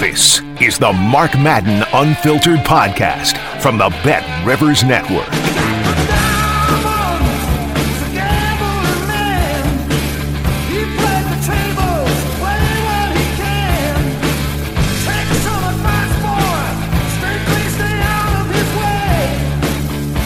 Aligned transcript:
This 0.00 0.40
is 0.60 0.78
the 0.78 0.92
Mark 0.92 1.38
Madden 1.38 1.84
Unfiltered 1.92 2.58
Podcast 2.60 3.38
from 3.60 3.78
the 3.78 3.88
Bet 4.04 4.24
Rivers 4.44 4.82
Network. 4.82 5.28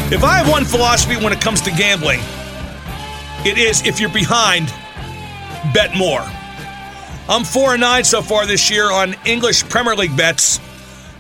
If 0.09 0.23
I 0.25 0.39
have 0.39 0.49
one 0.49 0.65
philosophy 0.65 1.17
when 1.17 1.33
it 1.33 1.41
comes 1.41 1.61
to 1.61 1.71
gambling, 1.71 2.21
it 3.45 3.59
is 3.59 3.85
if 3.85 4.01
you're 4.01 4.09
behind, 4.09 4.73
bet 5.75 5.95
more. 5.95 6.25
I'm 7.29 7.43
4 7.43 7.73
and 7.73 7.81
9 7.81 8.05
so 8.05 8.23
far 8.23 8.47
this 8.47 8.71
year 8.71 8.89
on 8.89 9.17
English 9.25 9.69
Premier 9.69 9.97
League 9.97 10.17
bets. 10.17 10.61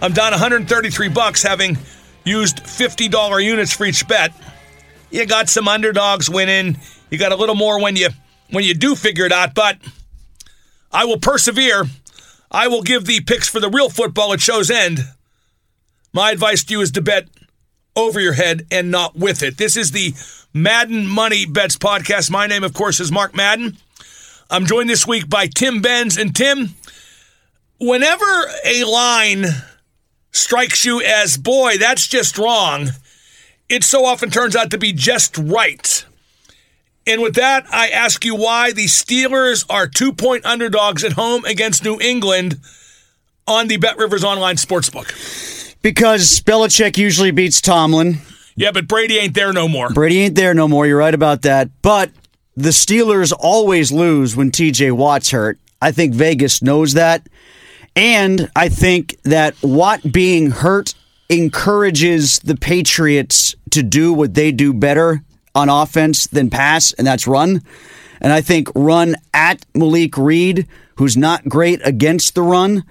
I'm 0.00 0.12
down 0.12 0.30
133 0.30 1.08
bucks 1.08 1.42
having 1.42 1.76
used 2.24 2.58
$50 2.58 3.44
units 3.44 3.72
for 3.72 3.86
each 3.86 4.06
bet. 4.06 4.32
You 5.10 5.26
got 5.26 5.48
some 5.48 5.66
underdogs 5.66 6.30
winning. 6.30 6.78
You 7.10 7.18
got 7.18 7.32
a 7.32 7.36
little 7.36 7.56
more 7.56 7.82
when 7.82 7.96
you 7.96 8.10
when 8.50 8.62
you 8.62 8.74
do 8.74 8.94
figure 8.94 9.24
it 9.24 9.32
out, 9.32 9.54
but 9.54 9.78
I 10.92 11.06
will 11.06 11.18
persevere. 11.18 11.86
I 12.52 12.68
will 12.68 12.82
give 12.82 13.06
the 13.06 13.20
picks 13.20 13.48
for 13.48 13.58
the 13.58 13.68
real 13.68 13.90
football 13.90 14.32
at 14.32 14.40
show's 14.40 14.70
end. 14.70 15.00
My 16.12 16.30
advice 16.30 16.62
to 16.64 16.74
you 16.74 16.82
is 16.82 16.92
to 16.92 17.02
bet 17.02 17.26
over 17.96 18.20
your 18.20 18.34
head 18.34 18.64
and 18.70 18.92
not 18.92 19.16
with 19.16 19.42
it. 19.42 19.58
This 19.58 19.76
is 19.76 19.90
the 19.90 20.14
Madden 20.54 21.08
Money 21.08 21.46
Bets 21.46 21.76
podcast. 21.76 22.30
My 22.30 22.46
name, 22.46 22.62
of 22.62 22.74
course, 22.74 23.00
is 23.00 23.10
Mark 23.10 23.34
Madden. 23.34 23.76
I'm 24.50 24.66
joined 24.66 24.88
this 24.88 25.06
week 25.06 25.28
by 25.28 25.46
Tim 25.46 25.80
Benz. 25.80 26.16
And 26.16 26.34
Tim, 26.34 26.74
whenever 27.80 28.24
a 28.64 28.84
line 28.84 29.46
strikes 30.32 30.84
you 30.84 31.02
as, 31.02 31.36
boy, 31.36 31.78
that's 31.78 32.06
just 32.06 32.38
wrong, 32.38 32.90
it 33.68 33.82
so 33.82 34.04
often 34.04 34.30
turns 34.30 34.54
out 34.54 34.70
to 34.70 34.78
be 34.78 34.92
just 34.92 35.36
right. 35.36 36.04
And 37.06 37.22
with 37.22 37.34
that, 37.36 37.66
I 37.72 37.88
ask 37.88 38.24
you 38.24 38.34
why 38.34 38.72
the 38.72 38.86
Steelers 38.86 39.64
are 39.70 39.86
two 39.86 40.12
point 40.12 40.44
underdogs 40.44 41.04
at 41.04 41.12
home 41.12 41.44
against 41.44 41.84
New 41.84 41.98
England 42.00 42.60
on 43.46 43.68
the 43.68 43.76
Bet 43.76 43.96
Rivers 43.96 44.24
Online 44.24 44.56
Sportsbook. 44.56 45.76
Because 45.82 46.40
Belichick 46.40 46.98
usually 46.98 47.30
beats 47.30 47.60
Tomlin. 47.60 48.18
Yeah, 48.56 48.72
but 48.72 48.88
Brady 48.88 49.18
ain't 49.18 49.34
there 49.34 49.52
no 49.52 49.68
more. 49.68 49.90
Brady 49.90 50.20
ain't 50.20 50.34
there 50.34 50.54
no 50.54 50.66
more. 50.66 50.86
You're 50.86 50.98
right 50.98 51.14
about 51.14 51.42
that. 51.42 51.70
But 51.82 52.10
the 52.56 52.70
Steelers 52.70 53.32
always 53.38 53.92
lose 53.92 54.34
when 54.34 54.50
TJ 54.50 54.92
Watt's 54.92 55.30
hurt. 55.30 55.58
I 55.80 55.92
think 55.92 56.14
Vegas 56.14 56.62
knows 56.62 56.94
that. 56.94 57.28
And 57.94 58.50
I 58.56 58.68
think 58.68 59.16
that 59.24 59.54
Watt 59.62 60.12
being 60.12 60.50
hurt 60.50 60.94
encourages 61.28 62.38
the 62.40 62.56
Patriots 62.56 63.54
to 63.70 63.82
do 63.82 64.12
what 64.12 64.34
they 64.34 64.52
do 64.52 64.72
better 64.72 65.22
on 65.54 65.68
offense 65.68 66.26
than 66.26 66.50
pass, 66.50 66.92
and 66.92 67.06
that's 67.06 67.26
run. 67.26 67.62
And 68.20 68.32
I 68.32 68.40
think 68.40 68.68
run 68.74 69.16
at 69.34 69.64
Malik 69.74 70.16
Reed, 70.16 70.66
who's 70.96 71.16
not 71.16 71.48
great 71.48 71.80
against 71.84 72.34
the 72.34 72.42
run. 72.42 72.84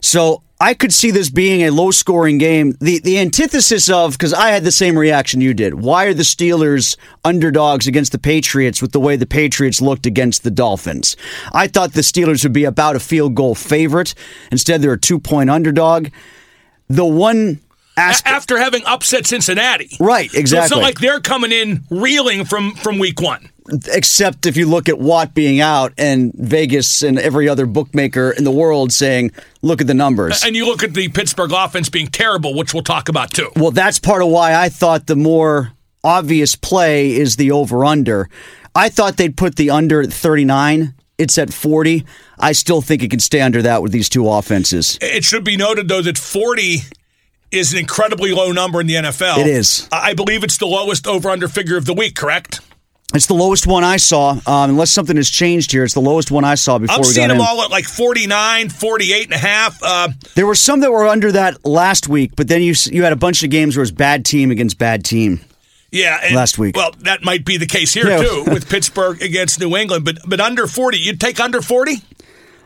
So 0.00 0.42
I 0.60 0.74
could 0.74 0.92
see 0.92 1.12
this 1.12 1.30
being 1.30 1.62
a 1.62 1.70
low 1.70 1.92
scoring 1.92 2.38
game. 2.38 2.74
The 2.80 2.98
the 2.98 3.18
antithesis 3.18 3.88
of 3.88 4.12
because 4.12 4.34
I 4.34 4.50
had 4.50 4.64
the 4.64 4.72
same 4.72 4.98
reaction 4.98 5.40
you 5.40 5.54
did. 5.54 5.74
Why 5.74 6.06
are 6.06 6.14
the 6.14 6.24
Steelers 6.24 6.96
underdogs 7.24 7.86
against 7.86 8.10
the 8.10 8.18
Patriots 8.18 8.82
with 8.82 8.90
the 8.90 8.98
way 8.98 9.14
the 9.14 9.26
Patriots 9.26 9.80
looked 9.80 10.04
against 10.04 10.42
the 10.42 10.50
Dolphins? 10.50 11.16
I 11.52 11.68
thought 11.68 11.92
the 11.92 12.00
Steelers 12.00 12.42
would 12.42 12.52
be 12.52 12.64
about 12.64 12.96
a 12.96 13.00
field 13.00 13.36
goal 13.36 13.54
favorite. 13.54 14.14
Instead, 14.50 14.82
they're 14.82 14.94
a 14.94 14.98
two 14.98 15.20
point 15.20 15.48
underdog. 15.48 16.08
The 16.88 17.06
one 17.06 17.60
aspect, 17.96 18.34
After 18.34 18.58
having 18.58 18.82
upset 18.86 19.26
Cincinnati. 19.26 19.96
right, 20.00 20.32
Exactly. 20.34 20.68
So 20.68 20.76
it's 20.76 20.80
not 20.80 20.82
like 20.82 21.00
they're 21.00 21.20
coming 21.20 21.52
in 21.52 21.84
reeling 21.90 22.44
from, 22.44 22.74
from 22.74 22.98
week 22.98 23.20
one. 23.20 23.50
Except 23.92 24.46
if 24.46 24.56
you 24.56 24.66
look 24.66 24.88
at 24.88 24.98
Watt 24.98 25.34
being 25.34 25.60
out 25.60 25.92
and 25.98 26.32
Vegas 26.34 27.02
and 27.02 27.18
every 27.18 27.48
other 27.48 27.66
bookmaker 27.66 28.30
in 28.30 28.44
the 28.44 28.50
world 28.50 28.92
saying, 28.92 29.32
"Look 29.62 29.80
at 29.80 29.86
the 29.86 29.94
numbers." 29.94 30.42
And 30.44 30.56
you 30.56 30.66
look 30.66 30.82
at 30.82 30.94
the 30.94 31.08
Pittsburgh 31.08 31.52
offense 31.52 31.88
being 31.88 32.08
terrible, 32.08 32.54
which 32.54 32.72
we'll 32.74 32.82
talk 32.82 33.08
about 33.08 33.32
too. 33.32 33.50
Well, 33.56 33.70
that's 33.70 33.98
part 33.98 34.22
of 34.22 34.28
why 34.28 34.54
I 34.54 34.68
thought 34.68 35.06
the 35.06 35.16
more 35.16 35.72
obvious 36.04 36.54
play 36.54 37.14
is 37.14 37.36
the 37.36 37.50
over 37.50 37.84
under. 37.84 38.28
I 38.74 38.88
thought 38.88 39.16
they'd 39.16 39.36
put 39.36 39.56
the 39.56 39.70
under 39.70 40.00
at 40.00 40.12
39. 40.12 40.94
It's 41.18 41.36
at 41.36 41.52
40. 41.52 42.04
I 42.38 42.52
still 42.52 42.80
think 42.80 43.02
it 43.02 43.10
can 43.10 43.18
stay 43.18 43.40
under 43.40 43.60
that 43.62 43.82
with 43.82 43.90
these 43.90 44.08
two 44.08 44.28
offenses. 44.28 44.98
It 45.00 45.24
should 45.24 45.42
be 45.42 45.56
noted, 45.56 45.88
though, 45.88 46.02
that 46.02 46.16
40 46.16 46.82
is 47.50 47.72
an 47.72 47.78
incredibly 47.78 48.32
low 48.32 48.52
number 48.52 48.80
in 48.80 48.86
the 48.86 48.94
NFL. 48.94 49.38
It 49.38 49.46
is. 49.48 49.88
I 49.90 50.10
I 50.10 50.14
believe 50.14 50.44
it's 50.44 50.58
the 50.58 50.66
lowest 50.66 51.06
over 51.06 51.28
under 51.28 51.48
figure 51.48 51.76
of 51.76 51.86
the 51.86 51.94
week, 51.94 52.14
correct? 52.14 52.60
It's 53.14 53.26
the 53.26 53.34
lowest 53.34 53.66
one 53.66 53.84
I 53.84 53.96
saw. 53.96 54.32
Um, 54.46 54.70
unless 54.70 54.90
something 54.90 55.16
has 55.16 55.30
changed 55.30 55.72
here, 55.72 55.82
it's 55.82 55.94
the 55.94 56.00
lowest 56.00 56.30
one 56.30 56.44
I 56.44 56.56
saw 56.56 56.78
before 56.78 56.96
I'm 56.96 57.00
we 57.00 57.06
seeing 57.06 57.28
them 57.28 57.38
in. 57.38 57.42
all 57.42 57.62
at 57.62 57.70
like 57.70 57.86
49, 57.86 58.68
48 58.68 59.24
and 59.24 59.32
a 59.32 59.38
half. 59.38 59.78
Uh, 59.82 60.08
There 60.34 60.46
were 60.46 60.54
some 60.54 60.80
that 60.80 60.92
were 60.92 61.06
under 61.06 61.32
that 61.32 61.64
last 61.64 62.06
week, 62.08 62.32
but 62.36 62.48
then 62.48 62.60
you 62.62 62.74
you 62.92 63.04
had 63.04 63.14
a 63.14 63.16
bunch 63.16 63.42
of 63.42 63.48
games 63.50 63.76
where 63.76 63.80
it 63.80 63.84
was 63.84 63.92
bad 63.92 64.26
team 64.26 64.50
against 64.50 64.76
bad 64.76 65.04
team. 65.06 65.40
yeah. 65.90 66.20
and- 66.22 66.34
Last 66.36 66.58
week. 66.58 66.76
Well, 66.76 66.92
that 67.00 67.24
might 67.24 67.46
be 67.46 67.56
the 67.56 67.66
case 67.66 67.94
here, 67.94 68.08
Yeah. 68.08 68.22
too, 68.22 68.44
with 68.52 68.68
Pittsburgh 68.68 69.22
against 69.22 69.58
New 69.58 69.74
England. 69.74 70.04
But, 70.04 70.18
but 70.26 70.38
under 70.38 70.66
40, 70.66 70.98
you'd 70.98 71.18
take 71.20 71.40
under 71.40 71.62
40? 71.62 72.02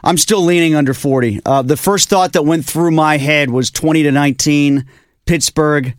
I'm 0.02 0.18
still 0.18 0.42
leaning 0.44 0.74
under 0.74 0.92
40. 0.92 1.40
Uh, 1.46 1.62
the 1.62 1.76
first 1.76 2.08
thought 2.08 2.32
that 2.32 2.42
went 2.44 2.66
through 2.66 2.90
my 2.90 3.16
head 3.18 3.50
was 3.50 3.70
20 3.70 4.02
to 4.02 4.10
19, 4.10 4.84
Pittsburgh. 5.24 5.94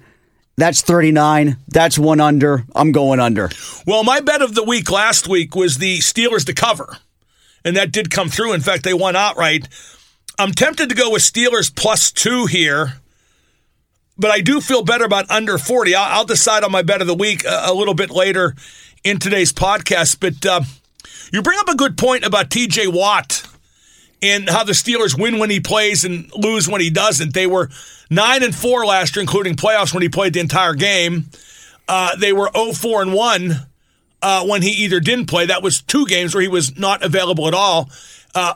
That's 0.56 0.82
39. 0.82 1.58
That's 1.68 1.98
one 1.98 2.20
under. 2.20 2.64
I'm 2.76 2.92
going 2.92 3.20
under. 3.20 3.50
Well, 3.88 4.04
my 4.04 4.20
bet 4.20 4.42
of 4.42 4.54
the 4.54 4.64
week 4.64 4.92
last 4.92 5.28
week 5.28 5.56
was 5.56 5.78
the 5.78 5.98
Steelers 6.00 6.46
to 6.46 6.54
cover, 6.54 6.98
and 7.66 7.76
that 7.76 7.92
did 7.92 8.12
come 8.12 8.30
through. 8.30 8.54
In 8.54 8.62
fact, 8.62 8.84
they 8.84 8.94
won 8.94 9.16
outright. 9.16 9.68
I'm 10.38 10.52
tempted 10.52 10.90
to 10.90 10.96
go 10.96 11.12
with 11.12 11.22
Steelers 11.24 11.76
plus 11.76 12.12
two 12.12 12.46
here, 12.46 13.00
but 14.18 14.32
I 14.32 14.42
do 14.42 14.62
feel 14.62 14.84
better 14.84 15.06
about 15.06 15.30
under 15.32 15.58
40. 15.58 15.96
I'll, 15.96 16.26
decide 16.26 16.64
on 16.64 16.72
my 16.72 16.84
bet 16.84 17.02
of 17.02 17.08
the 17.08 17.16
week 17.16 17.46
a, 17.46 17.64
a 17.68 17.74
little 17.74 17.94
bit 17.94 18.12
later 18.12 18.56
in 19.04 19.20
today's 19.20 19.52
podcast. 19.52 20.20
But 20.20 20.46
uh, 20.46 20.62
you 21.32 21.42
bring 21.42 21.60
up 21.60 21.70
a 21.70 21.76
good 21.76 21.98
point 21.98 22.26
about 22.26 22.50
TJ 22.50 22.94
Watt 22.94 23.43
and 24.24 24.50
how 24.50 24.64
the 24.64 24.72
Steelers 24.72 25.20
win 25.20 25.38
when 25.38 25.50
he 25.50 25.60
plays 25.60 26.06
and 26.06 26.32
lose 26.34 26.68
when 26.68 26.82
he 26.82 26.90
doesn't. 26.90 27.34
They 27.34 27.46
were 27.46 27.70
nine 28.10 28.42
and 28.42 28.56
four 28.56 28.86
last 28.86 29.16
year, 29.16 29.22
including 29.22 29.56
playoffs 29.56 29.94
when 29.94 30.02
he 30.02 30.10
played 30.10 30.34
the 30.34 30.40
entire 30.40 30.74
game. 30.74 31.26
Uh, 31.88 32.16
they 32.16 32.32
were 32.32 32.50
0-4 32.50 33.02
and 33.02 33.14
one 33.14 33.52
uh, 34.22 34.46
when 34.46 34.62
he 34.62 34.70
either 34.70 35.02
didn't 35.02 35.26
play. 35.26 35.46
That 35.46 35.62
was 35.62 35.82
two 35.82 36.06
games 36.06 36.34
where 36.34 36.42
he 36.42 36.48
was 36.48 36.80
not 36.80 37.04
available 37.04 37.48
at 37.48 37.54
all. 37.54 37.90
Uh, 38.36 38.54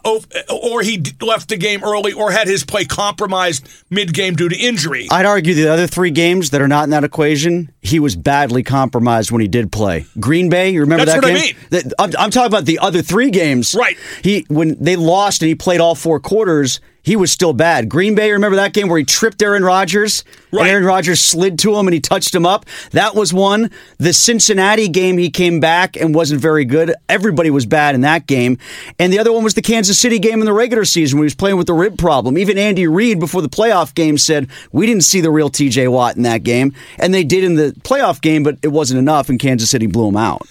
or 0.49 0.81
he 0.81 1.03
left 1.21 1.49
the 1.49 1.57
game 1.57 1.83
early, 1.83 2.11
or 2.11 2.31
had 2.31 2.47
his 2.47 2.63
play 2.63 2.83
compromised 2.83 3.67
mid-game 3.91 4.35
due 4.35 4.49
to 4.49 4.57
injury. 4.57 5.07
I'd 5.11 5.25
argue 5.27 5.53
the 5.53 5.67
other 5.71 5.85
three 5.85 6.09
games 6.09 6.49
that 6.49 6.61
are 6.61 6.67
not 6.67 6.85
in 6.85 6.89
that 6.89 7.03
equation, 7.03 7.71
he 7.81 7.99
was 7.99 8.15
badly 8.15 8.63
compromised 8.63 9.29
when 9.29 9.41
he 9.41 9.47
did 9.47 9.71
play. 9.71 10.05
Green 10.19 10.49
Bay, 10.49 10.71
you 10.71 10.81
remember 10.81 11.05
That's 11.05 11.21
that 11.21 11.27
what 11.27 11.37
I 11.37 11.45
game? 11.45 11.55
mean. 11.71 11.91
I'm, 11.99 12.11
I'm 12.17 12.31
talking 12.31 12.47
about 12.47 12.65
the 12.65 12.79
other 12.79 13.03
three 13.03 13.29
games. 13.29 13.75
Right. 13.77 13.97
He 14.23 14.45
when 14.49 14.75
they 14.83 14.95
lost 14.95 15.43
and 15.43 15.49
he 15.49 15.55
played 15.55 15.79
all 15.79 15.93
four 15.93 16.19
quarters, 16.19 16.79
he 17.07 17.15
was 17.15 17.31
still 17.31 17.53
bad. 17.53 17.87
Green 17.87 18.15
Bay, 18.15 18.33
remember 18.33 18.57
that 18.57 18.73
game 18.73 18.89
where 18.89 18.99
he 18.99 19.05
tripped 19.05 19.41
Aaron 19.41 19.63
Rodgers? 19.63 20.25
Right. 20.51 20.69
Aaron 20.69 20.83
Rodgers 20.83 21.21
slid 21.21 21.57
to 21.59 21.73
him 21.73 21.87
and 21.87 21.93
he 21.93 22.01
touched 22.01 22.35
him 22.35 22.45
up. 22.45 22.65
That 22.91 23.15
was 23.15 23.33
one. 23.33 23.71
The 23.97 24.11
Cincinnati 24.11 24.89
game, 24.89 25.17
he 25.17 25.29
came 25.29 25.61
back 25.61 25.95
and 25.95 26.13
wasn't 26.13 26.41
very 26.41 26.65
good. 26.65 26.93
Everybody 27.07 27.49
was 27.49 27.65
bad 27.65 27.95
in 27.95 28.01
that 28.01 28.27
game. 28.27 28.57
And 28.99 29.13
the 29.13 29.19
other 29.19 29.31
one 29.31 29.45
was 29.45 29.53
the 29.53 29.61
Kansas 29.61 29.97
City 29.97 30.19
game 30.19 30.41
in 30.41 30.45
the 30.45 30.51
regular 30.51 30.83
season 30.83 31.17
where 31.17 31.23
he 31.23 31.27
was 31.27 31.35
playing 31.35 31.55
with 31.55 31.67
the 31.67 31.73
rib 31.73 31.97
problem. 31.97 32.37
Even 32.37 32.57
Andy 32.57 32.87
Reid, 32.87 33.21
before 33.21 33.41
the 33.41 33.47
playoff 33.47 33.95
game, 33.95 34.17
said, 34.17 34.49
We 34.73 34.85
didn't 34.85 35.05
see 35.05 35.21
the 35.21 35.31
real 35.31 35.49
TJ 35.49 35.89
Watt 35.89 36.17
in 36.17 36.23
that 36.23 36.43
game. 36.43 36.73
And 36.99 37.13
they 37.13 37.23
did 37.23 37.45
in 37.45 37.55
the 37.55 37.71
playoff 37.83 38.19
game, 38.19 38.43
but 38.43 38.57
it 38.63 38.67
wasn't 38.67 38.99
enough, 38.99 39.29
and 39.29 39.39
Kansas 39.39 39.69
City 39.69 39.87
blew 39.87 40.09
him 40.09 40.17
out. 40.17 40.41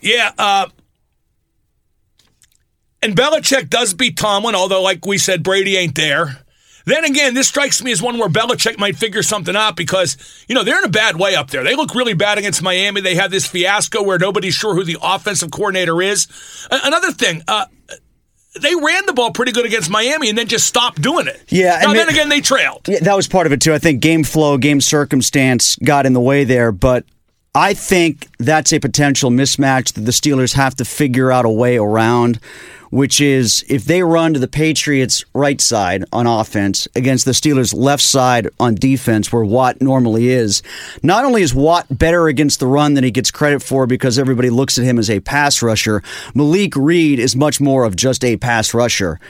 Yeah, 0.00 0.32
uh, 0.38 0.68
and 3.06 3.16
Belichick 3.16 3.70
does 3.70 3.94
beat 3.94 4.16
Tomlin, 4.16 4.56
although, 4.56 4.82
like 4.82 5.06
we 5.06 5.16
said, 5.16 5.44
Brady 5.44 5.76
ain't 5.76 5.94
there. 5.94 6.44
Then 6.86 7.04
again, 7.04 7.34
this 7.34 7.46
strikes 7.46 7.80
me 7.80 7.92
as 7.92 8.02
one 8.02 8.18
where 8.18 8.28
Belichick 8.28 8.78
might 8.78 8.96
figure 8.96 9.22
something 9.22 9.54
out 9.54 9.76
because, 9.76 10.16
you 10.48 10.56
know, 10.56 10.64
they're 10.64 10.78
in 10.78 10.84
a 10.84 10.88
bad 10.88 11.16
way 11.16 11.36
up 11.36 11.50
there. 11.50 11.62
They 11.62 11.76
look 11.76 11.94
really 11.94 12.14
bad 12.14 12.36
against 12.36 12.62
Miami. 12.62 13.00
They 13.00 13.14
have 13.14 13.30
this 13.30 13.46
fiasco 13.46 14.02
where 14.02 14.18
nobody's 14.18 14.54
sure 14.54 14.74
who 14.74 14.82
the 14.82 14.98
offensive 15.00 15.52
coordinator 15.52 16.02
is. 16.02 16.26
Another 16.70 17.12
thing, 17.12 17.42
uh, 17.46 17.66
they 18.60 18.74
ran 18.74 19.06
the 19.06 19.12
ball 19.12 19.30
pretty 19.30 19.52
good 19.52 19.66
against 19.66 19.88
Miami 19.88 20.28
and 20.28 20.36
then 20.36 20.48
just 20.48 20.66
stopped 20.66 21.00
doing 21.00 21.28
it. 21.28 21.44
Yeah, 21.48 21.78
Now, 21.80 21.90
and 21.90 21.98
then 21.98 22.08
again, 22.08 22.28
they 22.28 22.40
trailed. 22.40 22.88
Yeah, 22.88 22.98
that 23.02 23.14
was 23.14 23.28
part 23.28 23.46
of 23.46 23.52
it 23.52 23.60
too. 23.60 23.72
I 23.72 23.78
think 23.78 24.00
game 24.00 24.24
flow, 24.24 24.58
game 24.58 24.80
circumstance 24.80 25.76
got 25.76 26.06
in 26.06 26.12
the 26.12 26.20
way 26.20 26.42
there, 26.42 26.72
but 26.72 27.04
I 27.56 27.72
think 27.72 28.28
that's 28.38 28.72
a 28.74 28.78
potential 28.78 29.30
mismatch 29.30 29.94
that 29.94 30.02
the 30.02 30.12
Steelers 30.12 30.52
have 30.52 30.74
to 30.76 30.84
figure 30.84 31.32
out 31.32 31.46
a 31.46 31.50
way 31.50 31.78
around, 31.78 32.38
which 32.90 33.20
is 33.20 33.64
if 33.68 33.84
they 33.84 34.02
run 34.02 34.34
to 34.34 34.40
the 34.40 34.48
Patriots' 34.48 35.24
right 35.34 35.60
side 35.60 36.04
on 36.12 36.26
offense 36.26 36.88
against 36.94 37.24
the 37.24 37.32
Steelers' 37.32 37.74
left 37.74 38.02
side 38.02 38.48
on 38.58 38.74
defense, 38.74 39.32
where 39.32 39.44
Watt 39.44 39.80
normally 39.80 40.28
is, 40.28 40.62
not 41.02 41.24
only 41.24 41.42
is 41.42 41.54
Watt 41.54 41.86
better 41.90 42.28
against 42.28 42.60
the 42.60 42.66
run 42.66 42.94
than 42.94 43.04
he 43.04 43.10
gets 43.10 43.30
credit 43.30 43.62
for 43.62 43.86
because 43.86 44.18
everybody 44.18 44.50
looks 44.50 44.78
at 44.78 44.84
him 44.84 44.98
as 44.98 45.10
a 45.10 45.20
pass 45.20 45.62
rusher, 45.62 46.02
Malik 46.34 46.74
Reed 46.76 47.18
is 47.18 47.36
much 47.36 47.60
more 47.60 47.84
of 47.84 47.96
just 47.96 48.24
a 48.24 48.36
pass 48.36 48.74
rusher, 48.74 49.20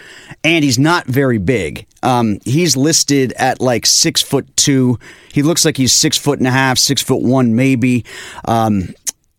and 0.44 0.64
he's 0.64 0.78
not 0.78 1.06
very 1.06 1.38
big. 1.38 1.86
Um, 2.02 2.38
he's 2.44 2.76
listed 2.76 3.32
at 3.32 3.60
like 3.60 3.84
six 3.86 4.22
foot 4.22 4.46
two. 4.56 4.98
He 5.32 5.42
looks 5.42 5.64
like 5.64 5.76
he's 5.76 5.92
six 5.92 6.16
foot 6.16 6.38
and 6.38 6.46
a 6.46 6.52
half, 6.52 6.78
six 6.78 7.02
foot 7.02 7.22
one 7.22 7.56
maybe. 7.56 8.04
Um, 8.44 8.94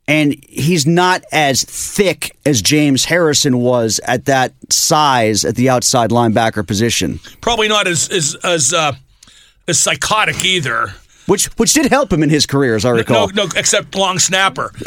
and 0.07 0.35
he's 0.47 0.85
not 0.87 1.23
as 1.31 1.63
thick 1.63 2.35
as 2.45 2.61
James 2.61 3.05
Harrison 3.05 3.57
was 3.59 3.99
at 4.05 4.25
that 4.25 4.53
size 4.69 5.43
at 5.45 5.55
the 5.55 5.69
outside 5.69 6.09
linebacker 6.11 6.65
position, 6.65 7.19
Probably 7.41 7.67
not 7.67 7.87
as 7.87 8.09
as 8.09 8.35
as 8.43 8.73
uh, 8.73 8.93
as 9.67 9.79
psychotic 9.79 10.43
either. 10.45 10.93
which 11.25 11.45
which 11.57 11.73
did 11.73 11.87
help 11.87 12.11
him 12.13 12.23
in 12.23 12.29
his 12.29 12.45
career, 12.45 12.75
as 12.75 12.85
I 12.85 12.91
recall. 12.91 13.27
No, 13.29 13.43
no, 13.45 13.49
except 13.55 13.95
long 13.95 14.19
snapper. 14.19 14.71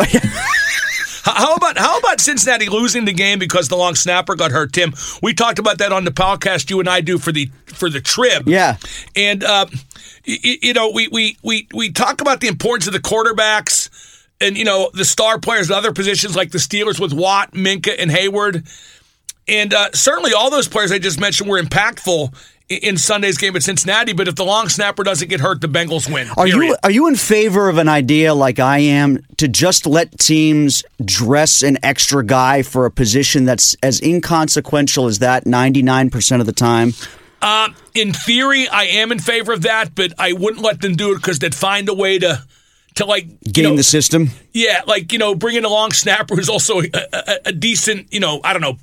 How 1.22 1.54
about 1.54 1.76
how 1.76 1.98
about 1.98 2.18
Cincinnati 2.18 2.68
losing 2.70 3.04
the 3.04 3.12
game 3.12 3.38
because 3.38 3.68
the 3.68 3.76
long 3.76 3.94
snapper 3.94 4.34
got 4.34 4.52
hurt? 4.52 4.72
Tim, 4.72 4.94
we 5.22 5.34
talked 5.34 5.58
about 5.58 5.76
that 5.78 5.92
on 5.92 6.04
the 6.04 6.10
podcast 6.10 6.70
you 6.70 6.80
and 6.80 6.88
I 6.88 7.02
do 7.02 7.18
for 7.18 7.30
the 7.30 7.50
for 7.66 7.90
the 7.90 8.00
trib. 8.00 8.48
Yeah. 8.48 8.78
and 9.14 9.44
uh, 9.44 9.66
you, 10.24 10.56
you 10.62 10.72
know 10.72 10.90
we, 10.90 11.08
we 11.08 11.36
we 11.42 11.68
we 11.74 11.90
talk 11.92 12.22
about 12.22 12.40
the 12.40 12.48
importance 12.48 12.86
of 12.86 12.94
the 12.94 13.00
quarterbacks 13.00 13.79
and 14.40 14.56
you 14.56 14.64
know 14.64 14.90
the 14.94 15.04
star 15.04 15.38
players 15.38 15.68
in 15.70 15.76
other 15.76 15.92
positions 15.92 16.34
like 16.36 16.50
the 16.50 16.58
Steelers 16.58 16.98
with 17.00 17.12
Watt, 17.12 17.52
Minkah, 17.52 17.94
and 17.98 18.10
Hayward, 18.10 18.64
and 19.48 19.74
uh, 19.74 19.90
certainly 19.92 20.32
all 20.32 20.50
those 20.50 20.68
players 20.68 20.92
I 20.92 20.98
just 20.98 21.20
mentioned 21.20 21.48
were 21.50 21.60
impactful 21.60 22.32
i- 22.70 22.74
in 22.74 22.96
Sunday's 22.96 23.36
game 23.38 23.56
at 23.56 23.62
Cincinnati. 23.62 24.12
But 24.12 24.28
if 24.28 24.36
the 24.36 24.44
long 24.44 24.68
snapper 24.68 25.02
doesn't 25.02 25.28
get 25.28 25.40
hurt, 25.40 25.60
the 25.60 25.66
Bengals 25.68 26.12
win. 26.12 26.28
Are 26.36 26.46
you 26.46 26.76
are 26.82 26.90
you 26.90 27.06
in 27.08 27.16
favor 27.16 27.68
of 27.68 27.78
an 27.78 27.88
idea 27.88 28.32
like 28.34 28.58
I 28.58 28.78
am 28.78 29.24
to 29.38 29.48
just 29.48 29.86
let 29.86 30.18
teams 30.18 30.82
dress 31.04 31.62
an 31.62 31.78
extra 31.82 32.24
guy 32.24 32.62
for 32.62 32.86
a 32.86 32.90
position 32.90 33.44
that's 33.44 33.76
as 33.82 34.00
inconsequential 34.00 35.06
as 35.06 35.18
that 35.18 35.44
99% 35.44 36.40
of 36.40 36.46
the 36.46 36.52
time? 36.52 36.92
Uh, 37.42 37.70
in 37.94 38.12
theory, 38.12 38.68
I 38.68 38.84
am 38.84 39.10
in 39.12 39.18
favor 39.18 39.52
of 39.52 39.62
that, 39.62 39.94
but 39.94 40.12
I 40.18 40.34
wouldn't 40.34 40.62
let 40.62 40.82
them 40.82 40.94
do 40.94 41.12
it 41.12 41.16
because 41.16 41.38
they'd 41.38 41.54
find 41.54 41.88
a 41.88 41.94
way 41.94 42.18
to, 42.18 42.44
to 43.00 43.06
like 43.06 43.26
you 43.26 43.52
Game 43.52 43.64
know, 43.64 43.76
the 43.76 43.82
system? 43.82 44.30
yeah, 44.52 44.82
like 44.86 45.12
you 45.12 45.18
know, 45.18 45.34
bring 45.34 45.56
in 45.56 45.64
a 45.64 45.68
long 45.68 45.92
snapper 45.92 46.36
who's 46.36 46.48
also 46.48 46.80
a, 46.80 46.90
a, 47.12 47.38
a 47.46 47.52
decent, 47.52 48.12
you 48.12 48.20
know, 48.20 48.40
I 48.44 48.52
don't 48.52 48.62
know, 48.62 48.78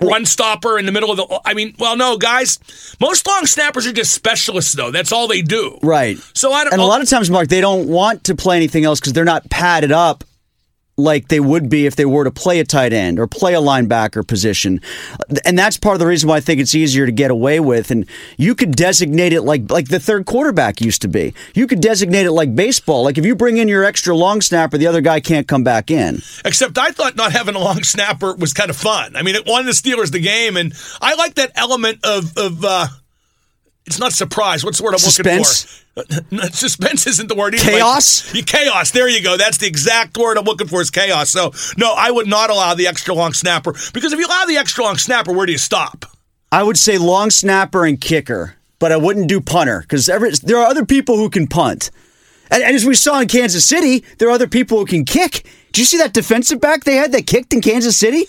run 0.00 0.24
stopper 0.24 0.78
in 0.78 0.86
the 0.86 0.92
middle 0.92 1.10
of 1.10 1.16
the. 1.16 1.40
I 1.44 1.54
mean, 1.54 1.74
well, 1.78 1.96
no, 1.96 2.16
guys, 2.16 2.58
most 3.00 3.26
long 3.26 3.46
snappers 3.46 3.86
are 3.86 3.92
just 3.92 4.12
specialists, 4.12 4.72
though. 4.72 4.90
That's 4.90 5.12
all 5.12 5.28
they 5.28 5.42
do. 5.42 5.78
Right. 5.82 6.18
So 6.34 6.52
I 6.52 6.64
don't. 6.64 6.72
And 6.72 6.82
a 6.82 6.86
lot 6.86 7.02
of 7.02 7.08
times, 7.08 7.30
Mark, 7.30 7.48
they 7.48 7.60
don't 7.60 7.88
want 7.88 8.24
to 8.24 8.34
play 8.34 8.56
anything 8.56 8.84
else 8.84 9.00
because 9.00 9.12
they're 9.12 9.24
not 9.24 9.48
padded 9.50 9.92
up 9.92 10.24
like 11.02 11.28
they 11.28 11.40
would 11.40 11.68
be 11.68 11.86
if 11.86 11.96
they 11.96 12.04
were 12.04 12.24
to 12.24 12.30
play 12.30 12.60
a 12.60 12.64
tight 12.64 12.92
end 12.92 13.18
or 13.18 13.26
play 13.26 13.54
a 13.54 13.60
linebacker 13.60 14.26
position. 14.26 14.80
And 15.44 15.58
that's 15.58 15.76
part 15.76 15.94
of 15.94 16.00
the 16.00 16.06
reason 16.06 16.28
why 16.28 16.36
I 16.36 16.40
think 16.40 16.60
it's 16.60 16.74
easier 16.74 17.06
to 17.06 17.12
get 17.12 17.30
away 17.30 17.60
with. 17.60 17.90
And 17.90 18.06
you 18.36 18.54
could 18.54 18.76
designate 18.76 19.32
it 19.32 19.42
like 19.42 19.70
like 19.70 19.88
the 19.88 20.00
third 20.00 20.26
quarterback 20.26 20.80
used 20.80 21.02
to 21.02 21.08
be. 21.08 21.34
You 21.54 21.66
could 21.66 21.80
designate 21.80 22.26
it 22.26 22.32
like 22.32 22.54
baseball. 22.54 23.04
Like 23.04 23.18
if 23.18 23.24
you 23.24 23.34
bring 23.34 23.56
in 23.56 23.68
your 23.68 23.84
extra 23.84 24.14
long 24.14 24.40
snapper, 24.40 24.78
the 24.78 24.86
other 24.86 25.00
guy 25.00 25.20
can't 25.20 25.48
come 25.48 25.64
back 25.64 25.90
in. 25.90 26.22
Except 26.44 26.78
I 26.78 26.90
thought 26.90 27.16
not 27.16 27.32
having 27.32 27.54
a 27.54 27.58
long 27.60 27.82
snapper 27.82 28.34
was 28.34 28.52
kind 28.52 28.70
of 28.70 28.76
fun. 28.76 29.16
I 29.16 29.22
mean, 29.22 29.34
it 29.34 29.46
won 29.46 29.66
the 29.66 29.72
Steelers 29.72 30.10
the 30.12 30.20
game, 30.20 30.56
and 30.56 30.72
I 31.00 31.14
like 31.14 31.34
that 31.34 31.52
element 31.54 32.04
of 32.04 32.36
of. 32.36 32.64
uh 32.64 32.88
it's 33.90 33.98
not 33.98 34.12
surprise. 34.12 34.64
What's 34.64 34.78
the 34.78 34.84
word 34.84 34.92
I'm 34.94 34.98
Suspense? 34.98 35.82
looking 35.96 36.26
for? 36.30 36.44
Uh, 36.44 36.48
suspense 36.52 37.06
isn't 37.08 37.28
the 37.28 37.34
word. 37.34 37.54
either. 37.54 37.70
Chaos? 37.70 38.32
Like, 38.32 38.46
chaos. 38.46 38.92
There 38.92 39.08
you 39.08 39.20
go. 39.20 39.36
That's 39.36 39.58
the 39.58 39.66
exact 39.66 40.16
word 40.16 40.38
I'm 40.38 40.44
looking 40.44 40.68
for. 40.68 40.80
Is 40.80 40.90
chaos. 40.92 41.30
So 41.30 41.52
no, 41.76 41.92
I 41.96 42.12
would 42.12 42.28
not 42.28 42.50
allow 42.50 42.74
the 42.74 42.86
extra 42.86 43.14
long 43.14 43.32
snapper 43.32 43.72
because 43.92 44.12
if 44.12 44.18
you 44.20 44.26
allow 44.26 44.44
the 44.44 44.56
extra 44.56 44.84
long 44.84 44.96
snapper, 44.96 45.32
where 45.32 45.44
do 45.44 45.52
you 45.52 45.58
stop? 45.58 46.06
I 46.52 46.62
would 46.62 46.78
say 46.78 46.98
long 46.98 47.30
snapper 47.30 47.84
and 47.84 48.00
kicker, 48.00 48.54
but 48.78 48.92
I 48.92 48.96
wouldn't 48.96 49.28
do 49.28 49.40
punter 49.40 49.80
because 49.80 50.06
there 50.06 50.58
are 50.58 50.66
other 50.66 50.84
people 50.84 51.16
who 51.16 51.28
can 51.28 51.48
punt. 51.48 51.90
And, 52.50 52.62
and 52.62 52.74
as 52.76 52.84
we 52.84 52.94
saw 52.94 53.20
in 53.20 53.26
Kansas 53.28 53.64
City, 53.64 54.04
there 54.18 54.28
are 54.28 54.32
other 54.32 54.48
people 54.48 54.78
who 54.78 54.86
can 54.86 55.04
kick. 55.04 55.44
Did 55.72 55.78
you 55.78 55.84
see 55.84 55.98
that 55.98 56.12
defensive 56.12 56.60
back 56.60 56.84
they 56.84 56.96
had 56.96 57.12
that 57.12 57.26
kicked 57.26 57.52
in 57.52 57.60
Kansas 57.60 57.96
City? 57.96 58.26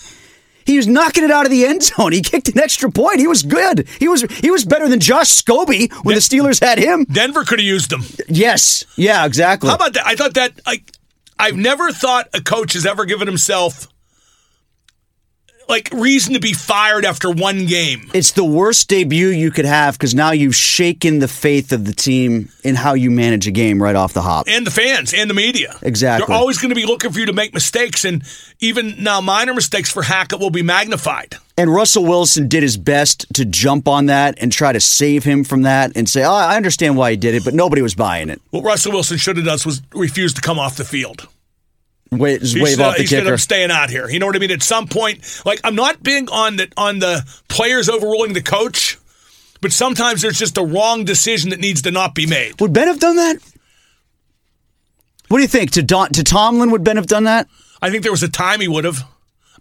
He 0.72 0.78
was 0.78 0.88
knocking 0.88 1.24
it 1.24 1.32
out 1.32 1.46
of 1.46 1.52
the 1.52 1.66
end 1.66 1.84
zone. 1.84 2.14
He 2.14 2.22
kicked 2.22 2.48
an 2.48 2.60
extra 2.60 2.90
point. 2.90 3.20
He 3.20 3.28
was 3.28 3.44
good. 3.44 3.88
He 4.00 4.08
was 4.08 4.22
he 4.22 4.50
was 4.50 4.64
better 4.64 4.88
than 4.88 5.00
Josh 5.00 5.28
Scobee 5.28 5.92
when 6.04 6.16
the 6.16 6.22
Steelers 6.22 6.64
had 6.64 6.80
him. 6.80 7.04
Denver 7.12 7.44
could 7.44 7.60
have 7.60 7.66
used 7.66 7.90
them. 7.90 8.04
Yes. 8.30 8.86
Yeah, 8.96 9.26
exactly. 9.26 9.70
How 9.70 9.76
about 9.76 9.94
that? 9.94 10.08
I 10.08 10.16
thought 10.16 10.34
that 10.36 10.54
I, 10.66 10.82
I've 11.38 11.58
never 11.58 11.92
thought 11.92 12.30
a 12.34 12.42
coach 12.42 12.74
has 12.74 12.86
ever 12.86 13.04
given 13.04 13.28
himself 13.28 13.88
like 15.72 15.90
reason 15.92 16.34
to 16.36 16.40
be 16.40 16.54
fired 16.54 17.06
after 17.06 17.32
one 17.32 17.66
game. 17.66 18.12
it's 18.14 18.34
the 18.34 18.44
worst 18.44 18.88
debut 18.88 19.30
you 19.30 19.50
could 19.50 19.66
have 19.66 19.96
because 19.96 20.14
now 20.14 20.32
you've 20.32 20.56
shaken 20.56 21.18
the 21.20 21.28
faith 21.28 21.72
of 21.72 21.86
the 21.86 21.94
team 21.94 22.50
in 22.64 22.76
how 22.76 22.94
you 22.94 23.10
manage 23.10 23.48
a 23.48 23.52
game 23.52 23.82
right 23.82 23.96
off 23.96 24.14
the 24.14 24.22
hop. 24.22 24.48
and 24.48 24.68
the 24.68 24.72
fans 24.72 25.14
and 25.14 25.30
the 25.30 25.34
media. 25.34 25.76
Exactly. 25.82 26.28
They're 26.28 26.36
always 26.36 26.60
going 26.60 26.70
to 26.70 26.76
be 26.76 26.86
looking 26.86 27.12
for 27.12 27.20
you 27.20 27.26
to 27.26 27.34
make 27.34 27.54
mistakes, 27.54 28.06
and 28.06 28.24
even 28.60 29.02
now, 29.02 29.22
minor 29.22 29.54
mistakes 29.54 29.90
for 29.90 30.04
Hackett 30.04 30.40
will 30.40 30.52
be 30.52 30.62
magnified. 30.62 31.38
And 31.58 31.74
Russell 31.74 32.04
Wilson 32.06 32.48
did 32.48 32.64
his 32.64 32.78
best 32.78 33.26
to 33.34 33.46
jump 33.46 33.88
on 33.88 34.08
that 34.08 34.38
and 34.42 34.52
try 34.52 34.72
to 34.72 34.80
save 34.80 35.24
him 35.24 35.44
from 35.44 35.64
that 35.64 35.96
and 35.96 36.08
say, 36.10 36.24
oh, 36.24 36.32
I 36.34 36.58
understand 36.58 36.98
why 36.98 37.12
he 37.12 37.18
did 37.18 37.36
it, 37.36 37.44
but 37.44 37.54
nobody 37.54 37.82
was 37.82 37.96
buying 37.96 38.30
it. 38.30 38.42
What 38.52 38.64
Russell 38.64 38.92
Wilson 38.92 39.18
should 39.18 39.38
have 39.38 39.46
done 39.46 39.60
was 39.66 39.82
refuse 39.94 40.34
to 40.34 40.42
come 40.42 40.60
off 40.60 40.76
the 40.76 40.86
field. 40.86 41.28
Wait, 42.12 42.42
just 42.42 42.56
He 42.56 42.62
wave 42.62 42.76
said, 42.76 42.86
off 42.86 42.96
the 42.98 43.04
he 43.04 43.08
said, 43.08 43.22
kicker. 43.22 43.32
I'm 43.32 43.38
staying 43.38 43.72
out 43.72 43.90
here. 43.90 44.10
You 44.10 44.20
know 44.20 44.26
what 44.26 44.36
I 44.36 44.40
mean? 44.40 44.52
At 44.52 44.62
some 44.62 44.88
point, 44.88 45.42
like 45.46 45.62
I'm 45.64 45.76
not 45.76 46.04
big 46.04 46.30
on 46.32 46.58
the 46.58 46.72
on 46.76 47.00
the 47.00 47.24
players 47.48 47.88
overruling 47.90 48.34
the 48.34 48.42
coach, 48.42 48.98
but 49.62 49.72
sometimes 49.72 50.22
there's 50.22 50.38
just 50.38 50.58
a 50.58 50.64
wrong 50.64 51.06
decision 51.06 51.52
that 51.52 51.60
needs 51.60 51.84
to 51.84 51.92
not 51.92 52.14
be 52.14 52.26
made. 52.26 52.60
Would 52.60 52.74
Ben 52.74 52.88
have 52.88 53.00
done 53.00 53.16
that? 53.16 53.38
What 55.30 55.38
do 55.38 55.44
you 55.44 55.48
think? 55.48 55.72
To 55.72 55.84
Don, 55.84 56.10
to 56.10 56.24
Tomlin, 56.24 56.72
would 56.72 56.84
Ben 56.84 56.98
have 56.98 57.08
done 57.08 57.24
that? 57.24 57.48
I 57.82 57.90
think 57.90 58.04
there 58.04 58.12
was 58.12 58.24
a 58.24 58.30
time 58.30 58.60
he 58.60 58.68
would 58.68 58.84
have. 58.84 59.04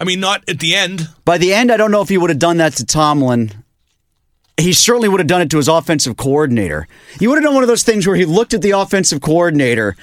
I 0.00 0.04
mean, 0.04 0.18
not 0.18 0.48
at 0.48 0.58
the 0.58 0.74
end. 0.74 1.08
By 1.24 1.38
the 1.38 1.54
end, 1.54 1.70
I 1.70 1.76
don't 1.76 1.92
know 1.92 2.02
if 2.02 2.08
he 2.08 2.18
would 2.18 2.30
have 2.30 2.38
done 2.40 2.56
that 2.56 2.72
to 2.74 2.84
Tomlin. 2.84 3.52
He 4.56 4.72
certainly 4.72 5.08
would 5.08 5.20
have 5.20 5.26
done 5.28 5.40
it 5.42 5.50
to 5.50 5.58
his 5.58 5.68
offensive 5.68 6.16
coordinator. 6.16 6.88
He 7.18 7.28
would 7.28 7.36
have 7.36 7.44
done 7.44 7.54
one 7.54 7.62
of 7.62 7.68
those 7.68 7.84
things 7.84 8.06
where 8.06 8.16
he 8.16 8.24
looked 8.24 8.52
at 8.52 8.62
the 8.62 8.72
offensive 8.72 9.20
coordinator 9.20 9.96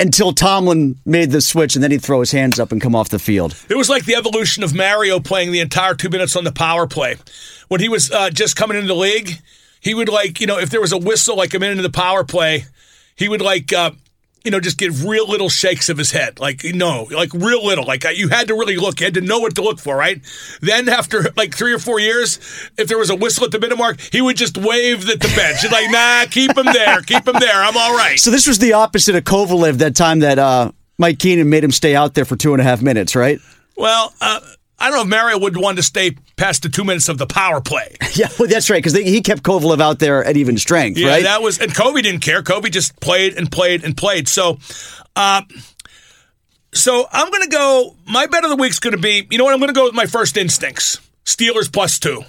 until 0.00 0.32
Tomlin 0.32 0.96
made 1.04 1.30
the 1.30 1.40
switch, 1.40 1.74
and 1.74 1.84
then 1.84 1.90
he'd 1.90 2.02
throw 2.02 2.20
his 2.20 2.32
hands 2.32 2.58
up 2.58 2.72
and 2.72 2.80
come 2.80 2.96
off 2.96 3.10
the 3.10 3.18
field. 3.18 3.54
It 3.68 3.76
was 3.76 3.88
like 3.90 4.06
the 4.06 4.14
evolution 4.14 4.62
of 4.62 4.74
Mario 4.74 5.20
playing 5.20 5.52
the 5.52 5.60
entire 5.60 5.94
two 5.94 6.08
minutes 6.08 6.34
on 6.34 6.44
the 6.44 6.52
power 6.52 6.86
play. 6.86 7.16
When 7.68 7.80
he 7.80 7.88
was 7.88 8.10
uh, 8.10 8.30
just 8.30 8.56
coming 8.56 8.76
into 8.76 8.88
the 8.88 8.94
league, 8.94 9.38
he 9.80 9.94
would 9.94 10.08
like, 10.08 10.40
you 10.40 10.46
know, 10.46 10.58
if 10.58 10.70
there 10.70 10.80
was 10.80 10.92
a 10.92 10.98
whistle 10.98 11.36
like 11.36 11.54
a 11.54 11.58
minute 11.58 11.72
into 11.72 11.82
the 11.82 11.90
power 11.90 12.24
play, 12.24 12.64
he 13.14 13.28
would 13.28 13.42
like, 13.42 13.72
uh, 13.72 13.92
you 14.44 14.50
know, 14.50 14.60
just 14.60 14.78
give 14.78 15.04
real 15.04 15.28
little 15.28 15.48
shakes 15.48 15.88
of 15.88 15.98
his 15.98 16.12
head. 16.12 16.40
Like, 16.40 16.62
no, 16.64 17.06
like 17.10 17.32
real 17.34 17.64
little. 17.64 17.84
Like, 17.84 18.04
you 18.14 18.28
had 18.28 18.48
to 18.48 18.54
really 18.54 18.76
look. 18.76 19.00
You 19.00 19.06
had 19.06 19.14
to 19.14 19.20
know 19.20 19.38
what 19.38 19.54
to 19.56 19.62
look 19.62 19.78
for, 19.78 19.96
right? 19.96 20.20
Then, 20.60 20.88
after 20.88 21.26
like 21.36 21.54
three 21.54 21.72
or 21.72 21.78
four 21.78 22.00
years, 22.00 22.38
if 22.78 22.88
there 22.88 22.98
was 22.98 23.10
a 23.10 23.16
whistle 23.16 23.44
at 23.44 23.50
the 23.50 23.58
minute 23.58 23.76
mark, 23.76 24.00
he 24.00 24.20
would 24.20 24.36
just 24.36 24.56
wave 24.56 25.08
at 25.08 25.20
the 25.20 25.28
bench. 25.36 25.60
He's 25.62 25.72
like, 25.72 25.90
nah, 25.90 26.24
keep 26.30 26.56
him 26.56 26.66
there. 26.66 27.00
Keep 27.02 27.28
him 27.28 27.36
there. 27.38 27.62
I'm 27.62 27.76
all 27.76 27.94
right. 27.96 28.18
So, 28.18 28.30
this 28.30 28.46
was 28.46 28.58
the 28.58 28.72
opposite 28.72 29.14
of 29.14 29.24
Kovalev 29.24 29.74
that 29.78 29.94
time 29.94 30.20
that 30.20 30.38
uh, 30.38 30.72
Mike 30.98 31.18
Keenan 31.18 31.50
made 31.50 31.64
him 31.64 31.72
stay 31.72 31.94
out 31.94 32.14
there 32.14 32.24
for 32.24 32.36
two 32.36 32.52
and 32.52 32.60
a 32.60 32.64
half 32.64 32.82
minutes, 32.82 33.14
right? 33.14 33.40
Well, 33.76 34.12
uh, 34.20 34.40
I 34.80 34.88
don't 34.88 34.96
know 34.96 35.02
if 35.02 35.08
Mario 35.08 35.38
would 35.38 35.56
want 35.56 35.76
to 35.76 35.82
stay 35.82 36.12
past 36.36 36.62
the 36.62 36.70
two 36.70 36.84
minutes 36.84 37.08
of 37.08 37.18
the 37.18 37.26
power 37.26 37.60
play. 37.60 37.96
Yeah, 38.14 38.26
well, 38.38 38.48
that's 38.48 38.68
right, 38.68 38.82
because 38.82 38.94
he 38.94 39.22
kept 39.22 39.44
Kovalev 39.44 39.80
out 39.80 40.00
there 40.00 40.24
at 40.24 40.36
even 40.36 40.58
strength, 40.58 40.98
yeah, 40.98 41.08
right? 41.08 41.22
that 41.22 41.42
was, 41.42 41.60
and 41.60 41.72
Kobe 41.72 42.02
didn't 42.02 42.20
care. 42.20 42.42
Kobe 42.42 42.68
just 42.68 42.98
played 43.00 43.34
and 43.34 43.50
played 43.50 43.84
and 43.84 43.96
played. 43.96 44.26
So, 44.26 44.58
uh, 45.14 45.42
so 46.74 47.06
I'm 47.12 47.30
going 47.30 47.42
to 47.44 47.48
go. 47.48 47.96
My 48.06 48.26
bet 48.26 48.42
of 48.42 48.50
the 48.50 48.56
week's 48.56 48.80
going 48.80 48.96
to 48.96 49.00
be. 49.00 49.26
You 49.30 49.38
know 49.38 49.44
what? 49.44 49.54
I'm 49.54 49.60
going 49.60 49.68
to 49.68 49.74
go 49.74 49.84
with 49.84 49.94
my 49.94 50.06
first 50.06 50.36
instincts. 50.36 51.00
Steelers 51.24 51.72
plus 51.72 51.98
two. 51.98 52.24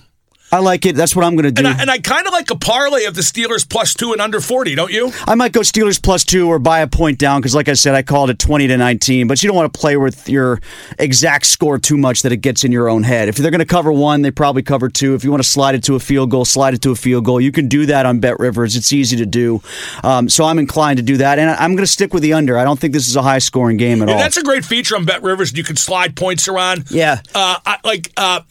I 0.51 0.59
like 0.59 0.85
it. 0.85 0.95
That's 0.95 1.15
what 1.15 1.23
I'm 1.25 1.35
going 1.35 1.45
to 1.53 1.61
do. 1.61 1.65
And 1.67 1.89
I, 1.89 1.93
I 1.93 1.99
kind 1.99 2.27
of 2.27 2.33
like 2.33 2.51
a 2.51 2.55
parlay 2.57 3.05
of 3.05 3.15
the 3.15 3.21
Steelers 3.21 3.67
plus 3.67 3.93
two 3.93 4.11
and 4.11 4.21
under 4.21 4.41
40, 4.41 4.75
don't 4.75 4.91
you? 4.91 5.11
I 5.27 5.35
might 5.35 5.53
go 5.53 5.61
Steelers 5.61 6.01
plus 6.01 6.23
two 6.25 6.47
or 6.49 6.59
buy 6.59 6.79
a 6.81 6.87
point 6.87 7.19
down 7.19 7.39
because, 7.41 7.55
like 7.55 7.69
I 7.69 7.73
said, 7.73 7.95
I 7.95 8.01
called 8.01 8.29
it 8.29 8.39
20 8.39 8.67
to 8.67 8.77
19. 8.77 9.27
But 9.27 9.41
you 9.41 9.47
don't 9.47 9.55
want 9.55 9.73
to 9.73 9.79
play 9.79 9.95
with 9.97 10.27
your 10.27 10.59
exact 10.99 11.45
score 11.45 11.77
too 11.79 11.97
much 11.97 12.21
that 12.23 12.31
it 12.31 12.37
gets 12.37 12.63
in 12.63 12.71
your 12.71 12.89
own 12.89 13.03
head. 13.03 13.29
If 13.29 13.37
they're 13.37 13.51
going 13.51 13.59
to 13.59 13.65
cover 13.65 13.91
one, 13.91 14.21
they 14.21 14.31
probably 14.31 14.61
cover 14.61 14.89
two. 14.89 15.15
If 15.15 15.23
you 15.23 15.31
want 15.31 15.41
to 15.43 15.47
slide 15.49 15.75
it 15.75 15.83
to 15.85 15.95
a 15.95 15.99
field 15.99 16.29
goal, 16.31 16.43
slide 16.45 16.73
it 16.73 16.81
to 16.81 16.91
a 16.91 16.95
field 16.95 17.25
goal. 17.25 17.39
You 17.39 17.51
can 17.51 17.67
do 17.67 17.85
that 17.85 18.05
on 18.05 18.19
Bet 18.19 18.39
Rivers. 18.39 18.75
It's 18.75 18.91
easy 18.91 19.15
to 19.17 19.25
do. 19.25 19.61
Um, 20.03 20.27
so 20.29 20.43
I'm 20.43 20.59
inclined 20.59 20.97
to 20.97 21.03
do 21.03 21.17
that. 21.17 21.39
And 21.39 21.49
I'm 21.49 21.71
going 21.75 21.85
to 21.85 21.91
stick 21.91 22.13
with 22.13 22.23
the 22.23 22.33
under. 22.33 22.57
I 22.57 22.63
don't 22.63 22.79
think 22.79 22.93
this 22.93 23.07
is 23.07 23.15
a 23.15 23.21
high 23.21 23.39
scoring 23.39 23.77
game 23.77 24.01
at 24.01 24.07
Yeah, 24.09 24.15
all. 24.15 24.19
that's 24.19 24.37
a 24.37 24.43
great 24.43 24.65
feature 24.65 24.95
on 24.95 25.05
Bet 25.05 25.23
Rivers. 25.23 25.53
You 25.57 25.63
can 25.63 25.75
slide 25.77 26.15
points 26.15 26.47
around. 26.47 26.91
Yeah. 26.91 27.21
Uh, 27.33 27.57
I, 27.65 27.77
like, 27.83 28.11
uh, 28.17 28.41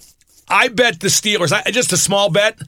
I 0.51 0.69
bet 0.69 1.01
the 1.01 1.09
Steelers, 1.09 1.53
I, 1.53 1.71
just 1.71 1.93
a 1.93 1.97
small 1.97 2.31
bet, 2.31 2.59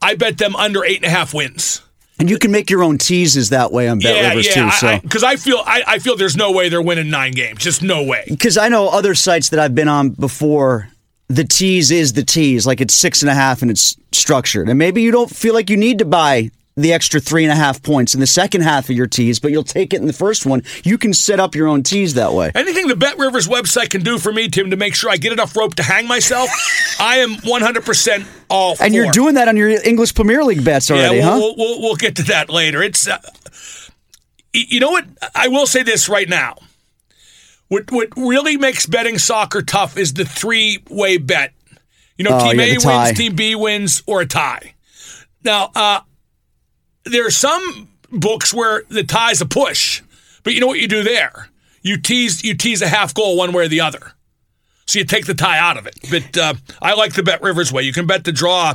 I 0.00 0.14
bet 0.14 0.38
them 0.38 0.54
under 0.56 0.84
eight 0.84 0.96
and 0.96 1.06
a 1.06 1.10
half 1.10 1.32
wins. 1.34 1.82
and 2.18 2.28
you 2.28 2.38
can 2.38 2.50
make 2.50 2.70
your 2.70 2.82
own 2.82 2.98
teases 2.98 3.50
that 3.50 3.72
way 3.72 3.88
on 3.88 3.98
Bet 3.98 4.14
yeah, 4.14 4.28
Rivers 4.28 4.48
yeah. 4.48 4.70
too. 4.70 4.70
So. 4.70 4.98
Because 5.00 5.24
I, 5.24 5.36
feel 5.36 5.62
I, 5.64 5.82
I 5.86 5.98
feel 5.98 6.16
there's 6.16 6.36
no 6.36 6.52
way 6.52 6.68
they're 6.68 6.82
winning 6.82 7.10
nine 7.10 7.32
games. 7.32 7.58
Just 7.60 7.82
no 7.82 8.04
way. 8.04 8.24
because 8.28 8.56
I 8.56 8.68
know 8.68 8.88
other 8.88 9.14
sites 9.14 9.48
that 9.48 9.60
I've 9.60 9.74
been 9.74 9.88
on 9.88 10.10
before, 10.10 10.88
the 11.28 11.44
tease 11.44 11.90
is 11.90 12.12
the 12.12 12.22
tease. 12.22 12.66
Like 12.66 12.80
it's 12.80 12.94
six 12.94 13.22
and 13.22 13.30
a 13.30 13.34
half 13.34 13.62
and 13.62 13.70
it's 13.70 13.96
structured. 14.12 14.68
And 14.68 14.78
maybe 14.78 15.02
you 15.02 15.10
don't 15.10 15.30
feel 15.30 15.54
like 15.54 15.70
you 15.70 15.76
need 15.76 15.98
to 15.98 16.04
buy 16.04 16.50
the 16.76 16.92
extra 16.92 17.20
three 17.20 17.44
and 17.44 17.52
a 17.52 17.56
half 17.56 17.82
points 17.82 18.14
in 18.14 18.20
the 18.20 18.26
second 18.26 18.62
half 18.62 18.88
of 18.88 18.96
your 18.96 19.06
tease, 19.06 19.38
but 19.38 19.50
you'll 19.50 19.62
take 19.62 19.92
it 19.92 20.00
in 20.00 20.06
the 20.06 20.12
first 20.12 20.46
one. 20.46 20.62
You 20.84 20.96
can 20.96 21.12
set 21.12 21.38
up 21.38 21.54
your 21.54 21.68
own 21.68 21.82
tease 21.82 22.14
that 22.14 22.32
way. 22.32 22.50
Anything 22.54 22.88
the 22.88 22.96
Bet 22.96 23.18
Rivers 23.18 23.46
website 23.46 23.90
can 23.90 24.02
do 24.02 24.18
for 24.18 24.32
me, 24.32 24.48
Tim, 24.48 24.70
to 24.70 24.76
make 24.76 24.94
sure 24.94 25.10
I 25.10 25.16
get 25.16 25.32
enough 25.32 25.54
rope 25.56 25.74
to 25.76 25.82
hang 25.82 26.08
myself, 26.08 26.48
I 27.00 27.18
am 27.18 27.34
100% 27.36 28.26
all 28.48 28.76
for. 28.76 28.84
And 28.84 28.94
you're 28.94 29.10
doing 29.12 29.34
that 29.34 29.48
on 29.48 29.56
your 29.56 29.68
English 29.68 30.14
Premier 30.14 30.42
League 30.44 30.64
bets 30.64 30.90
already, 30.90 31.16
yeah, 31.18 31.24
huh? 31.24 31.38
we'll, 31.38 31.56
we'll, 31.56 31.56
we'll, 31.56 31.82
we'll 31.82 31.96
get 31.96 32.16
to 32.16 32.22
that 32.24 32.48
later. 32.48 32.82
It's, 32.82 33.06
uh, 33.06 33.18
you 34.52 34.80
know 34.80 34.90
what? 34.90 35.06
I 35.34 35.48
will 35.48 35.66
say 35.66 35.82
this 35.82 36.08
right 36.08 36.28
now. 36.28 36.56
What 37.68 37.90
what 37.90 38.08
really 38.18 38.58
makes 38.58 38.84
betting 38.84 39.16
soccer 39.16 39.62
tough 39.62 39.96
is 39.96 40.12
the 40.12 40.26
three 40.26 40.82
way 40.90 41.16
bet. 41.16 41.54
You 42.18 42.24
know, 42.24 42.32
Oh, 42.34 42.50
team 42.50 42.60
yeah, 42.60 42.66
A 42.66 42.76
wins, 43.06 43.18
team 43.18 43.34
B 43.34 43.54
wins, 43.54 44.02
or 44.06 44.20
a 44.20 44.26
tie. 44.26 44.74
Now, 45.42 45.70
uh, 45.74 46.00
there 47.04 47.26
are 47.26 47.30
some 47.30 47.88
books 48.10 48.52
where 48.52 48.82
the 48.88 49.04
tie's 49.04 49.40
a 49.40 49.46
push, 49.46 50.02
but 50.42 50.54
you 50.54 50.60
know 50.60 50.66
what 50.66 50.80
you 50.80 50.88
do 50.88 51.02
there? 51.02 51.48
You 51.82 51.96
tease 51.96 52.44
you 52.44 52.54
tease 52.54 52.82
a 52.82 52.88
half 52.88 53.14
goal 53.14 53.36
one 53.36 53.52
way 53.52 53.64
or 53.64 53.68
the 53.68 53.80
other. 53.80 54.12
So 54.86 54.98
you 54.98 55.04
take 55.04 55.26
the 55.26 55.34
tie 55.34 55.58
out 55.58 55.76
of 55.76 55.86
it. 55.86 55.98
But 56.10 56.36
uh, 56.36 56.54
I 56.80 56.94
like 56.94 57.14
the 57.14 57.22
Bet 57.22 57.42
Rivers 57.42 57.72
way. 57.72 57.82
You 57.82 57.92
can 57.92 58.06
bet 58.06 58.24
the 58.24 58.32
draw. 58.32 58.74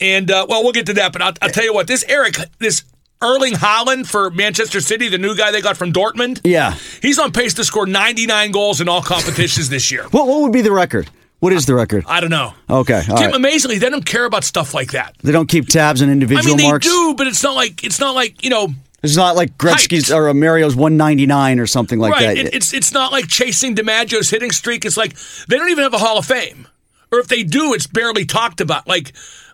And, 0.00 0.30
uh, 0.30 0.46
well, 0.48 0.62
we'll 0.62 0.72
get 0.72 0.86
to 0.86 0.94
that. 0.94 1.12
But 1.12 1.22
I'll, 1.22 1.32
I'll 1.40 1.50
tell 1.50 1.64
you 1.64 1.72
what, 1.72 1.86
this 1.86 2.04
Eric, 2.08 2.36
this 2.58 2.84
Erling 3.22 3.54
Haaland 3.54 4.06
for 4.06 4.30
Manchester 4.30 4.80
City, 4.80 5.08
the 5.08 5.18
new 5.18 5.36
guy 5.36 5.50
they 5.50 5.62
got 5.62 5.76
from 5.76 5.92
Dortmund, 5.92 6.40
yeah. 6.44 6.76
he's 7.00 7.18
on 7.18 7.32
pace 7.32 7.54
to 7.54 7.64
score 7.64 7.86
99 7.86 8.50
goals 8.50 8.80
in 8.80 8.88
all 8.88 9.02
competitions 9.02 9.68
this 9.68 9.90
year. 9.90 10.04
What, 10.10 10.26
what 10.26 10.42
would 10.42 10.52
be 10.52 10.62
the 10.62 10.72
record? 10.72 11.08
What 11.44 11.52
is 11.52 11.66
the 11.66 11.74
record? 11.74 12.06
I 12.08 12.20
don't 12.20 12.30
know. 12.30 12.54
Okay. 12.70 13.02
Tim, 13.04 13.14
right. 13.16 13.34
amazingly, 13.34 13.76
they 13.76 13.90
don't 13.90 14.06
care 14.06 14.24
about 14.24 14.44
stuff 14.44 14.72
like 14.72 14.92
that. 14.92 15.14
They 15.22 15.30
don't 15.30 15.46
keep 15.46 15.68
tabs 15.68 16.00
on 16.00 16.08
individual 16.08 16.42
I 16.42 16.48
mean, 16.48 16.56
they 16.56 16.70
marks. 16.70 16.86
do, 16.86 17.14
but 17.18 17.26
it's 17.26 17.42
not 17.42 17.54
like 17.54 17.84
it's 17.84 18.00
not 18.00 18.14
like 18.14 18.42
you 18.42 18.48
know, 18.48 18.68
It's 19.02 19.14
not 19.14 19.36
like 19.36 19.58
Gretzky's 19.58 20.08
Height. 20.08 20.16
or 20.16 20.32
Mario's 20.32 20.74
199 20.74 21.60
or 21.60 21.66
something 21.66 21.98
like 21.98 22.14
right? 22.14 22.34
that. 22.34 22.46
It, 22.46 22.54
it's 22.54 22.72
it's 22.72 22.94
not 22.94 23.12
like 23.12 23.28
chasing 23.28 23.74
DiMaggio's 23.74 24.30
hitting 24.30 24.52
streak. 24.52 24.86
It's 24.86 24.96
like 24.96 25.18
they 25.46 25.58
don't 25.58 25.68
even 25.68 25.82
have 25.82 25.92
a 25.92 25.98
Hall 25.98 26.16
of 26.16 26.24
Fame, 26.24 26.66
or 27.12 27.18
if 27.18 27.28
they 27.28 27.42
do, 27.42 27.74
it's 27.74 27.86
barely 27.86 28.24
talked 28.24 28.62
about. 28.62 28.88
Like 28.88 29.12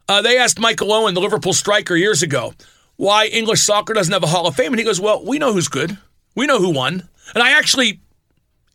uh, 0.09 0.23
they 0.23 0.39
asked 0.39 0.61
Michael 0.61 0.93
Owen, 0.93 1.15
the 1.15 1.21
Liverpool 1.21 1.53
striker, 1.53 1.97
years 1.97 2.23
ago, 2.23 2.55
why 2.99 3.27
English 3.27 3.63
soccer 3.63 3.95
doesn't 3.95 4.13
have 4.13 4.23
a 4.23 4.29
Hall 4.29 4.47
of 4.47 4.55
Fame, 4.55 4.73
and 4.73 4.79
he 4.79 4.85
goes, 4.85 5.01
"Well, 5.01 5.25
we 5.27 5.41
know 5.41 5.53
who's 5.53 5.67
good, 5.67 5.99
we 6.37 6.47
know 6.47 6.61
who 6.61 6.71
won," 6.73 7.09
and 7.35 7.43
I 7.43 7.59
actually 7.59 8.01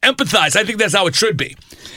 empathize. 0.05 0.55
I 0.55 0.63
think 0.63 0.79
that's 0.79 0.93
how 0.95 1.07
it 1.07 1.15
should 1.15 1.37
be. 1.37 1.55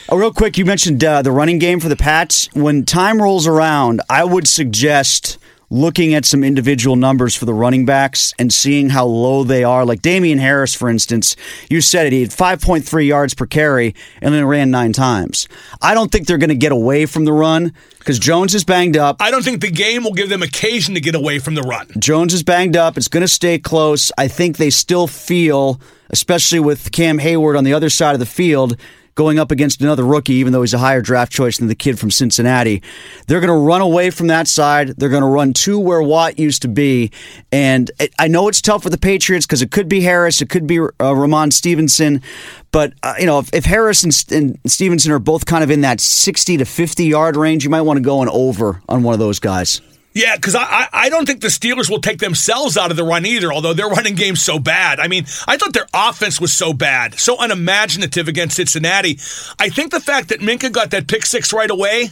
Oh, 0.08 0.16
real 0.16 0.32
quick, 0.32 0.56
you 0.56 0.64
mentioned 0.64 1.04
uh, 1.04 1.22
the 1.22 1.32
running 1.32 1.58
game 1.58 1.80
for 1.80 1.88
the 1.88 1.96
Pats. 1.96 2.48
When 2.54 2.84
time 2.84 3.20
rolls 3.20 3.46
around, 3.46 4.00
I 4.08 4.24
would 4.24 4.48
suggest 4.48 5.38
looking 5.70 6.14
at 6.14 6.24
some 6.24 6.42
individual 6.42 6.96
numbers 6.96 7.34
for 7.34 7.44
the 7.44 7.54
running 7.54 7.84
backs 7.84 8.32
and 8.38 8.52
seeing 8.52 8.90
how 8.90 9.04
low 9.04 9.44
they 9.44 9.64
are. 9.64 9.84
Like 9.84 10.02
Damien 10.02 10.38
Harris, 10.38 10.74
for 10.74 10.88
instance, 10.88 11.36
you 11.68 11.80
said 11.80 12.06
it, 12.06 12.12
he 12.12 12.22
had 12.22 12.30
5.3 12.30 13.06
yards 13.06 13.34
per 13.34 13.46
carry 13.46 13.94
and 14.22 14.34
then 14.34 14.46
ran 14.46 14.70
nine 14.70 14.92
times. 14.92 15.48
I 15.82 15.94
don't 15.94 16.10
think 16.10 16.26
they're 16.26 16.38
going 16.38 16.48
to 16.48 16.54
get 16.54 16.72
away 16.72 17.06
from 17.06 17.24
the 17.24 17.32
run 17.32 17.72
because 17.98 18.18
Jones 18.18 18.54
is 18.54 18.64
banged 18.64 18.96
up. 18.96 19.20
I 19.20 19.30
don't 19.30 19.42
think 19.42 19.60
the 19.60 19.70
game 19.70 20.04
will 20.04 20.14
give 20.14 20.30
them 20.30 20.42
occasion 20.42 20.94
to 20.94 21.00
get 21.00 21.14
away 21.14 21.38
from 21.38 21.54
the 21.54 21.62
run. 21.62 21.88
Jones 21.98 22.32
is 22.32 22.42
banged 22.42 22.76
up. 22.76 22.96
It's 22.96 23.08
going 23.08 23.22
to 23.22 23.28
stay 23.28 23.58
close. 23.58 24.10
I 24.16 24.28
think 24.28 24.56
they 24.56 24.70
still 24.70 25.06
feel, 25.06 25.80
especially 26.10 26.60
with 26.60 26.90
Cam 26.92 27.18
Hayward 27.18 27.56
on 27.56 27.64
the 27.64 27.74
other 27.74 27.90
side 27.90 28.14
of 28.14 28.20
the 28.20 28.26
field, 28.26 28.76
going 29.18 29.40
up 29.40 29.50
against 29.50 29.82
another 29.82 30.06
rookie, 30.06 30.34
even 30.34 30.52
though 30.52 30.60
he's 30.60 30.72
a 30.72 30.78
higher 30.78 31.02
draft 31.02 31.32
choice 31.32 31.58
than 31.58 31.66
the 31.66 31.74
kid 31.74 31.98
from 31.98 32.08
Cincinnati. 32.08 32.80
They're 33.26 33.40
going 33.40 33.48
to 33.48 33.66
run 33.66 33.80
away 33.80 34.10
from 34.10 34.28
that 34.28 34.46
side. 34.46 34.90
They're 34.90 35.08
going 35.08 35.24
to 35.24 35.28
run 35.28 35.52
to 35.54 35.76
where 35.76 36.00
Watt 36.00 36.38
used 36.38 36.62
to 36.62 36.68
be. 36.68 37.10
And 37.50 37.90
I 38.16 38.28
know 38.28 38.46
it's 38.46 38.62
tough 38.62 38.84
with 38.84 38.92
the 38.92 38.98
Patriots 38.98 39.44
because 39.44 39.60
it 39.60 39.72
could 39.72 39.88
be 39.88 40.02
Harris, 40.02 40.40
it 40.40 40.48
could 40.48 40.68
be 40.68 40.78
uh, 40.78 41.16
Ramon 41.16 41.50
Stevenson. 41.50 42.22
But, 42.70 42.92
uh, 43.02 43.14
you 43.18 43.26
know, 43.26 43.40
if, 43.40 43.52
if 43.52 43.64
Harris 43.64 44.04
and, 44.04 44.24
and 44.30 44.70
Stevenson 44.70 45.10
are 45.10 45.18
both 45.18 45.46
kind 45.46 45.64
of 45.64 45.70
in 45.72 45.80
that 45.80 46.00
60 46.00 46.58
to 46.58 46.64
50 46.64 47.04
yard 47.04 47.36
range, 47.36 47.64
you 47.64 47.70
might 47.70 47.82
want 47.82 47.96
to 47.96 48.02
go 48.02 48.22
an 48.22 48.28
over 48.28 48.80
on 48.88 49.02
one 49.02 49.14
of 49.14 49.18
those 49.18 49.40
guys. 49.40 49.80
Yeah, 50.18 50.34
because 50.34 50.56
I, 50.56 50.62
I 50.64 50.88
I 50.92 51.08
don't 51.10 51.26
think 51.26 51.42
the 51.42 51.48
Steelers 51.48 51.88
will 51.88 52.00
take 52.00 52.18
themselves 52.18 52.76
out 52.76 52.90
of 52.90 52.96
the 52.96 53.04
run 53.04 53.24
either, 53.24 53.52
although 53.52 53.72
their 53.72 53.88
running 53.88 54.16
game's 54.16 54.42
so 54.42 54.58
bad. 54.58 54.98
I 54.98 55.06
mean, 55.06 55.26
I 55.46 55.56
thought 55.56 55.72
their 55.72 55.86
offense 55.94 56.40
was 56.40 56.52
so 56.52 56.72
bad, 56.72 57.14
so 57.14 57.36
unimaginative 57.40 58.26
against 58.26 58.56
Cincinnati. 58.56 59.20
I 59.60 59.68
think 59.68 59.92
the 59.92 60.00
fact 60.00 60.30
that 60.30 60.40
Minkah 60.40 60.72
got 60.72 60.90
that 60.90 61.06
pick 61.06 61.24
six 61.24 61.52
right 61.52 61.70
away 61.70 62.10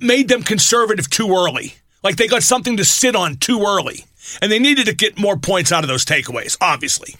made 0.00 0.28
them 0.28 0.44
conservative 0.44 1.10
too 1.10 1.34
early. 1.34 1.74
Like 2.04 2.16
they 2.16 2.28
got 2.28 2.44
something 2.44 2.76
to 2.76 2.84
sit 2.84 3.16
on 3.16 3.36
too 3.36 3.62
early. 3.62 4.04
And 4.40 4.52
they 4.52 4.60
needed 4.60 4.86
to 4.86 4.94
get 4.94 5.18
more 5.18 5.36
points 5.36 5.72
out 5.72 5.82
of 5.82 5.88
those 5.88 6.04
takeaways, 6.04 6.56
obviously. 6.60 7.16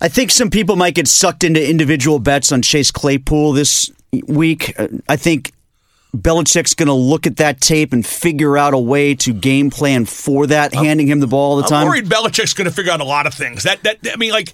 I 0.00 0.08
think 0.08 0.32
some 0.32 0.50
people 0.50 0.74
might 0.74 0.96
get 0.96 1.06
sucked 1.06 1.44
into 1.44 1.64
individual 1.64 2.18
bets 2.18 2.50
on 2.50 2.62
Chase 2.62 2.90
Claypool 2.90 3.52
this 3.52 3.92
week. 4.26 4.74
I 5.08 5.16
think 5.16 5.52
Belichick's 6.16 6.74
going 6.74 6.86
to 6.86 6.94
look 6.94 7.26
at 7.26 7.36
that 7.36 7.60
tape 7.60 7.92
and 7.92 8.04
figure 8.04 8.56
out 8.56 8.72
a 8.72 8.78
way 8.78 9.14
to 9.16 9.32
game 9.32 9.70
plan 9.70 10.06
for 10.06 10.46
that, 10.46 10.72
handing 10.72 11.06
him 11.06 11.20
the 11.20 11.26
ball 11.26 11.52
all 11.52 11.56
the 11.56 11.68
time. 11.68 11.82
I'm 11.82 11.88
worried 11.88 12.06
Belichick's 12.06 12.54
going 12.54 12.68
to 12.68 12.74
figure 12.74 12.92
out 12.92 13.00
a 13.00 13.04
lot 13.04 13.26
of 13.26 13.34
things. 13.34 13.64
That 13.64 13.82
that 13.82 13.98
I 14.10 14.16
mean, 14.16 14.32
like, 14.32 14.52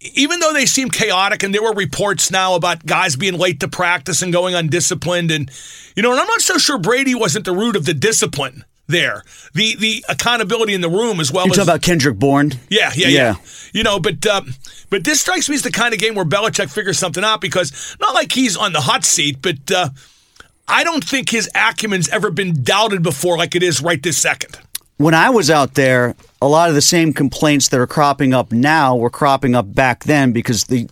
even 0.00 0.40
though 0.40 0.52
they 0.52 0.66
seem 0.66 0.90
chaotic, 0.90 1.42
and 1.42 1.54
there 1.54 1.62
were 1.62 1.72
reports 1.72 2.30
now 2.30 2.54
about 2.54 2.84
guys 2.84 3.16
being 3.16 3.38
late 3.38 3.60
to 3.60 3.68
practice 3.68 4.22
and 4.22 4.32
going 4.32 4.54
undisciplined, 4.54 5.30
and 5.30 5.50
you 5.94 6.02
know, 6.02 6.10
and 6.10 6.20
I'm 6.20 6.26
not 6.26 6.40
so 6.40 6.58
sure 6.58 6.78
Brady 6.78 7.14
wasn't 7.14 7.44
the 7.44 7.52
root 7.52 7.76
of 7.76 7.84
the 7.84 7.94
discipline 7.94 8.64
there. 8.88 9.22
The 9.54 9.76
the 9.76 10.04
accountability 10.08 10.74
in 10.74 10.80
the 10.80 10.90
room 10.90 11.20
as 11.20 11.30
well 11.30 11.46
You're 11.46 11.52
as 11.52 11.58
talking 11.58 11.70
about 11.70 11.82
Kendrick 11.82 12.18
Bourne? 12.18 12.52
yeah, 12.70 12.90
yeah, 12.96 13.06
yeah, 13.06 13.08
Yeah. 13.08 13.34
You 13.72 13.82
know, 13.84 14.00
but 14.00 14.26
um, 14.26 14.52
but 14.90 15.04
this 15.04 15.20
strikes 15.20 15.48
me 15.48 15.54
as 15.54 15.62
the 15.62 15.70
kind 15.70 15.94
of 15.94 16.00
game 16.00 16.16
where 16.16 16.24
Belichick 16.24 16.72
figures 16.72 16.98
something 16.98 17.22
out 17.22 17.40
because 17.40 17.96
not 18.00 18.14
like 18.14 18.32
he's 18.32 18.56
on 18.56 18.72
the 18.72 18.80
hot 18.80 19.04
seat, 19.04 19.38
but 19.40 19.70
uh, 19.70 19.90
I 20.68 20.84
don't 20.84 21.02
think 21.02 21.30
his 21.30 21.48
acumen's 21.54 22.08
ever 22.10 22.30
been 22.30 22.62
doubted 22.62 23.02
before 23.02 23.38
like 23.38 23.54
it 23.54 23.62
is 23.62 23.80
right 23.82 24.02
this 24.02 24.18
second. 24.18 24.58
When 24.98 25.14
I 25.14 25.30
was 25.30 25.50
out 25.50 25.74
there, 25.74 26.14
a 26.42 26.48
lot 26.48 26.68
of 26.68 26.74
the 26.74 26.82
same 26.82 27.12
complaints 27.12 27.68
that 27.68 27.80
are 27.80 27.86
cropping 27.86 28.34
up 28.34 28.52
now 28.52 28.96
were 28.96 29.10
cropping 29.10 29.54
up 29.54 29.72
back 29.74 30.04
then 30.04 30.32
because 30.32 30.64
the 30.64 30.88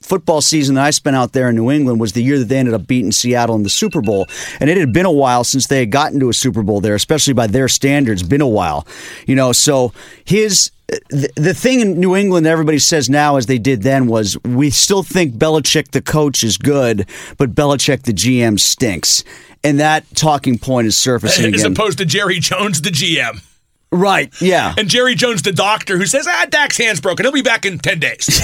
football 0.00 0.40
season 0.40 0.74
that 0.74 0.84
I 0.84 0.90
spent 0.90 1.16
out 1.16 1.32
there 1.32 1.48
in 1.50 1.54
New 1.54 1.70
England 1.70 2.00
was 2.00 2.12
the 2.12 2.22
year 2.22 2.38
that 2.38 2.46
they 2.46 2.58
ended 2.58 2.74
up 2.74 2.86
beating 2.86 3.12
Seattle 3.12 3.54
in 3.54 3.62
the 3.62 3.70
Super 3.70 4.00
Bowl. 4.00 4.26
And 4.58 4.68
it 4.68 4.76
had 4.76 4.92
been 4.92 5.06
a 5.06 5.12
while 5.12 5.44
since 5.44 5.68
they 5.68 5.80
had 5.80 5.90
gotten 5.90 6.18
to 6.20 6.28
a 6.28 6.34
Super 6.34 6.62
Bowl 6.62 6.80
there, 6.80 6.94
especially 6.94 7.34
by 7.34 7.46
their 7.46 7.68
standards, 7.68 8.22
been 8.22 8.40
a 8.40 8.48
while. 8.48 8.86
You 9.26 9.36
know, 9.36 9.52
so 9.52 9.92
his 10.24 10.70
the, 11.08 11.30
the 11.36 11.54
thing 11.54 11.80
in 11.80 11.98
New 12.00 12.16
England 12.16 12.46
everybody 12.46 12.78
says 12.78 13.08
now, 13.08 13.36
as 13.36 13.46
they 13.46 13.58
did 13.58 13.82
then, 13.82 14.06
was 14.06 14.36
we 14.44 14.70
still 14.70 15.02
think 15.02 15.34
Belichick 15.34 15.90
the 15.92 16.02
coach 16.02 16.44
is 16.44 16.56
good, 16.56 17.08
but 17.38 17.54
Belichick 17.54 18.02
the 18.02 18.12
GM 18.12 18.58
stinks. 18.58 19.24
And 19.64 19.78
that 19.80 20.04
talking 20.14 20.58
point 20.58 20.88
is 20.88 20.96
surfacing 20.96 21.54
As 21.54 21.60
again. 21.62 21.72
opposed 21.72 21.98
to 21.98 22.04
Jerry 22.04 22.40
Jones, 22.40 22.82
the 22.82 22.90
GM. 22.90 23.42
Right, 23.92 24.32
yeah. 24.40 24.74
And 24.76 24.88
Jerry 24.88 25.14
Jones, 25.14 25.42
the 25.42 25.52
doctor, 25.52 25.98
who 25.98 26.06
says, 26.06 26.26
ah, 26.28 26.46
Dak's 26.48 26.76
hand's 26.78 27.00
broken. 27.00 27.24
He'll 27.24 27.32
be 27.32 27.42
back 27.42 27.64
in 27.66 27.78
10 27.78 28.00
days. 28.00 28.26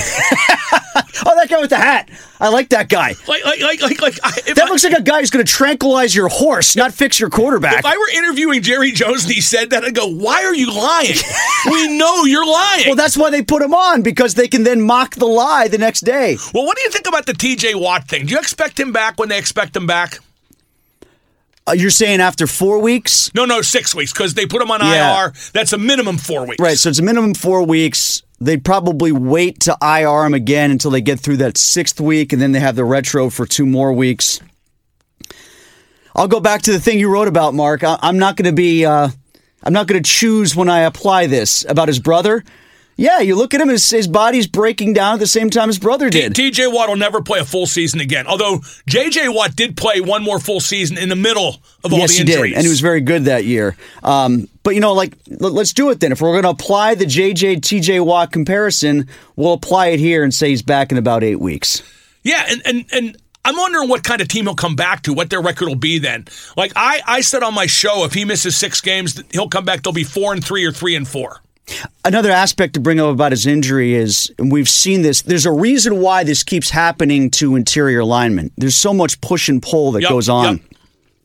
oh, 1.26 1.34
that 1.36 1.46
guy 1.48 1.58
with 1.60 1.70
the 1.70 1.76
hat. 1.76 2.08
I 2.40 2.48
like 2.50 2.68
that 2.68 2.88
guy. 2.88 3.14
like, 3.26 3.44
like, 3.44 3.60
like, 3.60 3.80
like, 3.82 4.00
like 4.02 4.18
I- 4.22 4.52
That 4.54 4.66
I, 4.66 4.68
looks 4.68 4.84
like 4.84 4.92
a 4.92 5.02
guy 5.02 5.20
who's 5.20 5.30
going 5.30 5.44
to 5.44 5.50
tranquilize 5.52 6.14
your 6.14 6.28
horse, 6.28 6.76
not 6.76 6.92
fix 6.92 7.18
your 7.18 7.30
quarterback. 7.30 7.80
if 7.80 7.84
I 7.86 7.96
were 7.96 8.08
interviewing 8.14 8.62
Jerry 8.62 8.90
Jones 8.92 9.24
and 9.24 9.32
he 9.32 9.40
said 9.40 9.70
that, 9.70 9.84
I'd 9.84 9.94
go, 9.94 10.06
why 10.06 10.44
are 10.44 10.54
you 10.54 10.72
lying? 10.72 11.14
we 11.66 11.96
know 11.98 12.24
you're 12.24 12.46
lying. 12.46 12.84
well, 12.86 12.96
that's 12.96 13.16
why 13.16 13.30
they 13.30 13.42
put 13.42 13.62
him 13.62 13.74
on, 13.74 14.02
because 14.02 14.34
they 14.34 14.48
can 14.48 14.62
then 14.62 14.80
mock 14.80 15.14
the 15.16 15.26
lie 15.26 15.68
the 15.68 15.78
next 15.78 16.00
day. 16.02 16.36
well, 16.54 16.64
what 16.64 16.76
do 16.76 16.82
you 16.84 16.90
think 16.90 17.06
about 17.08 17.26
the 17.26 17.32
TJ 17.32 17.74
Watt 17.80 18.06
thing? 18.06 18.26
Do 18.26 18.32
you 18.32 18.38
expect 18.38 18.78
him 18.78 18.92
back 18.92 19.18
when 19.18 19.28
they 19.28 19.38
expect 19.38 19.76
him 19.76 19.86
back? 19.86 20.18
Uh, 21.68 21.72
you're 21.72 21.90
saying 21.90 22.20
after 22.20 22.46
four 22.46 22.80
weeks? 22.80 23.30
No, 23.34 23.44
no, 23.44 23.60
six 23.60 23.94
weeks 23.94 24.12
because 24.12 24.34
they 24.34 24.46
put 24.46 24.62
him 24.62 24.70
on 24.70 24.80
Yeah. 24.80 25.24
IR. 25.26 25.32
That's 25.52 25.72
a 25.74 25.78
minimum 25.78 26.16
four 26.16 26.46
weeks. 26.46 26.62
Right, 26.62 26.78
so 26.78 26.88
it's 26.88 26.98
a 26.98 27.02
minimum 27.02 27.34
four 27.34 27.62
weeks. 27.64 28.22
They'd 28.40 28.64
probably 28.64 29.12
wait 29.12 29.60
to 29.62 29.76
IR 29.82 30.24
him 30.24 30.32
again 30.34 30.70
until 30.70 30.90
they 30.92 31.00
get 31.00 31.20
through 31.20 31.38
that 31.38 31.58
sixth 31.58 32.00
week, 32.00 32.32
and 32.32 32.40
then 32.40 32.52
they 32.52 32.60
have 32.60 32.76
the 32.76 32.84
retro 32.84 33.28
for 33.30 33.44
two 33.46 33.66
more 33.66 33.92
weeks. 33.92 34.40
I'll 36.16 36.28
go 36.28 36.40
back 36.40 36.62
to 36.62 36.72
the 36.72 36.80
thing 36.80 36.98
you 36.98 37.10
wrote 37.10 37.28
about, 37.28 37.54
Mark. 37.54 37.84
I- 37.84 37.98
I'm 38.00 38.18
not 38.18 38.36
going 38.36 38.46
to 38.46 38.52
be. 38.56 38.84
Uh, 38.84 39.08
I'm 39.62 39.72
not 39.72 39.86
going 39.88 40.02
to 40.02 40.08
choose 40.08 40.54
when 40.56 40.68
I 40.68 40.80
apply 40.80 41.26
this 41.26 41.64
about 41.68 41.88
his 41.88 41.98
brother. 41.98 42.44
Yeah, 43.00 43.20
you 43.20 43.36
look 43.36 43.54
at 43.54 43.60
him; 43.60 43.68
his, 43.68 43.88
his 43.88 44.08
body's 44.08 44.48
breaking 44.48 44.92
down 44.92 45.14
at 45.14 45.20
the 45.20 45.26
same 45.28 45.50
time 45.50 45.68
his 45.68 45.78
brother 45.78 46.10
did. 46.10 46.34
TJ 46.34 46.74
Watt 46.74 46.88
will 46.88 46.96
never 46.96 47.22
play 47.22 47.38
a 47.38 47.44
full 47.44 47.66
season 47.66 48.00
again. 48.00 48.26
Although 48.26 48.58
JJ 48.90 49.32
Watt 49.32 49.54
did 49.54 49.76
play 49.76 50.00
one 50.00 50.24
more 50.24 50.40
full 50.40 50.58
season 50.58 50.98
in 50.98 51.08
the 51.08 51.14
middle 51.14 51.58
of 51.84 51.92
all 51.92 52.00
yes, 52.00 52.10
the 52.10 52.24
he 52.24 52.32
injuries. 52.32 52.50
did, 52.50 52.56
and 52.56 52.62
he 52.64 52.68
was 52.68 52.80
very 52.80 53.00
good 53.00 53.26
that 53.26 53.44
year. 53.44 53.76
Um, 54.02 54.48
but 54.64 54.74
you 54.74 54.80
know, 54.80 54.94
like, 54.94 55.14
l- 55.40 55.52
let's 55.52 55.72
do 55.72 55.90
it 55.90 56.00
then. 56.00 56.10
If 56.10 56.20
we're 56.20 56.32
going 56.32 56.42
to 56.42 56.48
apply 56.50 56.96
the 56.96 57.04
JJ 57.04 57.60
TJ 57.60 58.04
Watt 58.04 58.32
comparison, 58.32 59.06
we'll 59.36 59.52
apply 59.52 59.86
it 59.88 60.00
here 60.00 60.24
and 60.24 60.34
say 60.34 60.48
he's 60.48 60.62
back 60.62 60.90
in 60.90 60.98
about 60.98 61.22
eight 61.22 61.38
weeks. 61.38 61.84
Yeah, 62.24 62.44
and 62.48 62.62
and 62.66 62.84
and 62.90 63.16
I'm 63.44 63.56
wondering 63.56 63.88
what 63.88 64.02
kind 64.02 64.20
of 64.20 64.26
team 64.26 64.46
he'll 64.46 64.56
come 64.56 64.74
back 64.74 65.04
to, 65.04 65.14
what 65.14 65.30
their 65.30 65.40
record 65.40 65.68
will 65.68 65.76
be 65.76 66.00
then. 66.00 66.26
Like 66.56 66.72
I, 66.74 67.00
I 67.06 67.20
said 67.20 67.44
on 67.44 67.54
my 67.54 67.66
show, 67.66 68.04
if 68.04 68.12
he 68.12 68.24
misses 68.24 68.56
six 68.56 68.80
games, 68.80 69.22
he'll 69.30 69.48
come 69.48 69.64
back. 69.64 69.84
They'll 69.84 69.92
be 69.92 70.02
four 70.02 70.32
and 70.32 70.44
three 70.44 70.64
or 70.64 70.72
three 70.72 70.96
and 70.96 71.06
four. 71.06 71.40
Another 72.04 72.30
aspect 72.30 72.74
to 72.74 72.80
bring 72.80 72.98
up 73.00 73.08
about 73.08 73.32
his 73.32 73.46
injury 73.46 73.94
is, 73.94 74.32
we've 74.38 74.68
seen 74.68 75.02
this, 75.02 75.22
there's 75.22 75.44
a 75.46 75.52
reason 75.52 76.00
why 76.00 76.24
this 76.24 76.42
keeps 76.42 76.70
happening 76.70 77.30
to 77.32 77.56
interior 77.56 78.04
linemen. 78.04 78.50
There's 78.56 78.76
so 78.76 78.94
much 78.94 79.20
push 79.20 79.48
and 79.48 79.62
pull 79.62 79.92
that 79.92 80.02
Yep, 80.02 80.08
goes 80.10 80.28
on. 80.28 80.56
yep. 80.56 80.62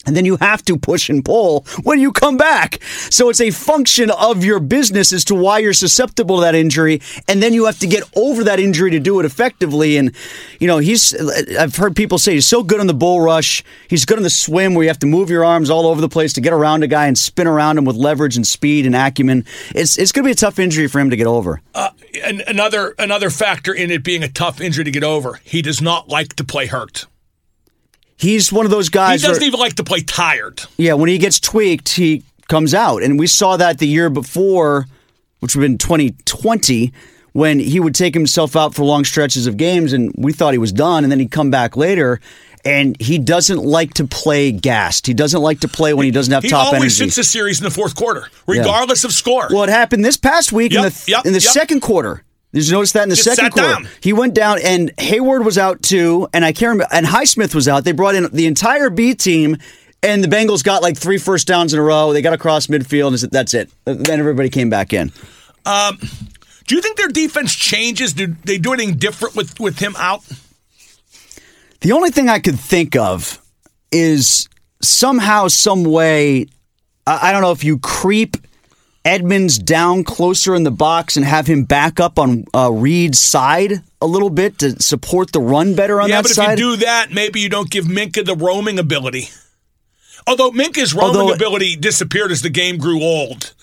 And 0.05 0.15
then 0.15 0.25
you 0.25 0.37
have 0.37 0.63
to 0.65 0.77
push 0.77 1.09
and 1.09 1.23
pull 1.23 1.65
when 1.83 1.99
you 1.99 2.11
come 2.11 2.37
back. 2.37 2.83
So 3.09 3.29
it's 3.29 3.41
a 3.41 3.51
function 3.51 4.11
of 4.11 4.43
your 4.43 4.59
business 4.59 5.13
as 5.13 5.23
to 5.25 5.35
why 5.35 5.59
you're 5.59 5.73
susceptible 5.73 6.37
to 6.37 6.41
that 6.41 6.55
injury. 6.55 7.01
And 7.27 7.41
then 7.41 7.53
you 7.53 7.65
have 7.65 7.79
to 7.79 7.87
get 7.87 8.03
over 8.15 8.43
that 8.43 8.59
injury 8.59 8.91
to 8.91 8.99
do 8.99 9.19
it 9.19 9.25
effectively. 9.25 9.97
And, 9.97 10.13
you 10.59 10.67
know, 10.67 10.77
he's, 10.79 11.13
I've 11.57 11.75
heard 11.75 11.95
people 11.95 12.17
say 12.17 12.33
he's 12.33 12.47
so 12.47 12.63
good 12.63 12.79
on 12.79 12.87
the 12.87 12.93
bull 12.93 13.21
rush. 13.21 13.63
He's 13.87 14.05
good 14.05 14.17
on 14.17 14.23
the 14.23 14.29
swim 14.29 14.73
where 14.73 14.83
you 14.83 14.89
have 14.89 14.99
to 14.99 15.07
move 15.07 15.29
your 15.29 15.45
arms 15.45 15.69
all 15.69 15.85
over 15.85 16.01
the 16.01 16.09
place 16.09 16.33
to 16.33 16.41
get 16.41 16.53
around 16.53 16.83
a 16.83 16.87
guy 16.87 17.07
and 17.07 17.17
spin 17.17 17.47
around 17.47 17.77
him 17.77 17.85
with 17.85 17.95
leverage 17.95 18.35
and 18.35 18.45
speed 18.45 18.85
and 18.85 18.95
acumen. 18.95 19.45
It's, 19.73 19.97
it's 19.97 20.11
going 20.11 20.23
to 20.23 20.27
be 20.27 20.31
a 20.31 20.35
tough 20.35 20.59
injury 20.59 20.87
for 20.87 20.99
him 20.99 21.09
to 21.09 21.17
get 21.17 21.27
over. 21.27 21.61
Uh, 21.73 21.89
and 22.23 22.41
another 22.41 22.93
another 22.99 23.29
factor 23.29 23.73
in 23.73 23.91
it 23.91 24.03
being 24.03 24.23
a 24.23 24.27
tough 24.27 24.61
injury 24.61 24.83
to 24.83 24.91
get 24.91 25.03
over, 25.03 25.39
he 25.43 25.61
does 25.61 25.81
not 25.81 26.09
like 26.09 26.35
to 26.35 26.43
play 26.43 26.67
hurt. 26.67 27.07
He's 28.17 28.51
one 28.51 28.65
of 28.65 28.71
those 28.71 28.89
guys. 28.89 29.21
He 29.21 29.27
doesn't 29.27 29.41
where- 29.41 29.47
even 29.47 29.59
like 29.59 29.73
to 29.75 29.83
play 29.83 30.01
tired. 30.01 30.61
Yeah, 30.77 30.93
when 30.93 31.09
he 31.09 31.17
gets 31.17 31.39
tweaked, 31.39 31.89
he 31.89 32.23
comes 32.47 32.73
out. 32.73 33.03
And 33.03 33.17
we 33.19 33.27
saw 33.27 33.57
that 33.57 33.79
the 33.79 33.87
year 33.87 34.09
before, 34.09 34.85
which 35.39 35.55
would 35.55 35.63
have 35.63 35.69
been 35.71 35.77
2020, 35.77 36.91
when 37.33 37.59
he 37.59 37.79
would 37.79 37.95
take 37.95 38.13
himself 38.13 38.55
out 38.55 38.75
for 38.75 38.83
long 38.83 39.03
stretches 39.03 39.47
of 39.47 39.57
games 39.57 39.91
and 39.91 40.13
we 40.15 40.31
thought 40.33 40.53
he 40.53 40.59
was 40.59 40.71
done. 40.71 41.03
And 41.03 41.11
then 41.11 41.19
he'd 41.19 41.31
come 41.31 41.49
back 41.49 41.75
later. 41.75 42.19
And 42.65 42.95
he 43.01 43.17
doesn't 43.17 43.61
like 43.61 43.95
to 43.95 44.05
play 44.05 44.51
gassed. 44.53 45.05
He 45.07 45.13
doesn't 45.13 45.41
like 45.41 45.59
to 45.61 45.67
play 45.67 45.93
when 45.93 46.05
he 46.05 46.11
doesn't 46.11 46.31
have 46.33 46.43
He 46.43 46.49
top 46.49 46.67
always 46.67 46.81
energy. 47.01 47.09
sits 47.11 47.17
a 47.17 47.23
series 47.29 47.59
in 47.59 47.65
the 47.65 47.71
fourth 47.71 47.93
quarter, 47.95 48.29
regardless 48.47 49.03
of 49.03 49.11
score. 49.11 49.49
Well, 49.51 49.63
it 49.63 49.69
happened 49.69 50.05
this 50.05 50.15
past 50.15 50.53
week 50.53 50.71
in 50.73 50.81
Yep, 50.83 50.93
the 50.93 51.11
yep, 51.11 51.25
in 51.25 51.33
the 51.33 51.39
yep. 51.41 51.51
second 51.51 51.81
quarter. 51.81 52.23
Did 52.53 52.67
you 52.67 52.73
notice 52.73 52.91
that 52.91 53.03
in 53.03 53.09
the 53.09 53.15
Just 53.15 53.27
second 53.27 53.45
sat 53.45 53.51
quarter? 53.53 53.83
down. 53.83 53.87
He 54.01 54.13
went 54.13 54.35
down, 54.35 54.59
and 54.63 54.91
Hayward 54.99 55.43
was 55.43 55.57
out 55.57 55.81
too, 55.81 56.27
and 56.33 56.45
I 56.45 56.51
can't 56.53 56.69
remember. 56.69 56.87
And 56.91 57.05
Highsmith 57.05 57.55
was 57.55 57.67
out. 57.67 57.83
They 57.83 57.91
brought 57.93 58.13
in 58.15 58.27
the 58.31 58.45
entire 58.45 58.91
B 58.91 59.15
team, 59.15 59.57
and 60.03 60.23
the 60.23 60.27
Bengals 60.27 60.63
got 60.63 60.81
like 60.83 60.95
three 60.95 61.17
first 61.17 61.47
downs 61.47 61.73
in 61.73 61.79
a 61.79 61.83
row. 61.83 62.13
They 62.13 62.21
got 62.21 62.33
across 62.33 62.67
midfield, 62.67 63.21
and 63.23 63.31
that's 63.31 63.53
it. 63.55 63.71
Then 63.85 64.19
everybody 64.19 64.49
came 64.49 64.69
back 64.69 64.93
in. 64.93 65.11
Um, 65.65 65.97
do 66.67 66.75
you 66.75 66.81
think 66.81 66.97
their 66.97 67.07
defense 67.07 67.55
changes? 67.55 68.13
Do 68.13 68.27
they 68.43 68.59
do 68.59 68.73
anything 68.73 68.97
different 68.97 69.35
with, 69.35 69.59
with 69.59 69.79
him 69.79 69.95
out? 69.97 70.21
The 71.81 71.91
only 71.91 72.11
thing 72.11 72.29
I 72.29 72.39
could 72.39 72.59
think 72.59 72.95
of 72.95 73.41
is 73.91 74.47
somehow, 74.81 75.47
some 75.47 75.83
way. 75.83 76.47
I 77.05 77.31
don't 77.31 77.41
know 77.41 77.51
if 77.51 77.63
you 77.63 77.79
creep 77.79 78.37
Edmunds 79.05 79.57
down 79.59 80.05
closer 80.05 80.55
in 80.55 80.63
the 80.63 80.71
box 80.71 81.17
and 81.17 81.25
have 81.25 81.45
him 81.45 81.65
back 81.65 81.99
up 81.99 82.17
on 82.17 82.45
uh, 82.53 82.71
Reed's 82.71 83.19
side 83.19 83.81
a 84.01 84.07
little 84.07 84.29
bit 84.29 84.59
to 84.59 84.81
support 84.81 85.33
the 85.33 85.41
run 85.41 85.75
better 85.75 85.99
on 85.99 86.07
yeah, 86.09 86.17
that 86.21 86.23
but 86.23 86.31
side. 86.31 86.53
if 86.53 86.59
you 86.59 86.71
do 86.77 86.85
that, 86.85 87.11
maybe 87.11 87.41
you 87.41 87.49
don't 87.49 87.69
give 87.69 87.85
Minkah 87.85 88.25
the 88.25 88.35
roaming 88.35 88.79
ability. 88.79 89.27
Although 90.25 90.51
Minkah's 90.51 90.93
roaming 90.93 91.17
Although- 91.21 91.33
ability 91.33 91.75
disappeared 91.75 92.31
as 92.31 92.41
the 92.41 92.49
game 92.49 92.77
grew 92.77 93.01
old. 93.01 93.53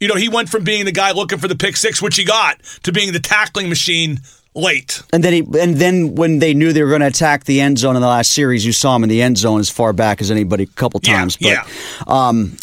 You 0.00 0.08
know, 0.08 0.16
he 0.16 0.28
went 0.28 0.48
from 0.48 0.64
being 0.64 0.86
the 0.86 0.92
guy 0.92 1.12
looking 1.12 1.38
for 1.38 1.46
the 1.46 1.54
pick 1.54 1.76
six, 1.76 2.00
which 2.02 2.16
he 2.16 2.24
got, 2.24 2.60
to 2.84 2.90
being 2.90 3.12
the 3.12 3.20
tackling 3.20 3.68
machine 3.68 4.18
late. 4.54 5.02
And 5.12 5.22
then 5.22 5.32
he, 5.34 5.40
and 5.60 5.76
then 5.76 6.14
when 6.16 6.38
they 6.40 6.54
knew 6.54 6.72
they 6.72 6.82
were 6.82 6.88
going 6.88 7.02
to 7.02 7.06
attack 7.06 7.44
the 7.44 7.60
end 7.60 7.78
zone 7.78 7.94
in 7.96 8.02
the 8.02 8.08
last 8.08 8.32
series, 8.32 8.64
you 8.66 8.72
saw 8.72 8.96
him 8.96 9.02
in 9.04 9.10
the 9.10 9.20
end 9.22 9.36
zone 9.38 9.60
as 9.60 9.68
far 9.70 9.92
back 9.92 10.20
as 10.22 10.30
anybody 10.30 10.64
a 10.64 10.66
couple 10.66 11.00
Yeah, 11.04 11.18
times. 11.18 11.36
But 11.36 11.48
yeah. 11.48 11.64
um, 12.06 12.56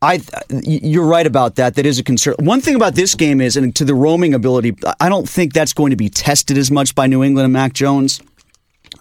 I, 0.00 0.20
you're 0.62 1.06
right 1.06 1.26
about 1.26 1.56
that. 1.56 1.74
That 1.74 1.86
is 1.86 1.98
a 1.98 2.04
concern. 2.04 2.34
One 2.38 2.60
thing 2.60 2.76
about 2.76 2.94
this 2.94 3.14
game 3.14 3.40
is, 3.40 3.56
and 3.56 3.74
to 3.76 3.84
the 3.84 3.94
roaming 3.94 4.32
ability, 4.32 4.76
I 5.00 5.08
don't 5.08 5.28
think 5.28 5.52
that's 5.52 5.72
going 5.72 5.90
to 5.90 5.96
be 5.96 6.08
tested 6.08 6.56
as 6.56 6.70
much 6.70 6.94
by 6.94 7.06
New 7.08 7.24
England 7.24 7.44
and 7.44 7.52
Mac 7.52 7.72
Jones. 7.72 8.20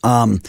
Um, 0.03 0.41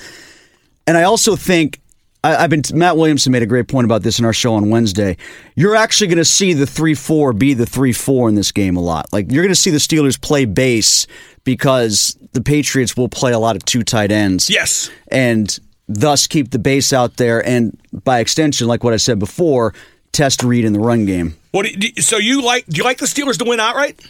and 0.86 0.96
I 0.96 1.02
also 1.02 1.36
think 1.36 1.80
I, 2.24 2.36
I've 2.36 2.50
been 2.50 2.62
Matt 2.72 2.96
Williamson 2.96 3.30
made 3.32 3.42
a 3.42 3.46
great 3.46 3.68
point 3.68 3.84
about 3.84 4.02
this 4.02 4.18
in 4.18 4.24
our 4.24 4.32
show 4.32 4.54
on 4.54 4.70
Wednesday. 4.70 5.16
You're 5.54 5.76
actually 5.76 6.08
going 6.08 6.18
to 6.18 6.24
see 6.24 6.52
the 6.54 6.66
three 6.66 6.94
four 6.94 7.32
be 7.32 7.54
the 7.54 7.66
three 7.66 7.92
four 7.92 8.28
in 8.28 8.34
this 8.34 8.50
game 8.52 8.76
a 8.76 8.80
lot. 8.80 9.12
Like 9.12 9.30
you're 9.30 9.42
going 9.42 9.54
to 9.54 9.60
see 9.60 9.70
the 9.70 9.78
Steelers 9.78 10.20
play 10.20 10.44
base 10.44 11.06
because 11.44 12.16
the 12.32 12.40
Patriots 12.42 12.96
will 12.96 13.08
play 13.08 13.32
a 13.32 13.38
lot 13.38 13.56
of 13.56 13.64
two 13.64 13.82
tight 13.82 14.10
ends. 14.10 14.48
Yes. 14.50 14.90
and 15.08 15.58
thus 15.88 16.26
keep 16.26 16.50
the 16.50 16.58
base 16.58 16.92
out 16.92 17.16
there, 17.16 17.46
and 17.46 17.78
by 18.04 18.18
extension, 18.18 18.66
like 18.66 18.84
what 18.84 18.92
I 18.92 18.98
said 18.98 19.18
before, 19.18 19.72
test 20.12 20.42
Reed 20.42 20.64
in 20.64 20.72
the 20.72 20.80
run 20.80 21.06
game. 21.06 21.36
What? 21.50 21.66
Do 21.66 21.88
you, 21.88 22.02
so 22.02 22.16
you 22.16 22.42
like? 22.42 22.66
Do 22.66 22.76
you 22.76 22.84
like 22.84 22.98
the 22.98 23.06
Steelers 23.06 23.38
to 23.38 23.44
win 23.44 23.60
outright? 23.60 24.00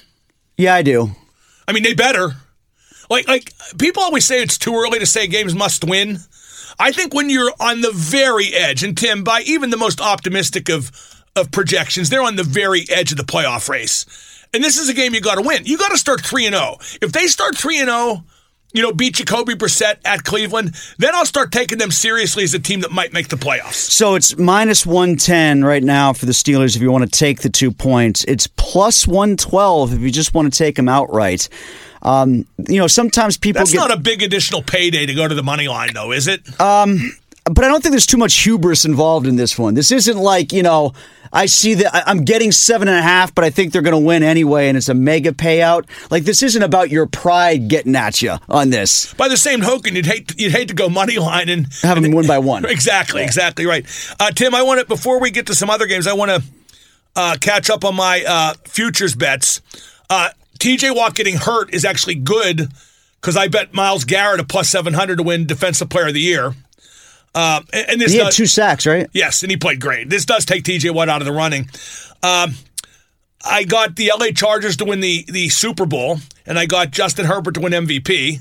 Yeah, 0.57 0.75
I 0.75 0.83
do. 0.83 1.11
I 1.67 1.73
mean, 1.73 1.83
they 1.83 1.95
better. 1.95 2.33
Like, 3.11 3.29
like 3.29 3.53
people 3.79 4.03
always 4.03 4.25
say 4.25 4.43
it's 4.43 4.59
too 4.59 4.75
early 4.75 4.99
to 4.99 5.07
say 5.07 5.27
games 5.27 5.55
must 5.55 5.85
win. 5.85 6.19
I 6.79 6.93
think 6.93 7.15
when 7.15 7.31
you're 7.31 7.53
on 7.61 7.81
the 7.81 7.91
very 7.93 8.55
edge, 8.55 8.83
and 8.83 8.97
Tim, 8.97 9.25
by 9.25 9.43
even 9.43 9.71
the 9.71 9.77
most 9.77 10.01
optimistic 10.01 10.69
of 10.69 10.91
of 11.37 11.51
projections, 11.51 12.11
they're 12.11 12.23
on 12.23 12.37
the 12.37 12.45
very 12.45 12.85
edge 12.91 13.13
of 13.13 13.19
the 13.19 13.25
playoff 13.25 13.69
race. 13.69 14.05
And 14.53 14.65
this 14.65 14.79
is 14.79 14.89
a 14.89 14.95
game 14.95 15.15
you 15.15 15.21
got 15.21 15.37
to 15.37 15.43
win. 15.43 15.67
You 15.67 15.79
got 15.79 15.91
to 15.91 15.99
start 15.99 16.25
three 16.25 16.47
and 16.47 16.55
zero. 16.55 16.79
If 17.03 17.13
they 17.13 17.27
start 17.27 17.57
three 17.57 17.79
and 17.79 17.89
zero, 17.89 18.25
you 18.73 18.83
know, 18.83 18.93
beat 18.93 19.15
Jacoby 19.15 19.55
Brissett 19.55 19.97
at 20.05 20.25
Cleveland, 20.25 20.75
then 20.99 21.15
I'll 21.15 21.27
start 21.27 21.53
taking 21.53 21.79
them 21.79 21.91
seriously 21.91 22.45
as 22.45 22.55
a 22.55 22.59
team 22.59 22.81
that 22.81 22.91
might 22.91 23.13
make 23.13 23.29
the 23.29 23.37
playoffs. 23.37 23.75
So 23.75 24.15
it's 24.15 24.37
minus 24.37 24.85
110 24.85 25.65
right 25.65 25.83
now 25.83 26.13
for 26.13 26.27
the 26.27 26.33
Steelers 26.33 26.77
if 26.77 26.83
you 26.83 26.91
want 26.91 27.11
to 27.11 27.19
take 27.19 27.41
the 27.41 27.49
two 27.49 27.71
points. 27.71 28.25
It's 28.25 28.47
plus 28.47 29.07
112 29.07 29.95
if 29.95 30.01
you 30.01 30.11
just 30.11 30.35
want 30.35 30.53
to 30.53 30.57
take 30.59 30.77
them 30.77 30.89
outright. 30.89 31.49
Um, 32.03 32.47
you 32.69 32.79
know, 32.79 32.87
sometimes 32.87 33.37
people 33.37 33.61
That's 33.61 33.73
get. 33.73 33.79
not 33.79 33.91
a 33.93 33.97
big 33.97 34.23
additional 34.23 34.63
payday 34.63 35.07
to 35.07 35.15
go 35.15 35.27
to 35.27 35.35
the 35.35 35.43
money 35.43 35.69
line, 35.69 35.95
though, 35.95 36.13
is 36.13 36.29
it? 36.29 36.43
But 37.49 37.65
I 37.65 37.69
don't 37.69 37.83
think 37.83 37.93
there's 37.93 38.07
too 38.07 38.17
much 38.17 38.35
hubris 38.35 38.85
involved 38.85 39.27
in 39.27 39.37
this 39.37 39.59
one. 39.59 39.75
This 39.75 39.93
isn't 39.93 40.17
like, 40.17 40.53
you 40.53 40.63
know, 40.63 40.93
I 41.33 41.47
see 41.47 41.75
that 41.75 42.09
I'm 42.09 42.25
getting 42.25 42.53
seven 42.53 42.89
and 42.89 42.97
a 42.97 43.03
half, 43.03 43.35
but 43.35 43.45
I 43.45 43.51
think 43.51 43.73
they're 43.73 43.83
going 43.83 44.01
to 44.01 44.07
win 44.07 44.23
anyway, 44.23 44.69
and 44.69 44.77
it's 44.77 44.89
a 44.89 44.95
mega 44.95 45.33
payout. 45.33 45.87
Like, 46.11 46.25
this 46.25 46.43
isn't 46.43 46.63
about 46.63 46.91
your 46.91 47.07
pride 47.07 47.69
getting 47.69 47.95
at 47.97 48.23
you 48.23 48.37
on 48.49 48.71
this. 48.71 49.13
By 49.15 49.29
the 49.29 49.37
same 49.37 49.61
token, 49.61 49.95
you'd 49.95 50.07
hate 50.07 50.39
you'd 50.39 50.53
hate 50.53 50.69
to 50.69 50.75
go 50.75 50.89
money 50.89 51.19
line 51.19 51.49
and 51.49 51.67
Have 51.83 52.01
them 52.03 52.13
win 52.13 52.27
by 52.27 52.39
one. 52.39 52.65
Exactly, 52.79 53.23
exactly 53.23 53.67
right. 53.67 53.85
Uh, 54.21 54.31
Tim, 54.31 54.55
I 54.55 54.63
want 54.63 54.81
to 54.81 54.87
before 54.87 55.21
we 55.21 55.31
get 55.31 55.47
to 55.49 55.55
some 55.55 55.69
other 55.69 55.87
games, 55.87 56.07
I 56.07 56.13
want 56.13 56.31
to 56.31 56.43
uh, 57.17 57.37
catch 57.41 57.71
up 57.71 57.85
on 57.85 57.97
my 57.97 58.23
uh, 58.27 58.55
futures 58.65 59.15
bets. 59.15 59.61
Uh, 60.09 60.31
TJ 60.59 60.95
Watt 60.95 61.15
getting 61.15 61.37
hurt 61.37 61.75
is 61.75 61.85
actually 61.85 62.15
good 62.15 62.69
because 63.21 63.37
I 63.37 63.49
bet 63.49 63.75
Myles 63.75 64.05
Garrett 64.05 64.41
a 64.41 64.45
plus 64.45 64.71
700 64.71 65.17
to 65.17 65.23
win 65.23 65.47
Defensive 65.47 65.89
Player 65.89 66.09
of 66.09 66.15
the 66.15 66.21
Year. 66.21 66.55
Um, 67.35 67.67
and, 67.73 68.01
this 68.01 68.13
He 68.13 68.19
had 68.19 68.25
does- 68.27 68.37
two 68.37 68.47
sacks, 68.47 68.87
right? 68.87 69.09
Yes, 69.13 69.43
and 69.43 69.51
he 69.51 69.57
played 69.57 69.81
great. 69.81 70.09
This 70.11 70.25
does 70.25 70.45
take 70.45 70.65
TJ 70.65 70.93
Watt 70.93 71.09
out 71.09 71.21
of 71.21 71.27
the 71.27 71.33
running. 71.33 71.69
Um, 72.23 72.55
I 73.45 73.65
got 73.65 73.97
the 73.97 74.11
LA 74.19 74.31
Chargers 74.33 74.77
to 74.79 74.85
win 74.85 75.01
the, 75.01 75.25
the 75.29 75.49
Super 75.49 75.87
Bowl, 75.87 76.19
and 76.47 76.59
I 76.59 76.67
got 76.67 76.91
Justin 76.91 77.27
Herbert 77.27 77.55
to 77.55 77.61
win 77.61 77.73
MVP. 77.73 78.41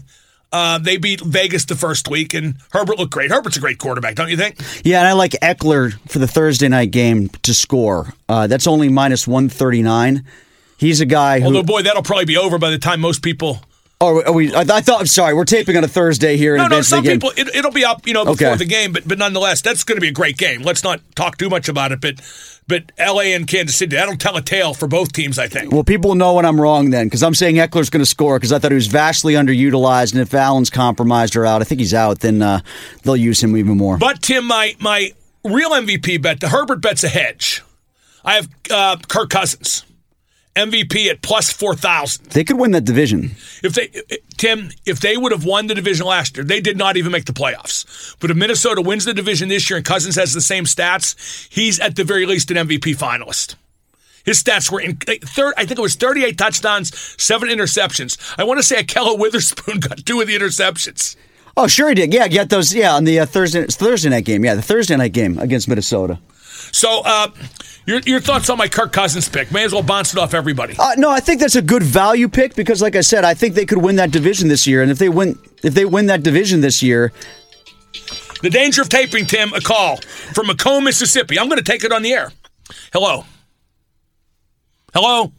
Uh, 0.52 0.80
they 0.80 0.97
beat 0.97 1.19
Vegas 1.21 1.65
the 1.65 1.76
first 1.76 2.10
week, 2.10 2.34
and 2.34 2.56
Herbert 2.71 2.97
looked 2.97 3.12
great. 3.12 3.30
Herbert's 3.30 3.58
a 3.58 3.60
great 3.60 3.78
quarterback, 3.80 4.15
don't 4.15 4.30
you 4.30 4.38
think? 4.38 4.56
Yeah, 4.84 5.00
and 5.00 5.08
I 5.08 5.12
like 5.13 5.34
Ekeler 5.41 5.93
for 6.10 6.19
the 6.19 6.28
Thursday 6.28 6.69
night 6.69 6.91
game 6.91 7.28
to 7.43 7.54
score. 7.54 8.13
Uh, 8.30 8.47
that's 8.47 8.65
only 8.65 8.88
minus 8.89 9.28
139. 9.28 10.23
He's 10.78 11.02
a 11.02 11.06
guy 11.06 11.41
who. 11.41 11.47
Although, 11.47 11.63
boy, 11.63 11.82
that'll 11.84 12.02
probably 12.04 12.26
be 12.26 12.38
over 12.38 12.58
by 12.58 12.69
the 12.69 12.78
time 12.78 13.02
most 13.02 13.21
people. 13.21 13.60
Oh, 13.99 14.21
are 14.21 14.31
we, 14.31 14.53
I, 14.53 14.60
I 14.62 14.81
thought. 14.81 14.99
I'm 14.99 15.07
sorry. 15.07 15.33
We're 15.33 15.43
taping 15.45 15.75
on 15.75 15.83
a 15.83 15.88
Thursday 15.88 16.38
here 16.38 16.53
in 16.53 16.57
No, 16.60 16.63
no, 16.67 16.77
advance 16.77 16.91
of 16.91 16.97
some 16.97 17.03
people 17.03 17.31
it, 17.36 17.55
it'll 17.55 17.71
be 17.71 17.83
up, 17.83 18.05
you 18.05 18.13
know, 18.13 18.25
before 18.25 18.49
Okay. 18.49 18.55
the 18.57 18.65
game, 18.65 18.93
but 18.93 19.07
but 19.07 19.17
nonetheless, 19.17 19.62
that's 19.62 19.83
going 19.83 19.95
to 19.97 20.01
be 20.01 20.10
a 20.10 20.12
great 20.12 20.38
game. 20.38 20.62
Let's 20.62 20.83
not 20.83 21.01
talk 21.15 21.38
too 21.38 21.49
much 21.49 21.67
about 21.67 21.91
it, 21.91 21.99
but 21.99 22.21
but 22.67 22.91
LA 22.99 23.33
and 23.33 23.47
Kansas 23.47 23.75
City, 23.75 23.95
that'll 23.95 24.15
tell 24.17 24.38
a 24.38 24.41
tale 24.43 24.75
for 24.75 24.88
both 24.88 25.13
teams, 25.13 25.39
I 25.39 25.47
think. 25.47 25.71
Well, 25.71 25.83
people 25.83 26.13
know 26.13 26.36
when 26.36 26.45
I'm 26.45 26.62
wrong 26.62 26.91
then, 26.91 27.07
because 27.07 27.23
I'm 27.23 27.33
saying 27.33 27.55
Ekeler's 27.55 27.89
going 27.89 28.01
to 28.01 28.05
score 28.05 28.38
because 28.38 28.51
I 28.51 28.60
thought 28.60 28.69
he 28.71 28.75
was 28.75 28.86
vastly 28.88 29.33
underutilized, 29.33 30.12
and 30.12 30.21
if 30.21 30.31
Allen's 30.33 30.69
compromised 30.69 31.36
or 31.36 31.45
out, 31.47 31.62
I 31.62 31.63
think 31.65 31.79
he's 31.79 31.93
out. 31.95 32.19
Then 32.19 32.43
uh, 32.43 32.60
they'll 33.01 33.15
use 33.17 33.41
him 33.41 33.57
even 33.57 33.77
more. 33.77 33.97
But 33.97 34.21
Tim, 34.21 34.45
my 34.45 34.75
my 34.79 35.12
real 35.43 35.71
MVP 35.71 36.21
bet, 36.21 36.39
the 36.39 36.49
Herbert 36.49 36.81
bet's 36.81 37.03
a 37.03 37.10
hedge. 37.10 37.63
I 38.23 38.33
have 38.36 38.49
uh, 38.69 38.97
Kirk 39.07 39.29
Cousins, 39.31 39.86
MVP 40.57 41.07
at 41.07 41.21
plus 41.21 41.51
four 41.51 41.75
thousand. 41.75 42.25
they 42.31 42.43
could 42.43 42.57
win 42.57 42.71
that 42.71 42.83
division. 42.85 43.31
If 43.63 43.73
they, 43.73 43.89
Tim, 44.37 44.69
if 44.85 44.99
they 44.99 45.15
would 45.15 45.31
have 45.31 45.45
won 45.45 45.67
the 45.67 45.75
division 45.75 46.05
last 46.05 46.35
year, 46.35 46.43
they 46.43 46.59
did 46.61 46.77
not 46.77 46.97
even 46.97 47.11
make 47.11 47.25
the 47.25 47.33
playoffs. 47.33 48.15
But 48.19 48.31
if 48.31 48.37
Minnesota 48.37 48.81
wins 48.81 49.05
the 49.05 49.13
division 49.13 49.49
this 49.49 49.69
year 49.69 49.77
and 49.77 49.85
Cousins 49.85 50.15
has 50.15 50.33
the 50.33 50.41
same 50.41 50.65
stats, 50.65 51.15
he's 51.51 51.79
at 51.79 51.95
the 51.95 52.03
very 52.03 52.25
least 52.25 52.49
an 52.51 52.57
MVP 52.57 52.95
finalist. 52.97 53.55
His 54.25 54.43
stats 54.43 54.69
were 54.71 54.81
in 54.81 54.97
third. 54.97 55.53
I 55.57 55.65
think 55.65 55.79
it 55.79 55.81
was 55.81 55.95
38 55.95 56.37
touchdowns, 56.37 56.97
seven 57.21 57.47
interceptions. 57.49 58.17
I 58.37 58.43
want 58.43 58.59
to 58.59 58.63
say 58.63 58.83
Ahkello 58.83 59.17
Witherspoon 59.17 59.79
got 59.87 60.05
two 60.05 60.19
of 60.19 60.27
the 60.27 60.35
interceptions. 60.37 61.15
Oh, 61.55 61.67
sure 61.67 61.89
he 61.89 61.95
did. 61.95 62.13
Yeah, 62.13 62.27
get 62.27 62.49
those. 62.49 62.73
Yeah, 62.75 62.93
on 62.93 63.03
the 63.05 63.21
uh, 63.21 63.25
Thursday 63.25 63.65
Thursday 63.65 64.09
night 64.09 64.25
game. 64.25 64.43
Yeah, 64.43 64.55
the 64.55 64.61
Thursday 64.61 64.95
night 64.97 65.13
game 65.13 65.39
against 65.39 65.67
Minnesota. 65.67 66.19
So, 66.71 67.01
uh, 67.05 67.29
your 67.88 68.00
your 68.02 68.19
thoughts 68.19 68.50
on 68.52 68.60
my 68.60 68.67
Kirk 68.67 68.91
Cousins 68.93 69.28
pick? 69.28 69.52
May 69.52 69.63
as 69.63 69.73
well 69.73 69.82
bounce 69.82 70.13
it 70.13 70.19
off 70.19 70.36
everybody. 70.36 70.76
Uh, 70.78 70.93
no, 70.97 71.10
I 71.10 71.19
think 71.19 71.39
that's 71.41 71.56
a 71.56 71.62
good 71.63 71.82
value 71.82 72.28
pick 72.30 72.54
because, 72.54 72.82
like 72.82 72.95
I 72.95 73.02
said, 73.02 73.23
I 73.26 73.34
think 73.34 73.56
they 73.56 73.65
could 73.65 73.80
win 73.80 73.95
that 73.95 74.12
division 74.12 74.50
this 74.50 74.67
year. 74.67 74.84
And 74.84 74.91
if 74.91 75.00
they 75.00 75.10
win, 75.10 75.39
if 75.63 75.73
they 75.73 75.86
win 75.86 76.06
that 76.08 76.21
division 76.21 76.62
this 76.62 76.84
year, 76.84 77.12
The 78.43 78.52
danger 78.52 78.84
of 78.84 78.89
taping, 78.89 79.26
Tim, 79.26 79.52
a 79.54 79.62
call 79.62 79.97
from 79.97 80.45
McComb, 80.47 80.84
Mississippi. 80.84 81.39
I'm 81.39 81.47
going 81.50 81.58
to 81.58 81.63
take 81.63 81.84
it 81.84 81.91
on 81.91 82.04
the 82.04 82.13
air. 82.13 82.32
Hello. 82.93 83.26
Hello. 84.93 85.32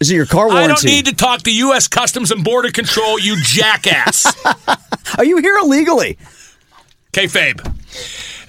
is 0.00 0.10
it 0.10 0.16
your 0.16 0.26
car 0.26 0.48
warranty? 0.48 0.64
I 0.64 0.66
don't 0.74 0.84
need 0.84 1.06
to 1.06 1.14
talk 1.14 1.42
to 1.42 1.54
U.S. 1.54 1.88
Customs 1.88 2.30
and 2.30 2.44
Border 2.44 2.70
Control, 2.70 3.18
you 3.18 3.36
jackass. 3.42 4.26
Are 5.18 5.24
you 5.24 5.38
here 5.38 5.56
illegally? 5.56 6.18
Kayfabe. 7.12 7.60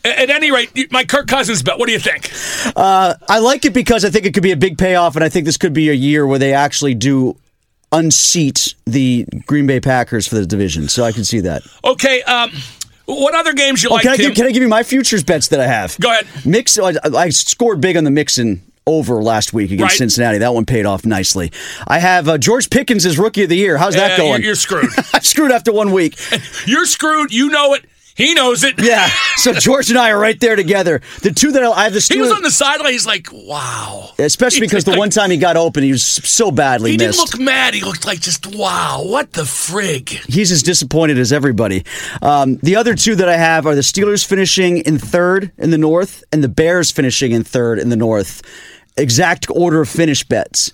At 0.06 0.30
any 0.30 0.52
rate, 0.52 0.91
my 0.91 1.04
Kirk 1.04 1.28
Cousins 1.28 1.63
bet. 1.63 1.80
What 1.80 1.88
do 1.88 1.91
you 1.94 2.00
think? 2.00 2.32
I 2.76 3.39
like 3.39 3.65
it 3.65 3.74
because 3.74 4.06
I 4.06 4.10
think 4.10 4.26
it 4.26 4.34
could 4.34 4.44
be 4.44 4.52
a 4.52 4.58
big 4.58 4.78
payoff, 4.78 5.15
and 5.15 5.24
I 5.26 5.30
think 5.30 5.46
this 5.46 5.58
could 5.58 5.74
be 5.74 5.89
a 5.89 5.94
year 5.94 6.28
where 6.28 6.39
they 6.39 6.54
actually 6.54 6.94
do 6.94 7.38
unseat 7.91 8.76
the 8.86 9.26
Green 9.46 9.68
Bay 9.68 9.80
Packers 9.80 10.28
for 10.28 10.36
the 10.36 10.46
division. 10.46 10.88
So 10.89 11.04
I 11.04 11.12
can 11.12 11.24
see 11.24 11.39
that. 11.41 11.63
Okay. 11.84 12.22
Um, 12.24 12.52
what 13.06 13.36
other 13.36 13.54
games 13.54 13.84
you 13.84 13.89
Oh, 13.89 13.94
like, 13.94 14.04
can 14.04 14.12
I 14.13 14.18
give, 14.18 14.36
can 14.36 14.46
I 14.48 14.52
give 14.52 14.62
you 14.63 14.68
my 14.70 14.84
futures 14.84 15.24
bets 15.24 15.48
that 15.50 15.60
I 15.60 15.68
have? 15.68 15.98
Go 16.00 16.12
ahead. 16.12 16.28
Mix. 16.46 16.78
I, 16.78 16.94
I 17.15 17.30
scored 17.30 17.80
big 17.82 17.96
on 17.98 18.04
the 18.04 18.12
Mixon 18.12 18.62
over 18.88 19.22
last 19.24 19.54
week 19.54 19.72
against 19.72 19.94
Right. 19.94 19.98
Cincinnati. 19.98 20.39
That 20.39 20.54
one 20.54 20.65
paid 20.65 20.86
off 20.86 21.06
nicely. 21.06 21.52
I 21.88 22.00
have 22.00 22.28
uh, 22.28 22.38
George 22.38 22.70
Pickens 22.70 23.06
as 23.06 23.18
rookie 23.18 23.44
of 23.44 23.50
the 23.50 23.56
year. 23.58 23.78
How's 23.78 23.96
that 23.96 24.12
Uh, 24.13 24.18
going? 24.18 24.41
You're, 24.41 24.48
you're 24.50 24.56
screwed. 24.56 24.89
I 25.13 25.20
screwed 25.20 25.52
after 25.52 25.72
one 25.72 25.91
week. 25.91 26.18
you're 26.68 26.86
screwed. 26.86 27.32
You 27.32 27.50
know 27.50 27.74
it. 27.76 27.86
He 28.15 28.34
knows 28.34 28.63
it. 28.63 28.75
Yeah. 28.82 29.10
So 29.38 29.54
George 29.54 29.89
and 29.91 29.99
I 29.99 30.10
are 30.10 30.17
right 30.17 30.39
there 30.39 30.56
together. 30.56 31.01
The 31.21 31.32
two 31.32 31.51
that 31.51 31.62
I, 31.62 31.69
I 31.69 31.84
have 31.84 31.93
the 31.93 31.99
He 31.99 32.19
was 32.19 32.32
Steelers, 32.32 32.36
on 32.38 32.41
the 32.41 32.49
sideline. 32.49 32.93
He's 32.93 33.06
like, 33.06 33.28
wow. 33.32 34.10
especially 34.17 34.62
because 34.62 34.86
the 34.86 34.97
one 34.97 35.12
time 35.12 35.30
he 35.30 35.38
got 35.38 35.56
open, 35.56 35.84
he 35.84 35.91
was 35.91 36.04
so 36.04 36.49
badly 36.49 36.91
He 36.91 36.97
missed. 36.97 37.19
didn't 37.19 37.39
look 37.39 37.45
mad. 37.45 37.75
He 37.75 37.82
looked 37.82 38.08
like 38.08 38.21
just, 38.21 38.47
wow, 38.56 39.04
what 39.06 39.34
the 39.34 39.43
frig? 39.43 40.10
He's 40.25 40.51
as 40.51 40.63
disappointed 40.63 41.19
as 41.19 41.32
everybody. 41.32 41.84
Um, 42.23 42.56
the 42.63 42.78
other 42.78 42.95
two 42.95 43.13
that 43.15 43.30
I 43.30 43.38
have 43.38 43.67
are 43.67 43.75
the 43.75 43.82
Steelers 43.82 44.25
finishing 44.25 44.78
in 44.78 44.97
third 44.97 45.51
in 45.60 45.69
the 45.69 45.78
North 45.78 46.23
and 46.32 46.43
the 46.43 46.49
Bears 46.49 46.89
finishing 46.89 47.32
in 47.34 47.43
third 47.43 47.78
in 47.78 47.89
the 47.89 47.97
North. 47.97 48.41
Exact 48.97 49.45
order 49.51 49.82
of 49.82 49.89
finish 49.89 50.23
bets. 50.23 50.71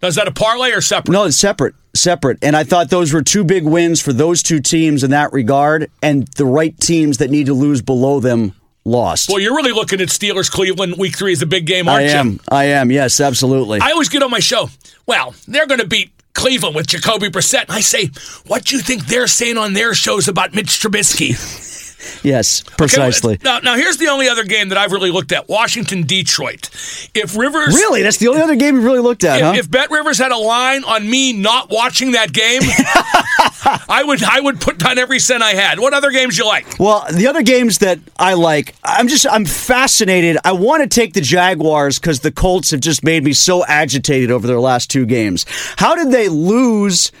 Now, 0.00 0.08
is 0.08 0.14
that 0.14 0.28
a 0.28 0.32
parlay 0.32 0.70
or 0.70 0.80
separate? 0.82 1.12
No, 1.12 1.24
it's 1.24 1.38
separate, 1.38 1.74
separate. 1.94 2.38
And 2.42 2.56
I 2.56 2.64
thought 2.64 2.90
those 2.90 3.12
were 3.12 3.22
two 3.22 3.44
big 3.44 3.64
wins 3.64 4.00
for 4.00 4.12
those 4.12 4.42
two 4.42 4.60
teams 4.60 5.04
in 5.04 5.10
that 5.10 5.32
regard, 5.32 5.90
and 6.02 6.26
the 6.36 6.46
right 6.46 6.78
teams 6.78 7.18
that 7.18 7.30
need 7.30 7.46
to 7.46 7.54
lose 7.54 7.82
below 7.82 8.20
them 8.20 8.54
lost. 8.84 9.28
Well, 9.28 9.38
you're 9.38 9.54
really 9.54 9.72
looking 9.72 10.00
at 10.00 10.08
Steelers 10.08 10.50
Cleveland 10.50 10.96
week 10.98 11.16
three 11.16 11.32
is 11.32 11.42
a 11.42 11.46
big 11.46 11.66
game, 11.66 11.88
aren't 11.88 12.06
you? 12.06 12.10
I 12.10 12.14
am. 12.14 12.40
I 12.50 12.64
am. 12.64 12.90
Yes, 12.90 13.20
absolutely. 13.20 13.80
I 13.80 13.90
always 13.90 14.08
get 14.08 14.22
on 14.22 14.30
my 14.30 14.40
show. 14.40 14.68
Well, 15.06 15.34
they're 15.46 15.66
going 15.66 15.80
to 15.80 15.86
beat 15.86 16.12
Cleveland 16.34 16.74
with 16.74 16.86
Jacoby 16.86 17.28
Brissett. 17.28 17.62
And 17.64 17.72
I 17.72 17.80
say, 17.80 18.10
what 18.46 18.64
do 18.64 18.76
you 18.76 18.82
think 18.82 19.06
they're 19.06 19.26
saying 19.26 19.58
on 19.58 19.74
their 19.74 19.94
shows 19.94 20.28
about 20.28 20.54
Mitch 20.54 20.80
Trubisky? 20.80 21.70
Yes, 22.22 22.62
Okay, 22.66 22.74
precisely. 22.76 23.38
Now, 23.42 23.58
now 23.60 23.76
here's 23.76 23.96
the 23.96 24.08
only 24.08 24.28
other 24.28 24.44
game 24.44 24.68
that 24.70 24.78
I've 24.78 24.92
really 24.92 25.10
looked 25.10 25.32
at: 25.32 25.48
Washington 25.48 26.04
Detroit. 26.04 26.68
If 27.14 27.36
Rivers 27.36 27.74
Really, 27.74 28.02
that's 28.02 28.18
the 28.18 28.28
only 28.28 28.42
other 28.42 28.56
game 28.56 28.76
you 28.76 28.82
really 28.82 29.00
looked 29.00 29.24
at, 29.24 29.38
If, 29.38 29.42
huh? 29.44 29.52
if 29.56 29.70
Bet 29.70 29.90
Rivers 29.90 30.18
had 30.18 30.32
a 30.32 30.36
line 30.36 30.84
on 30.84 31.08
me 31.08 31.32
not 31.32 31.70
watching 31.70 32.12
that 32.12 32.32
game, 32.32 32.62
I 33.88 34.02
would 34.04 34.22
I 34.22 34.40
would 34.40 34.60
put 34.60 34.78
down 34.78 34.98
every 34.98 35.18
cent 35.18 35.42
I 35.42 35.52
had. 35.52 35.78
What 35.78 35.94
other 35.94 36.10
games 36.10 36.36
you 36.38 36.46
like? 36.46 36.78
Well, 36.78 37.06
the 37.12 37.26
other 37.26 37.42
games 37.42 37.78
that 37.78 37.98
I 38.18 38.34
like, 38.34 38.74
I'm 38.84 39.08
just 39.08 39.26
I'm 39.30 39.44
fascinated. 39.44 40.38
I 40.44 40.52
want 40.52 40.82
to 40.82 40.88
take 40.88 41.14
the 41.14 41.20
Jaguars 41.20 41.98
because 41.98 42.20
the 42.20 42.32
Colts 42.32 42.70
have 42.70 42.80
just 42.80 43.04
made 43.04 43.24
me 43.24 43.32
so 43.32 43.64
agitated 43.66 44.30
over 44.30 44.46
their 44.46 44.60
last 44.60 44.90
two 44.90 45.06
games. 45.06 45.46
How 45.76 45.94
did 45.94 46.10
they 46.10 46.28
lose 46.28 47.12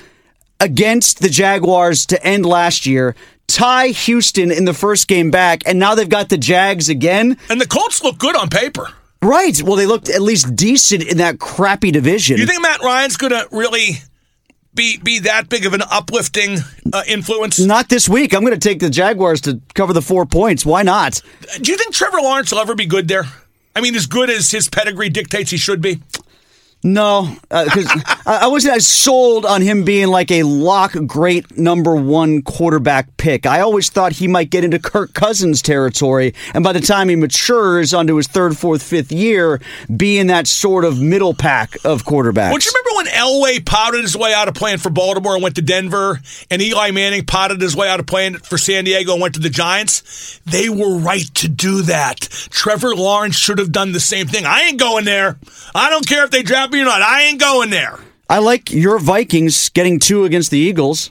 against 0.60 1.20
the 1.20 1.28
Jaguars 1.28 2.06
to 2.06 2.24
end 2.24 2.46
last 2.46 2.86
year? 2.86 3.14
Tie 3.52 3.88
Houston 3.88 4.50
in 4.50 4.64
the 4.64 4.72
first 4.72 5.08
game 5.08 5.30
back, 5.30 5.62
and 5.66 5.78
now 5.78 5.94
they've 5.94 6.08
got 6.08 6.30
the 6.30 6.38
Jags 6.38 6.88
again. 6.88 7.36
And 7.50 7.60
the 7.60 7.66
Colts 7.66 8.02
look 8.02 8.16
good 8.18 8.34
on 8.34 8.48
paper. 8.48 8.88
Right. 9.22 9.62
Well, 9.62 9.76
they 9.76 9.86
looked 9.86 10.08
at 10.08 10.22
least 10.22 10.56
decent 10.56 11.02
in 11.04 11.18
that 11.18 11.38
crappy 11.38 11.90
division. 11.90 12.38
You 12.38 12.46
think 12.46 12.62
Matt 12.62 12.82
Ryan's 12.82 13.16
going 13.16 13.32
to 13.32 13.46
really 13.52 13.98
be 14.74 14.96
be 14.96 15.20
that 15.20 15.48
big 15.50 15.66
of 15.66 15.74
an 15.74 15.82
uplifting 15.90 16.58
uh, 16.92 17.02
influence? 17.06 17.60
Not 17.60 17.90
this 17.90 18.08
week. 18.08 18.34
I'm 18.34 18.40
going 18.40 18.58
to 18.58 18.68
take 18.68 18.80
the 18.80 18.90
Jaguars 18.90 19.42
to 19.42 19.60
cover 19.74 19.92
the 19.92 20.02
four 20.02 20.24
points. 20.24 20.64
Why 20.64 20.82
not? 20.82 21.20
Do 21.60 21.70
you 21.70 21.76
think 21.76 21.94
Trevor 21.94 22.22
Lawrence 22.22 22.52
will 22.52 22.58
ever 22.58 22.74
be 22.74 22.86
good 22.86 23.06
there? 23.06 23.24
I 23.76 23.80
mean, 23.80 23.94
as 23.94 24.06
good 24.06 24.30
as 24.30 24.50
his 24.50 24.68
pedigree 24.68 25.10
dictates 25.10 25.50
he 25.50 25.56
should 25.56 25.80
be. 25.82 26.00
No, 26.84 27.32
uh, 27.50 27.64
because 27.64 27.86
I 28.26 28.40
I 28.42 28.46
wasn't 28.48 28.74
as 28.76 28.86
sold 28.88 29.46
on 29.46 29.62
him 29.62 29.84
being 29.84 30.08
like 30.08 30.32
a 30.32 30.42
lock 30.42 30.94
great 31.06 31.56
number 31.56 31.94
one 31.94 32.42
quarterback 32.42 33.16
pick. 33.16 33.46
I 33.46 33.60
always 33.60 33.88
thought 33.88 34.12
he 34.12 34.26
might 34.26 34.50
get 34.50 34.64
into 34.64 34.80
Kirk 34.80 35.14
Cousins 35.14 35.62
territory, 35.62 36.34
and 36.54 36.64
by 36.64 36.72
the 36.72 36.80
time 36.80 37.08
he 37.08 37.14
matures 37.14 37.94
onto 37.94 38.16
his 38.16 38.26
third, 38.26 38.56
fourth, 38.56 38.82
fifth 38.82 39.12
year, 39.12 39.60
be 39.96 40.18
in 40.18 40.26
that 40.26 40.48
sort 40.48 40.84
of 40.84 41.00
middle 41.00 41.34
pack 41.34 41.76
of 41.84 42.02
quarterbacks. 42.02 42.50
Don't 42.50 42.64
you 42.64 42.72
remember 42.74 42.96
when 42.96 43.06
Elway 43.14 43.64
pouted 43.64 44.02
his 44.02 44.16
way 44.16 44.34
out 44.34 44.48
of 44.48 44.54
playing 44.54 44.78
for 44.78 44.90
Baltimore 44.90 45.34
and 45.34 45.42
went 45.42 45.54
to 45.56 45.62
Denver, 45.62 46.20
and 46.50 46.60
Eli 46.60 46.90
Manning 46.90 47.24
pouted 47.24 47.60
his 47.60 47.76
way 47.76 47.88
out 47.88 48.00
of 48.00 48.06
playing 48.06 48.38
for 48.38 48.58
San 48.58 48.84
Diego 48.84 49.12
and 49.12 49.22
went 49.22 49.34
to 49.34 49.40
the 49.40 49.50
Giants? 49.50 50.40
They 50.46 50.68
were 50.68 50.98
right 50.98 51.32
to 51.36 51.48
do 51.48 51.82
that. 51.82 52.22
Trevor 52.50 52.96
Lawrence 52.96 53.36
should 53.36 53.58
have 53.58 53.70
done 53.70 53.92
the 53.92 54.00
same 54.00 54.26
thing. 54.26 54.46
I 54.46 54.62
ain't 54.62 54.80
going 54.80 55.04
there. 55.04 55.38
I 55.76 55.88
don't 55.90 56.08
care 56.08 56.24
if 56.24 56.32
they 56.32 56.42
draft 56.42 56.71
or 56.80 56.84
not. 56.84 57.02
I 57.02 57.22
ain't 57.22 57.40
going 57.40 57.70
there. 57.70 57.98
I 58.28 58.38
like 58.38 58.72
your 58.72 58.98
Vikings 58.98 59.68
getting 59.70 59.98
two 59.98 60.24
against 60.24 60.50
the 60.50 60.58
Eagles. 60.58 61.10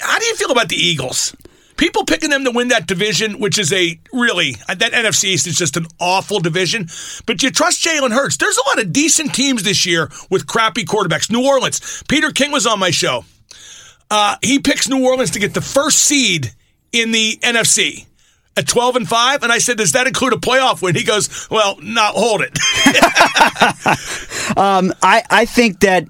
How 0.00 0.18
do 0.18 0.24
you 0.24 0.34
feel 0.36 0.50
about 0.50 0.68
the 0.68 0.76
Eagles? 0.76 1.36
People 1.76 2.04
picking 2.04 2.30
them 2.30 2.44
to 2.44 2.50
win 2.50 2.68
that 2.68 2.86
division, 2.86 3.40
which 3.40 3.58
is 3.58 3.72
a 3.72 3.98
really 4.12 4.52
that 4.68 4.92
NFC 4.92 5.24
East 5.24 5.46
is 5.46 5.56
just 5.56 5.76
an 5.76 5.86
awful 6.00 6.38
division. 6.38 6.88
But 7.26 7.42
you 7.42 7.50
trust 7.50 7.84
Jalen 7.84 8.12
Hurts. 8.12 8.36
There's 8.36 8.56
a 8.56 8.68
lot 8.68 8.80
of 8.80 8.92
decent 8.92 9.34
teams 9.34 9.64
this 9.64 9.84
year 9.84 10.10
with 10.30 10.46
crappy 10.46 10.84
quarterbacks. 10.84 11.30
New 11.30 11.46
Orleans. 11.46 12.02
Peter 12.08 12.30
King 12.30 12.52
was 12.52 12.66
on 12.66 12.78
my 12.78 12.90
show. 12.90 13.24
Uh, 14.10 14.36
he 14.42 14.58
picks 14.58 14.88
New 14.88 15.04
Orleans 15.04 15.30
to 15.32 15.38
get 15.38 15.54
the 15.54 15.60
first 15.60 15.98
seed 15.98 16.52
in 16.92 17.10
the 17.12 17.38
NFC. 17.42 18.06
At 18.56 18.66
12 18.66 18.96
and 18.96 19.08
5 19.08 19.42
and 19.42 19.52
I 19.52 19.58
said 19.58 19.78
does 19.78 19.92
that 19.92 20.06
include 20.06 20.32
a 20.32 20.36
playoff 20.36 20.82
win 20.82 20.94
he 20.94 21.04
goes 21.04 21.48
well 21.50 21.78
not 21.82 22.14
hold 22.14 22.42
it 22.42 22.58
um, 24.56 24.92
I, 25.02 25.22
I 25.30 25.44
think 25.44 25.80
that 25.80 26.06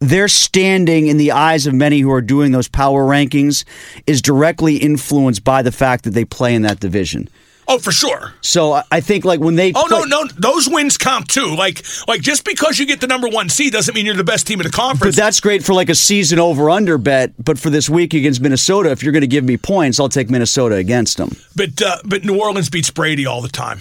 their 0.00 0.28
standing 0.28 1.06
in 1.06 1.16
the 1.16 1.32
eyes 1.32 1.66
of 1.66 1.74
many 1.74 2.00
who 2.00 2.10
are 2.12 2.20
doing 2.20 2.52
those 2.52 2.68
power 2.68 3.04
rankings 3.04 3.64
is 4.06 4.20
directly 4.20 4.76
influenced 4.76 5.42
by 5.42 5.62
the 5.62 5.72
fact 5.72 6.04
that 6.04 6.10
they 6.10 6.24
play 6.24 6.54
in 6.54 6.62
that 6.62 6.80
division. 6.80 7.28
Oh 7.68 7.78
for 7.78 7.92
sure 7.92 8.32
So 8.40 8.72
I- 8.90 9.00
think 9.00 9.24
like 9.24 9.40
when 9.40 9.54
they 9.56 9.72
oh 9.74 9.84
play- 9.88 10.00
no 10.00 10.04
no 10.04 10.24
those 10.36 10.68
wins 10.68 10.96
count 10.98 11.28
too 11.28 11.54
like 11.56 11.84
like 12.08 12.20
just 12.20 12.44
because 12.44 12.78
you 12.78 12.86
get 12.86 13.00
the 13.00 13.06
number 13.06 13.28
1 13.28 13.48
seed 13.48 13.72
doesn't 13.72 13.94
mean 13.94 14.06
you're 14.06 14.14
the 14.14 14.24
best 14.24 14.46
team 14.46 14.60
in 14.60 14.64
the 14.66 14.72
conference. 14.72 15.16
But 15.16 15.22
that's 15.22 15.40
great 15.40 15.64
for 15.64 15.74
like 15.74 15.88
a 15.88 15.94
season 15.94 16.38
over 16.38 16.70
under 16.70 16.98
bet. 16.98 17.32
But 17.42 17.58
for 17.58 17.70
this 17.70 17.88
week 17.88 18.14
against 18.14 18.40
Minnesota, 18.40 18.90
if 18.90 19.02
you're 19.02 19.12
going 19.12 19.20
to 19.22 19.26
give 19.26 19.44
me 19.44 19.56
points, 19.56 20.00
I'll 20.00 20.08
take 20.08 20.28
Minnesota 20.30 20.74
against 20.76 21.16
them. 21.18 21.30
but 21.54 21.80
uh, 21.82 21.96
but 22.04 22.24
New 22.24 22.38
Orleans 22.40 22.68
beats 22.70 22.90
Brady 22.90 23.26
all 23.26 23.40
the 23.42 23.48
time 23.48 23.80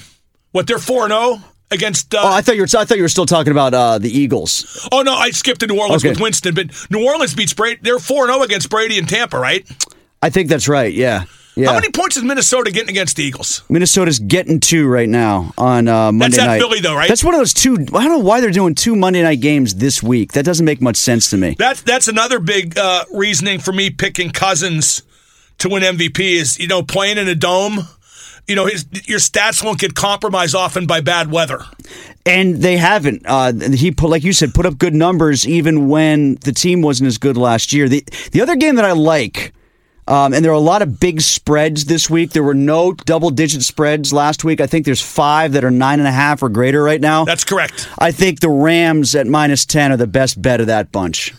what 0.51 0.67
they're 0.67 0.77
4 0.79 1.03
and 1.05 1.11
0 1.11 1.39
against 1.71 2.13
uh, 2.13 2.19
Oh, 2.23 2.27
I 2.33 2.41
thought 2.41 2.55
you 2.55 2.61
were. 2.61 2.67
I 2.77 2.85
thought 2.85 2.97
you 2.97 3.03
were 3.03 3.09
still 3.09 3.25
talking 3.25 3.51
about 3.51 3.73
uh, 3.73 3.97
the 3.97 4.09
Eagles. 4.09 4.87
Oh 4.91 5.01
no, 5.01 5.13
I 5.15 5.31
skipped 5.31 5.61
to 5.61 5.67
New 5.67 5.79
Orleans 5.79 6.03
Okay. 6.03 6.11
with 6.11 6.21
Winston, 6.21 6.53
but 6.53 6.67
New 6.91 7.03
Orleans 7.05 7.33
beats 7.33 7.53
Brady. 7.53 7.79
They're 7.81 7.99
four 7.99 8.27
zero 8.27 8.41
against 8.43 8.69
Brady 8.69 8.97
and 8.99 9.09
Tampa, 9.09 9.39
right? 9.39 9.67
I 10.21 10.29
think 10.29 10.47
that's 10.49 10.67
right. 10.67 10.93
Yeah, 10.93 11.25
yeah. 11.55 11.67
How 11.67 11.73
many 11.73 11.89
points 11.89 12.17
is 12.17 12.23
Minnesota 12.23 12.69
getting 12.69 12.89
against 12.89 13.15
the 13.15 13.23
Eagles? 13.23 13.63
Minnesota's 13.69 14.19
getting 14.19 14.59
two 14.59 14.87
right 14.87 15.07
now 15.07 15.53
on 15.57 15.87
uh, 15.87 16.11
Monday 16.11 16.35
That's 16.35 16.43
at 16.43 16.47
night. 16.47 16.59
Philly, 16.59 16.81
though, 16.81 16.95
right? 16.95 17.07
That's 17.07 17.23
one 17.23 17.33
of 17.33 17.39
those 17.39 17.53
two. 17.53 17.73
I 17.73 18.03
don't 18.03 18.09
know 18.09 18.19
why 18.19 18.41
they're 18.41 18.51
doing 18.51 18.75
two 18.75 18.95
Monday 18.95 19.21
night 19.21 19.39
games 19.39 19.75
this 19.75 20.03
week. 20.03 20.33
That 20.33 20.43
doesn't 20.43 20.65
make 20.65 20.81
much 20.81 20.97
sense 20.97 21.29
to 21.29 21.37
me. 21.37 21.55
That's 21.57 21.81
that's 21.81 22.07
another 22.09 22.39
big 22.39 22.77
uh, 22.77 23.05
reasoning 23.13 23.59
for 23.59 23.71
me 23.71 23.89
picking 23.89 24.31
Cousins 24.31 25.03
to 25.59 25.69
win 25.69 25.81
MVP 25.81 26.19
is 26.19 26.59
you 26.59 26.67
know 26.67 26.83
playing 26.83 27.17
in 27.17 27.27
a 27.27 27.35
dome. 27.35 27.79
You 28.47 28.55
know 28.55 28.65
his 28.65 28.85
your 29.07 29.19
stats 29.19 29.63
won't 29.63 29.79
get 29.79 29.95
compromised 29.95 30.55
often 30.55 30.85
by 30.85 31.01
bad 31.01 31.31
weather. 31.31 31.63
And 32.27 32.55
they 32.55 32.77
haven't. 32.77 33.21
Uh, 33.25 33.53
he 33.53 33.91
put, 33.91 34.09
like 34.09 34.23
you 34.23 34.33
said, 34.33 34.53
put 34.55 34.65
up 34.65 34.79
good 34.79 34.95
numbers 34.95 35.47
even 35.47 35.87
when 35.89 36.35
the 36.35 36.51
team 36.51 36.81
wasn't 36.81 37.07
as 37.07 37.19
good 37.19 37.37
last 37.37 37.71
year. 37.71 37.87
The 37.87 38.03
the 38.31 38.41
other 38.41 38.55
game 38.55 38.75
that 38.75 38.85
I 38.85 38.91
like. 38.91 39.53
Um, 40.07 40.33
and 40.33 40.45
there 40.45 40.51
are 40.51 40.55
a 40.55 40.59
lot 40.59 40.81
of 40.83 40.99
big 40.99 41.19
spreads 41.21 41.85
this 41.85 42.09
week. 42.09 42.31
There 42.31 42.43
were 42.43 42.53
no 42.53 42.93
double 42.93 43.31
digit 43.31 43.63
spreads 43.63 44.13
last 44.13 44.43
week. 44.43 44.61
I 44.61 44.67
think 44.67 44.85
there's 44.85 45.01
five 45.01 45.53
that 45.53 45.63
are 45.63 45.71
nine 45.71 45.99
and 45.99 46.07
a 46.07 46.11
half 46.11 46.43
or 46.43 46.49
greater 46.49 46.83
right 46.83 47.01
now. 47.01 47.25
That's 47.25 47.43
correct. 47.43 47.89
I 47.97 48.11
think 48.11 48.39
the 48.39 48.49
Rams 48.49 49.15
at 49.15 49.25
minus 49.25 49.65
10 49.65 49.91
are 49.93 49.97
the 49.97 50.05
best 50.05 50.39
bet 50.39 50.61
of 50.61 50.67
that 50.67 50.91
bunch 50.91 51.33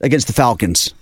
against 0.00 0.26
the 0.26 0.32
Falcons. 0.32 0.92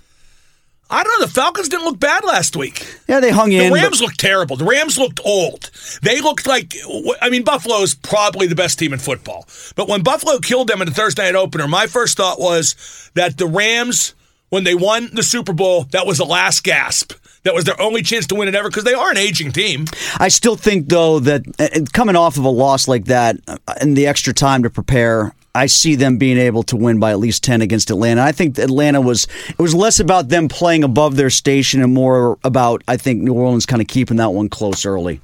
I 0.93 1.03
don't 1.03 1.19
know. 1.21 1.25
The 1.25 1.31
Falcons 1.31 1.69
didn't 1.69 1.85
look 1.85 1.99
bad 2.01 2.25
last 2.25 2.55
week. 2.57 2.85
Yeah, 3.07 3.21
they 3.21 3.31
hung 3.31 3.49
The 3.49 3.59
in. 3.63 3.69
but- 3.71 3.75
Rams 3.81 4.01
looked 4.01 4.19
terrible. 4.19 4.57
The 4.57 4.65
Rams 4.65 4.97
looked 4.99 5.21
old. 5.25 5.71
They 6.03 6.19
looked 6.21 6.45
like, 6.45 6.75
I 7.21 7.29
mean, 7.29 7.43
Buffalo 7.43 7.77
is 7.77 7.95
probably 7.95 8.45
the 8.45 8.55
best 8.55 8.77
team 8.77 8.91
in 8.93 8.99
football. 8.99 9.47
But 9.75 9.87
when 9.87 10.03
Buffalo 10.03 10.37
killed 10.39 10.67
them 10.67 10.81
in 10.81 10.87
the 10.87 10.93
Thursday 10.93 11.23
night 11.23 11.35
opener, 11.35 11.67
my 11.67 11.87
first 11.87 12.17
thought 12.17 12.39
was 12.41 12.75
that 13.15 13.37
the 13.37 13.47
Rams, 13.47 14.13
when 14.51 14.63
they 14.63 14.75
won 14.75 15.09
the 15.13 15.23
Super 15.23 15.53
Bowl, 15.53 15.85
that 15.91 16.05
was 16.05 16.19
the 16.19 16.25
last 16.25 16.63
gasp. 16.63 17.13
That 17.43 17.55
was 17.55 17.63
their 17.63 17.79
only 17.81 18.03
chance 18.03 18.27
to 18.27 18.35
win 18.35 18.47
it 18.47 18.53
ever 18.53 18.69
because 18.69 18.83
they 18.83 18.93
are 18.93 19.09
an 19.09 19.17
aging 19.17 19.51
team. 19.51 19.85
I 20.19 20.27
still 20.27 20.55
think, 20.55 20.89
though, 20.89 21.19
that 21.19 21.41
uh, 21.59 21.85
coming 21.91 22.15
off 22.15 22.37
of 22.37 22.43
a 22.43 22.49
loss 22.49 22.87
like 22.87 23.05
that 23.05 23.37
uh, 23.47 23.57
and 23.79 23.97
the 23.97 24.05
extra 24.05 24.31
time 24.31 24.61
to 24.61 24.69
prepare, 24.69 25.33
I 25.55 25.65
see 25.65 25.95
them 25.95 26.17
being 26.17 26.37
able 26.37 26.63
to 26.63 26.75
win 26.75 26.99
by 26.99 27.11
at 27.11 27.19
least 27.19 27.43
10 27.43 27.61
against 27.61 27.89
Atlanta. 27.89 28.21
I 28.21 28.31
think 28.31 28.59
Atlanta 28.59 29.01
was, 29.01 29.27
it 29.49 29.57
was 29.57 29.73
less 29.73 29.99
about 29.99 30.29
them 30.29 30.49
playing 30.49 30.83
above 30.83 31.15
their 31.15 31.31
station 31.31 31.81
and 31.81 31.93
more 31.93 32.37
about, 32.43 32.83
I 32.87 32.97
think, 32.97 33.21
New 33.21 33.33
Orleans 33.33 33.65
kind 33.65 33.81
of 33.81 33.87
keeping 33.87 34.17
that 34.17 34.33
one 34.33 34.49
close 34.49 34.85
early. 34.85 35.19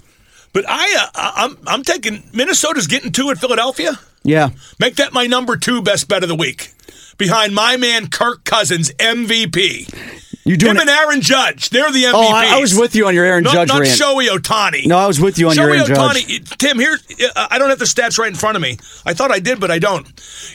But 0.53 0.65
I, 0.67 1.07
uh, 1.13 1.31
I'm, 1.35 1.57
I'm 1.67 1.83
taking 1.83 2.23
Minnesota's 2.33 2.87
getting 2.87 3.11
two 3.11 3.29
at 3.29 3.37
Philadelphia. 3.37 3.91
Yeah. 4.23 4.49
Make 4.79 4.95
that 4.95 5.13
my 5.13 5.27
number 5.27 5.55
two 5.55 5.81
best 5.81 6.07
bet 6.07 6.23
of 6.23 6.29
the 6.29 6.35
week, 6.35 6.73
behind 7.17 7.53
my 7.53 7.77
man 7.77 8.07
Kirk 8.07 8.43
Cousins, 8.43 8.91
MVP. 8.93 10.25
You're 10.47 10.55
doing 10.55 10.71
Him 10.71 10.77
it. 10.77 10.81
and 10.81 10.89
Aaron 10.89 11.19
Judge, 11.19 11.71
they're 11.71 11.91
the 11.91 12.05
MVPs. 12.05 12.13
Oh, 12.13 12.33
I, 12.33 12.57
I 12.57 12.61
was 12.61 12.73
with 12.73 12.95
you 12.95 13.05
on 13.07 13.13
your 13.13 13.25
Aaron 13.25 13.43
not, 13.43 13.53
Judge 13.53 13.67
not 13.67 13.81
rant. 13.81 13.99
Shohei 13.99 14.29
Ohtani. 14.29 14.85
No, 14.85 14.97
I 14.97 15.05
was 15.05 15.19
with 15.19 15.37
you 15.37 15.49
on 15.49 15.55
your 15.57 15.69
Aaron 15.69 15.85
Judge. 15.85 15.97
Ohtani. 15.97 16.57
Tim, 16.57 16.79
here 16.79 16.97
uh, 17.35 17.47
I 17.51 17.59
don't 17.59 17.69
have 17.69 17.79
the 17.79 17.85
stats 17.85 18.17
right 18.17 18.29
in 18.29 18.35
front 18.35 18.55
of 18.55 18.61
me. 18.61 18.77
I 19.05 19.13
thought 19.13 19.29
I 19.29 19.39
did, 19.39 19.59
but 19.59 19.71
I 19.71 19.79
don't. 19.79 20.07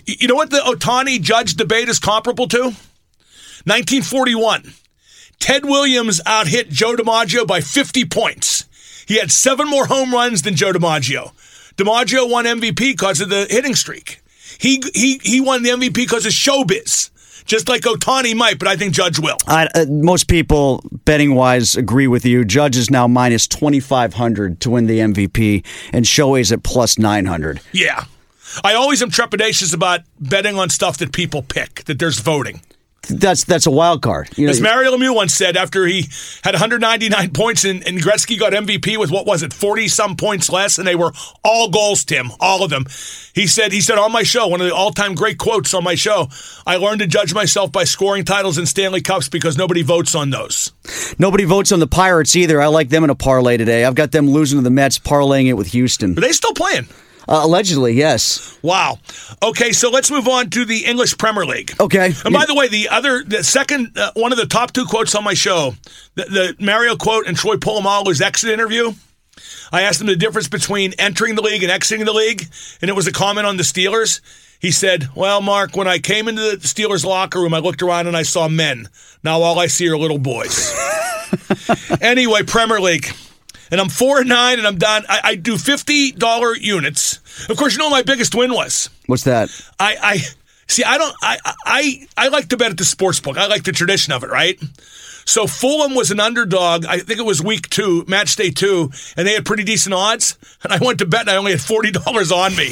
You 0.07 0.29
know 0.29 0.35
what 0.35 0.48
the 0.48 0.61
Ohtani 0.61 1.20
Judge 1.20 1.57
debate 1.57 1.90
is 1.90 1.98
comparable 1.98 2.48
to? 2.48 2.72
1941. 3.64 4.72
Ted 5.38 5.66
Williams 5.66 6.22
outhit 6.25 6.70
Joe 6.70 6.96
DiMaggio 6.96 7.46
by 7.46 7.61
50 7.61 8.07
points. 8.07 8.64
He 9.07 9.18
had 9.18 9.31
seven 9.31 9.68
more 9.68 9.87
home 9.87 10.12
runs 10.12 10.40
than 10.40 10.57
Joe 10.57 10.72
DiMaggio. 10.72 11.33
DiMaggio 11.77 12.31
won 12.31 12.46
MVP 12.46 12.77
because 12.77 13.20
of 13.20 13.29
the 13.29 13.46
hitting 13.51 13.75
streak. 13.75 14.21
He 14.62 14.81
he 14.94 15.20
he 15.22 15.40
won 15.40 15.64
the 15.64 15.70
MVP 15.70 15.94
because 15.94 16.25
of 16.25 16.33
showbiz. 16.33 17.11
Just 17.44 17.68
like 17.68 17.83
Ohtani 17.83 18.37
might, 18.37 18.61
but 18.61 18.68
I 18.68 18.77
think 18.77 18.94
Judge 18.94 19.18
will. 19.18 19.37
I, 19.48 19.68
uh, 19.75 19.87
most 19.88 20.29
people 20.29 20.85
betting 21.05 21.35
wise 21.35 21.75
agree 21.75 22.07
with 22.07 22.25
you. 22.25 22.44
Judge 22.44 22.77
is 22.77 22.88
now 22.88 23.09
minus 23.09 23.48
2,500 23.48 24.61
to 24.61 24.70
win 24.70 24.87
the 24.87 25.01
MVP, 25.01 25.64
and 25.92 26.05
Shohei's 26.05 26.53
at 26.53 26.62
plus 26.62 26.98
900. 26.98 27.61
Yeah. 27.72 28.05
I 28.62 28.75
always 28.75 29.03
am 29.03 29.11
trepidatious 29.11 29.75
about 29.75 30.03
betting 30.20 30.57
on 30.57 30.70
stuff 30.70 30.98
that 30.98 31.12
people 31.12 31.42
pick, 31.42 31.83
that 31.87 31.98
there's 31.98 32.20
voting. 32.20 32.61
That's 33.08 33.44
that's 33.44 33.66
a 33.66 33.70
wild 33.70 34.00
card. 34.00 34.28
You 34.36 34.46
know, 34.46 34.50
As 34.50 34.60
Mario 34.60 34.96
Lemieux 34.96 35.14
once 35.14 35.34
said, 35.34 35.56
after 35.56 35.86
he 35.86 36.08
had 36.44 36.54
199 36.54 37.30
points 37.32 37.64
and, 37.64 37.86
and 37.86 37.98
Gretzky 37.98 38.38
got 38.38 38.52
MVP 38.52 38.96
with 38.96 39.10
what 39.10 39.26
was 39.26 39.42
it, 39.42 39.52
40 39.52 39.88
some 39.88 40.16
points 40.16 40.50
less, 40.50 40.78
and 40.78 40.86
they 40.86 40.94
were 40.94 41.12
all 41.44 41.68
goals, 41.68 42.04
Tim, 42.04 42.30
all 42.38 42.62
of 42.62 42.70
them. 42.70 42.86
He 43.34 43.46
said, 43.48 43.72
he 43.72 43.80
said 43.80 43.98
on 43.98 44.12
my 44.12 44.22
show, 44.22 44.46
one 44.46 44.60
of 44.60 44.66
the 44.68 44.74
all 44.74 44.92
time 44.92 45.14
great 45.16 45.38
quotes 45.38 45.74
on 45.74 45.82
my 45.82 45.96
show, 45.96 46.28
I 46.66 46.76
learned 46.76 47.00
to 47.00 47.06
judge 47.08 47.34
myself 47.34 47.72
by 47.72 47.84
scoring 47.84 48.24
titles 48.24 48.56
in 48.56 48.66
Stanley 48.66 49.00
Cups 49.00 49.28
because 49.28 49.58
nobody 49.58 49.82
votes 49.82 50.14
on 50.14 50.30
those. 50.30 50.72
nobody 51.18 51.44
votes 51.44 51.72
on 51.72 51.80
the 51.80 51.88
Pirates 51.88 52.36
either. 52.36 52.62
I 52.62 52.66
like 52.66 52.88
them 52.90 53.02
in 53.02 53.10
a 53.10 53.14
parlay 53.16 53.56
today. 53.56 53.84
I've 53.84 53.96
got 53.96 54.12
them 54.12 54.30
losing 54.30 54.58
to 54.60 54.62
the 54.62 54.70
Mets, 54.70 54.98
parlaying 54.98 55.46
it 55.48 55.54
with 55.54 55.68
Houston. 55.68 56.16
Are 56.16 56.20
they 56.20 56.32
still 56.32 56.54
playing? 56.54 56.86
Uh, 57.28 57.40
allegedly, 57.44 57.92
yes. 57.92 58.58
Wow. 58.62 58.98
Okay, 59.42 59.72
so 59.72 59.90
let's 59.90 60.11
move 60.11 60.28
on 60.28 60.50
to 60.50 60.64
the 60.64 60.85
English 60.85 61.16
Premier 61.18 61.44
League. 61.44 61.72
Okay. 61.80 62.12
And 62.24 62.35
by 62.35 62.46
the 62.46 62.54
way, 62.54 62.68
the 62.68 62.88
other, 62.88 63.22
the 63.24 63.44
second, 63.44 63.96
uh, 63.96 64.12
one 64.14 64.32
of 64.32 64.38
the 64.38 64.46
top 64.46 64.72
two 64.72 64.85
quotes 64.85 65.14
on 65.14 65.24
my 65.24 65.35
show, 65.35 65.74
the, 66.14 66.24
the 66.24 66.56
Mario 66.64 66.96
quote 66.96 67.26
and 67.26 67.37
Troy 67.37 67.56
Polamalu's 67.56 68.20
exit 68.20 68.50
interview. 68.50 68.92
I 69.72 69.82
asked 69.82 70.00
him 70.00 70.06
the 70.06 70.16
difference 70.16 70.48
between 70.48 70.92
entering 70.98 71.35
the 71.35 71.42
league 71.42 71.62
and 71.62 71.72
exiting 71.72 72.04
the 72.04 72.12
league, 72.12 72.46
and 72.82 72.90
it 72.90 72.94
was 72.94 73.06
a 73.06 73.12
comment 73.12 73.46
on 73.46 73.56
the 73.56 73.62
Steelers. 73.62 74.20
He 74.61 74.70
said, 74.70 75.08
"Well, 75.16 75.40
Mark, 75.40 75.74
when 75.74 75.88
I 75.88 75.98
came 75.98 76.28
into 76.28 76.42
the 76.42 76.56
Steelers 76.58 77.04
locker 77.04 77.40
room, 77.40 77.54
I 77.54 77.58
looked 77.58 77.82
around 77.82 78.06
and 78.06 78.16
I 78.16 78.22
saw 78.22 78.48
men. 78.48 78.88
Now 79.24 79.40
all 79.40 79.58
I 79.58 79.68
see 79.68 79.88
are 79.88 79.96
little 79.96 80.18
boys." 80.18 80.72
anyway, 82.02 82.42
Premier 82.42 82.80
League. 82.80 83.11
And 83.72 83.80
I'm 83.80 83.88
four 83.88 84.20
and 84.20 84.28
nine, 84.28 84.58
and 84.58 84.66
I'm 84.68 84.76
done. 84.76 85.04
I, 85.08 85.20
I 85.24 85.35
do 85.35 85.56
fifty 85.56 86.12
dollar 86.12 86.54
units. 86.54 87.18
Of 87.48 87.56
course, 87.56 87.72
you 87.72 87.78
know 87.78 87.87
what 87.87 87.92
my 87.92 88.02
biggest 88.02 88.35
win 88.35 88.52
was. 88.52 88.90
What's 89.06 89.24
that? 89.24 89.48
I, 89.80 89.96
I 90.02 90.18
see. 90.72 90.85
I 90.85 90.98
don't. 90.98 91.14
I, 91.22 91.38
I 91.66 92.06
I 92.16 92.28
like 92.28 92.48
to 92.48 92.56
bet 92.56 92.70
at 92.70 92.78
the 92.78 92.85
sports 92.85 93.20
book. 93.20 93.37
I 93.37 93.46
like 93.46 93.62
the 93.64 93.72
tradition 93.72 94.12
of 94.12 94.22
it, 94.24 94.30
right? 94.30 94.61
So 95.24 95.46
Fulham 95.46 95.94
was 95.94 96.11
an 96.11 96.18
underdog. 96.18 96.85
I 96.85 96.98
think 96.98 97.20
it 97.20 97.24
was 97.24 97.40
week 97.40 97.70
two, 97.70 98.04
match 98.08 98.35
day 98.35 98.50
two, 98.50 98.90
and 99.16 99.26
they 99.26 99.35
had 99.35 99.44
pretty 99.44 99.62
decent 99.62 99.94
odds. 99.94 100.37
And 100.64 100.72
I 100.72 100.78
went 100.80 100.98
to 100.98 101.06
bet, 101.06 101.22
and 101.22 101.30
I 101.30 101.37
only 101.37 101.52
had 101.52 101.61
forty 101.61 101.90
dollars 101.90 102.32
on 102.32 102.56
me. 102.56 102.70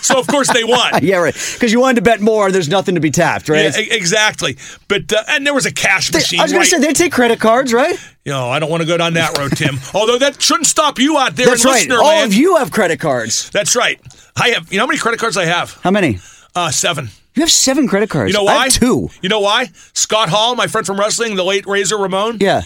so 0.00 0.18
of 0.18 0.26
course 0.26 0.52
they 0.52 0.64
won. 0.64 0.92
Yeah, 1.02 1.16
right. 1.18 1.34
Because 1.54 1.72
you 1.72 1.80
wanted 1.80 1.96
to 1.96 2.02
bet 2.02 2.20
more, 2.20 2.50
there's 2.52 2.68
nothing 2.68 2.94
to 2.96 3.00
be 3.00 3.10
tapped, 3.10 3.48
right? 3.48 3.74
Yeah, 3.76 3.94
exactly. 3.94 4.56
But 4.88 5.12
uh, 5.12 5.22
and 5.28 5.46
there 5.46 5.54
was 5.54 5.66
a 5.66 5.72
cash 5.72 6.12
machine. 6.12 6.40
I 6.40 6.42
was 6.44 6.52
going 6.52 6.60
right? 6.60 6.70
to 6.70 6.76
say, 6.76 6.86
they 6.86 6.92
take 6.92 7.12
credit 7.12 7.40
cards, 7.40 7.72
right? 7.72 7.96
you 8.24 8.32
know, 8.32 8.50
I 8.50 8.58
don't 8.58 8.70
want 8.70 8.82
to 8.82 8.86
go 8.86 8.96
down 8.98 9.14
that 9.14 9.38
road, 9.38 9.56
Tim. 9.56 9.78
Although 9.94 10.18
that 10.18 10.42
shouldn't 10.42 10.66
stop 10.66 10.98
you 10.98 11.16
out 11.16 11.34
there, 11.34 11.46
That's 11.46 11.64
right. 11.64 11.72
listener 11.74 11.96
All 11.96 12.04
land. 12.04 12.30
of 12.32 12.34
you 12.34 12.56
have 12.56 12.70
credit 12.70 13.00
cards. 13.00 13.48
That's 13.50 13.74
right. 13.74 13.98
I 14.36 14.50
have. 14.50 14.70
You 14.70 14.78
know 14.78 14.82
how 14.84 14.88
many 14.88 14.98
credit 14.98 15.18
cards 15.18 15.36
I 15.36 15.46
have? 15.46 15.72
How 15.82 15.90
many? 15.90 16.18
Uh, 16.58 16.72
seven. 16.72 17.08
You 17.36 17.42
have 17.42 17.52
seven 17.52 17.86
credit 17.86 18.10
cards. 18.10 18.32
You 18.32 18.36
know 18.36 18.44
I 18.48 18.56
why? 18.56 18.64
have 18.64 18.72
two. 18.72 19.10
You 19.22 19.28
know 19.28 19.38
why? 19.38 19.66
Scott 19.92 20.28
Hall, 20.28 20.56
my 20.56 20.66
friend 20.66 20.84
from 20.84 20.98
wrestling, 20.98 21.36
the 21.36 21.44
late 21.44 21.66
Razor 21.66 21.96
Ramon. 21.96 22.38
Yeah. 22.40 22.62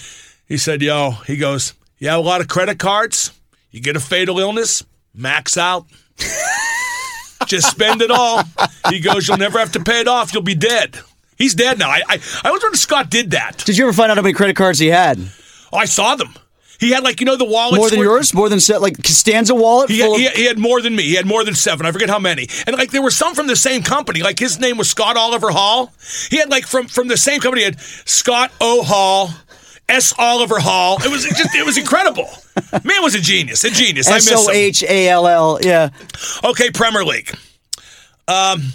He 0.48 0.56
said, 0.56 0.80
"Yo," 0.80 1.10
he 1.26 1.36
goes, 1.36 1.74
"You 1.98 2.08
have 2.08 2.18
a 2.18 2.22
lot 2.22 2.40
of 2.40 2.48
credit 2.48 2.78
cards. 2.78 3.32
You 3.70 3.82
get 3.82 3.94
a 3.94 4.00
fatal 4.00 4.38
illness, 4.38 4.82
max 5.12 5.58
out. 5.58 5.84
Just 7.46 7.70
spend 7.70 8.00
it 8.00 8.10
all." 8.10 8.44
He 8.88 9.00
goes, 9.00 9.28
"You'll 9.28 9.36
never 9.36 9.58
have 9.58 9.72
to 9.72 9.80
pay 9.80 10.00
it 10.00 10.08
off. 10.08 10.32
You'll 10.32 10.42
be 10.42 10.54
dead." 10.54 10.98
He's 11.36 11.54
dead 11.54 11.78
now. 11.78 11.90
I 11.90 12.00
I, 12.08 12.14
I 12.44 12.50
was 12.50 12.62
wondering 12.62 12.74
Scott 12.76 13.10
did 13.10 13.32
that. 13.32 13.58
Did 13.66 13.76
you 13.76 13.84
ever 13.84 13.92
find 13.92 14.10
out 14.10 14.16
how 14.16 14.22
many 14.22 14.32
credit 14.32 14.56
cards 14.56 14.78
he 14.78 14.86
had? 14.86 15.18
Oh, 15.70 15.76
I 15.76 15.84
saw 15.84 16.14
them. 16.16 16.32
He 16.82 16.90
had 16.90 17.04
like 17.04 17.20
you 17.20 17.26
know 17.26 17.36
the 17.36 17.44
wallet 17.44 17.76
More 17.78 17.88
than 17.88 18.00
where- 18.00 18.08
yours? 18.08 18.34
More 18.34 18.48
than 18.48 18.58
set 18.60 18.82
like 18.82 18.96
Costanza 19.02 19.54
wallet? 19.54 19.88
He 19.88 20.00
full 20.00 20.18
had, 20.18 20.26
of- 20.30 20.36
he, 20.36 20.42
he 20.42 20.48
had 20.48 20.58
more 20.58 20.82
than 20.82 20.96
me. 20.96 21.04
He 21.04 21.14
had 21.14 21.26
more 21.26 21.44
than 21.44 21.54
seven. 21.54 21.86
I 21.86 21.92
forget 21.92 22.10
how 22.10 22.18
many. 22.18 22.48
And 22.66 22.76
like 22.76 22.90
there 22.90 23.02
were 23.02 23.10
some 23.12 23.34
from 23.34 23.46
the 23.46 23.54
same 23.56 23.82
company. 23.82 24.22
Like 24.22 24.38
his 24.38 24.58
name 24.58 24.76
was 24.78 24.90
Scott 24.90 25.16
Oliver 25.16 25.50
Hall. 25.50 25.92
He 26.30 26.38
had 26.38 26.50
like 26.50 26.66
from 26.66 26.88
from 26.88 27.06
the 27.08 27.16
same 27.16 27.40
company. 27.40 27.60
He 27.62 27.66
had 27.66 27.80
Scott 27.80 28.50
O 28.60 28.82
Hall, 28.82 29.30
S. 29.88 30.12
Oliver 30.18 30.58
Hall. 30.58 30.96
It 31.04 31.10
was 31.10 31.22
just 31.24 31.54
it 31.54 31.64
was 31.64 31.78
incredible. 31.78 32.28
Man 32.84 33.02
was 33.02 33.14
a 33.14 33.20
genius, 33.20 33.62
a 33.64 33.70
genius. 33.70 34.08
I 34.08 34.16
S 34.16 34.30
O. 34.34 34.50
H 34.50 34.82
A 34.82 35.08
L 35.08 35.26
L. 35.28 35.58
Yeah. 35.62 35.90
Okay, 36.44 36.70
Premier 36.70 37.04
League. 37.04 37.32
Um, 38.28 38.72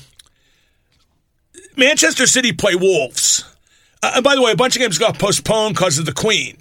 Manchester 1.75 2.25
City 2.25 2.51
play 2.53 2.75
Wolves. 2.75 3.43
Uh, 4.01 4.13
and 4.15 4.23
by 4.23 4.35
the 4.35 4.41
way, 4.41 4.51
a 4.51 4.55
bunch 4.55 4.75
of 4.75 4.81
games 4.81 4.97
got 4.97 5.17
postponed 5.19 5.75
because 5.75 5.97
of 5.99 6.05
the 6.05 6.13
Queen, 6.13 6.57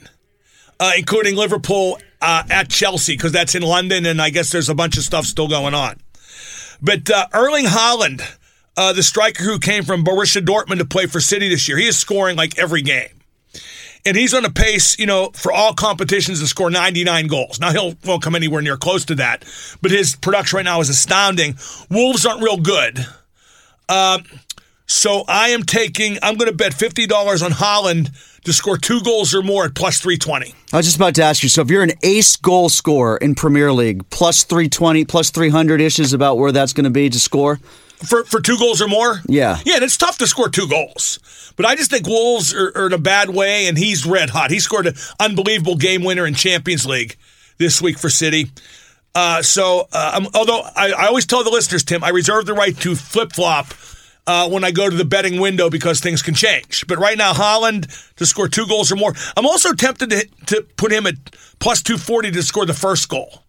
uh, 0.81 0.93
including 0.97 1.37
Liverpool 1.37 1.99
uh, 2.21 2.43
at 2.51 2.69
Chelsea 2.69 3.15
because 3.15 3.33
that's 3.33 3.55
in 3.55 3.63
London, 3.63 4.07
and 4.07 4.21
I 4.21 4.31
guess 4.31 4.51
there's 4.51 4.69
a 4.69 4.75
bunch 4.75 4.97
of 4.97 5.05
stuff 5.05 5.25
still 5.25 5.49
going 5.49 5.75
on. 5.75 6.01
But 6.83 7.11
uh, 7.11 7.27
Erling 7.33 7.67
Haaland, 7.67 8.23
uh, 8.77 8.93
the 8.93 9.03
striker 9.03 9.43
who 9.43 9.59
came 9.59 9.85
from 9.85 10.05
Borussia 10.05 10.45
Dortmund 10.45 10.79
to 10.79 10.85
play 10.85 11.07
for 11.07 11.21
City 11.21 11.49
this 11.49 11.69
year, 11.69 11.79
he 11.79 11.87
is 11.87 11.99
scoring 11.99 12.37
like 12.37 12.59
every 12.59 12.83
game. 12.83 13.09
And 14.05 14.17
he's 14.17 14.35
on 14.35 14.45
a 14.45 14.51
pace, 14.51 14.97
you 15.01 15.07
know, 15.07 15.31
for 15.35 15.51
all 15.51 15.75
competitions 15.75 16.41
to 16.41 16.47
score 16.47 16.71
99 16.71 17.27
goals. 17.27 17.59
Now, 17.59 17.73
he'll 17.73 17.95
won't 18.05 18.23
come 18.23 18.37
anywhere 18.37 18.63
near 18.63 18.77
close 18.77 19.05
to 19.07 19.17
that, 19.17 19.45
but 19.83 19.91
his 19.91 20.15
production 20.15 20.59
right 20.59 20.65
now 20.65 20.81
is 20.81 20.89
astounding. 20.89 21.57
Wolves 21.91 22.25
aren't 22.25 22.41
real 22.41 22.59
good. 22.59 23.05
Um, 23.89 24.23
so 24.87 25.25
I 25.27 25.49
am 25.49 25.65
taking, 25.65 26.19
I'm 26.23 26.37
going 26.37 26.51
to 26.51 26.57
bet 26.57 26.73
$50 26.73 27.45
on 27.45 27.51
Haaland 27.51 28.11
to 28.47 28.53
score 28.53 28.79
two 28.79 29.01
goals 29.03 29.35
or 29.35 29.43
more 29.43 29.67
at 29.67 29.75
plus 29.75 30.01
320. 30.01 30.55
I 30.73 30.77
was 30.77 30.87
just 30.87 30.97
about 30.97 31.15
to 31.17 31.23
ask 31.23 31.43
you. 31.43 31.49
So, 31.49 31.63
if 31.63 31.71
you're 31.71 31.83
an 31.83 31.93
ace 32.03 32.37
goal 32.37 32.69
scorer 32.69 33.17
in 33.19 33.35
Premier 33.35 33.73
League, 33.73 34.09
plus 34.11 34.45
320, 34.45 35.05
plus 35.05 35.31
300 35.31 35.81
ish 35.81 35.99
is 35.99 36.13
about 36.13 36.39
where 36.39 36.53
that's 36.53 36.73
going 36.73 36.85
to 36.85 36.91
be 36.91 37.11
to 37.11 37.21
score. 37.21 37.57
For, 38.07 38.25
for 38.25 38.41
two 38.41 38.59
goals 38.59 38.83
or 38.83 38.89
more? 38.89 39.21
Yeah. 39.27 39.59
Yeah, 39.65 39.77
and 39.77 39.85
it's 39.85 39.97
tough 39.97 40.19
to 40.19 40.27
score 40.27 40.49
two 40.49 40.69
goals. 40.69 41.19
But 41.57 41.67
I 41.67 41.75
just 41.75 41.91
think 41.91 42.07
Wolves 42.07 42.55
are, 42.55 42.71
are 42.77 42.87
in 42.87 42.93
a 42.93 42.99
bad 42.99 43.31
way, 43.31 43.67
and 43.67 43.77
he's 43.79 44.05
red 44.07 44.31
hot. 44.31 44.51
He 44.51 44.61
scored 44.61 44.87
an 44.87 44.95
unbelievable 45.19 45.77
game 45.77 46.05
winner 46.05 46.27
in 46.27 46.35
Champions 46.35 46.87
League 46.87 47.17
this 47.59 47.81
week 47.81 47.99
for 47.99 48.11
City. 48.11 48.51
Uh, 49.15 49.41
so, 49.41 49.89
uh, 49.93 50.13
um, 50.15 50.29
although 50.35 50.61
I, 50.77 50.93
I 50.93 51.07
always 51.07 51.25
tell 51.25 51.43
the 51.43 51.51
listeners, 51.51 51.83
Tim, 51.83 52.05
I 52.05 52.11
reserve 52.11 52.45
the 52.45 52.53
right 52.53 52.77
to 52.81 52.95
flip 52.95 53.33
flop 53.33 53.73
uh, 54.27 54.49
when 54.49 54.65
I 54.65 54.71
go 54.71 54.91
to 54.91 54.97
the 54.97 55.05
betting 55.05 55.41
window 55.41 55.71
because 55.71 56.01
things 56.01 56.23
can 56.23 56.35
change. 56.35 56.87
But 56.87 56.99
right 56.99 57.17
now, 57.17 57.33
Haaland 57.33 58.15
to 58.17 58.27
score 58.27 58.49
two 58.49 58.67
goals 58.67 58.91
or 58.91 58.97
more. 58.97 59.13
I'm 59.37 59.47
also 59.47 59.73
tempted 59.73 60.11
to, 60.11 60.29
to 60.47 60.63
put 60.77 60.93
him 60.93 61.07
at 61.07 61.15
plus 61.59 61.83
240 61.83 62.33
to 62.33 62.43
score 62.43 62.67
the 62.67 62.75
first 62.75 63.09
goal. 63.09 63.43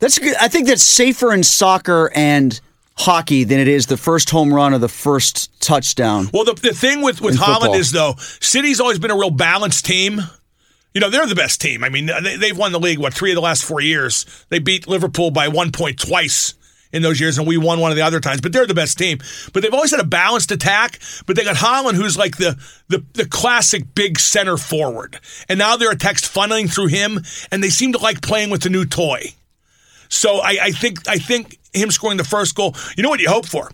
That's 0.00 0.18
good. 0.18 0.34
I 0.40 0.48
think 0.48 0.66
that's 0.66 0.82
safer 0.82 1.32
in 1.32 1.44
soccer 1.44 2.10
and 2.14 2.60
hockey 2.96 3.44
than 3.44 3.60
it 3.60 3.68
is 3.68 3.86
the 3.86 3.96
first 3.96 4.30
home 4.30 4.52
run 4.52 4.74
or 4.74 4.78
the 4.78 4.88
first 4.88 5.60
touchdown. 5.60 6.28
Well, 6.32 6.44
the, 6.44 6.54
the 6.54 6.74
thing 6.74 7.02
with, 7.02 7.20
with 7.20 7.36
Haaland 7.36 7.60
football. 7.60 7.74
is, 7.74 7.92
though, 7.92 8.14
City's 8.18 8.80
always 8.80 8.98
been 8.98 9.12
a 9.12 9.16
real 9.16 9.30
balanced 9.30 9.84
team. 9.84 10.20
You 10.92 11.00
know, 11.00 11.08
they're 11.08 11.26
the 11.26 11.36
best 11.36 11.60
team. 11.60 11.84
I 11.84 11.88
mean, 11.88 12.06
they, 12.06 12.36
they've 12.36 12.58
won 12.58 12.72
the 12.72 12.80
league, 12.80 12.98
what, 12.98 13.14
three 13.14 13.30
of 13.30 13.36
the 13.36 13.40
last 13.40 13.64
four 13.64 13.80
years. 13.80 14.26
They 14.48 14.58
beat 14.58 14.88
Liverpool 14.88 15.30
by 15.30 15.48
one 15.48 15.70
point 15.70 15.98
twice 15.98 16.54
in 16.92 17.02
those 17.02 17.18
years, 17.20 17.38
and 17.38 17.46
we 17.46 17.56
won 17.56 17.80
one 17.80 17.90
of 17.90 17.96
the 17.96 18.02
other 18.02 18.20
times. 18.20 18.40
But 18.40 18.52
they're 18.52 18.66
the 18.66 18.74
best 18.74 18.98
team. 18.98 19.18
But 19.52 19.62
they've 19.62 19.72
always 19.74 19.90
had 19.90 20.00
a 20.00 20.04
balanced 20.04 20.50
attack. 20.50 20.98
But 21.26 21.36
they 21.36 21.44
got 21.44 21.56
Haaland, 21.56 21.94
who's 21.94 22.16
like 22.16 22.36
the 22.36 22.56
the, 22.88 23.04
the 23.14 23.26
classic 23.26 23.94
big 23.94 24.18
center 24.18 24.56
forward. 24.56 25.18
And 25.48 25.58
now 25.58 25.76
their 25.76 25.90
attack's 25.90 26.22
funneling 26.28 26.72
through 26.72 26.88
him, 26.88 27.20
and 27.50 27.62
they 27.62 27.70
seem 27.70 27.92
to 27.92 27.98
like 27.98 28.20
playing 28.20 28.50
with 28.50 28.62
the 28.62 28.70
new 28.70 28.84
toy. 28.84 29.34
So 30.08 30.40
I, 30.40 30.58
I 30.62 30.70
think 30.72 31.08
I 31.08 31.18
think 31.18 31.58
him 31.72 31.90
scoring 31.90 32.18
the 32.18 32.24
first 32.24 32.54
goal. 32.54 32.74
You 32.96 33.02
know 33.02 33.08
what 33.08 33.20
you 33.20 33.30
hope 33.30 33.46
for? 33.46 33.70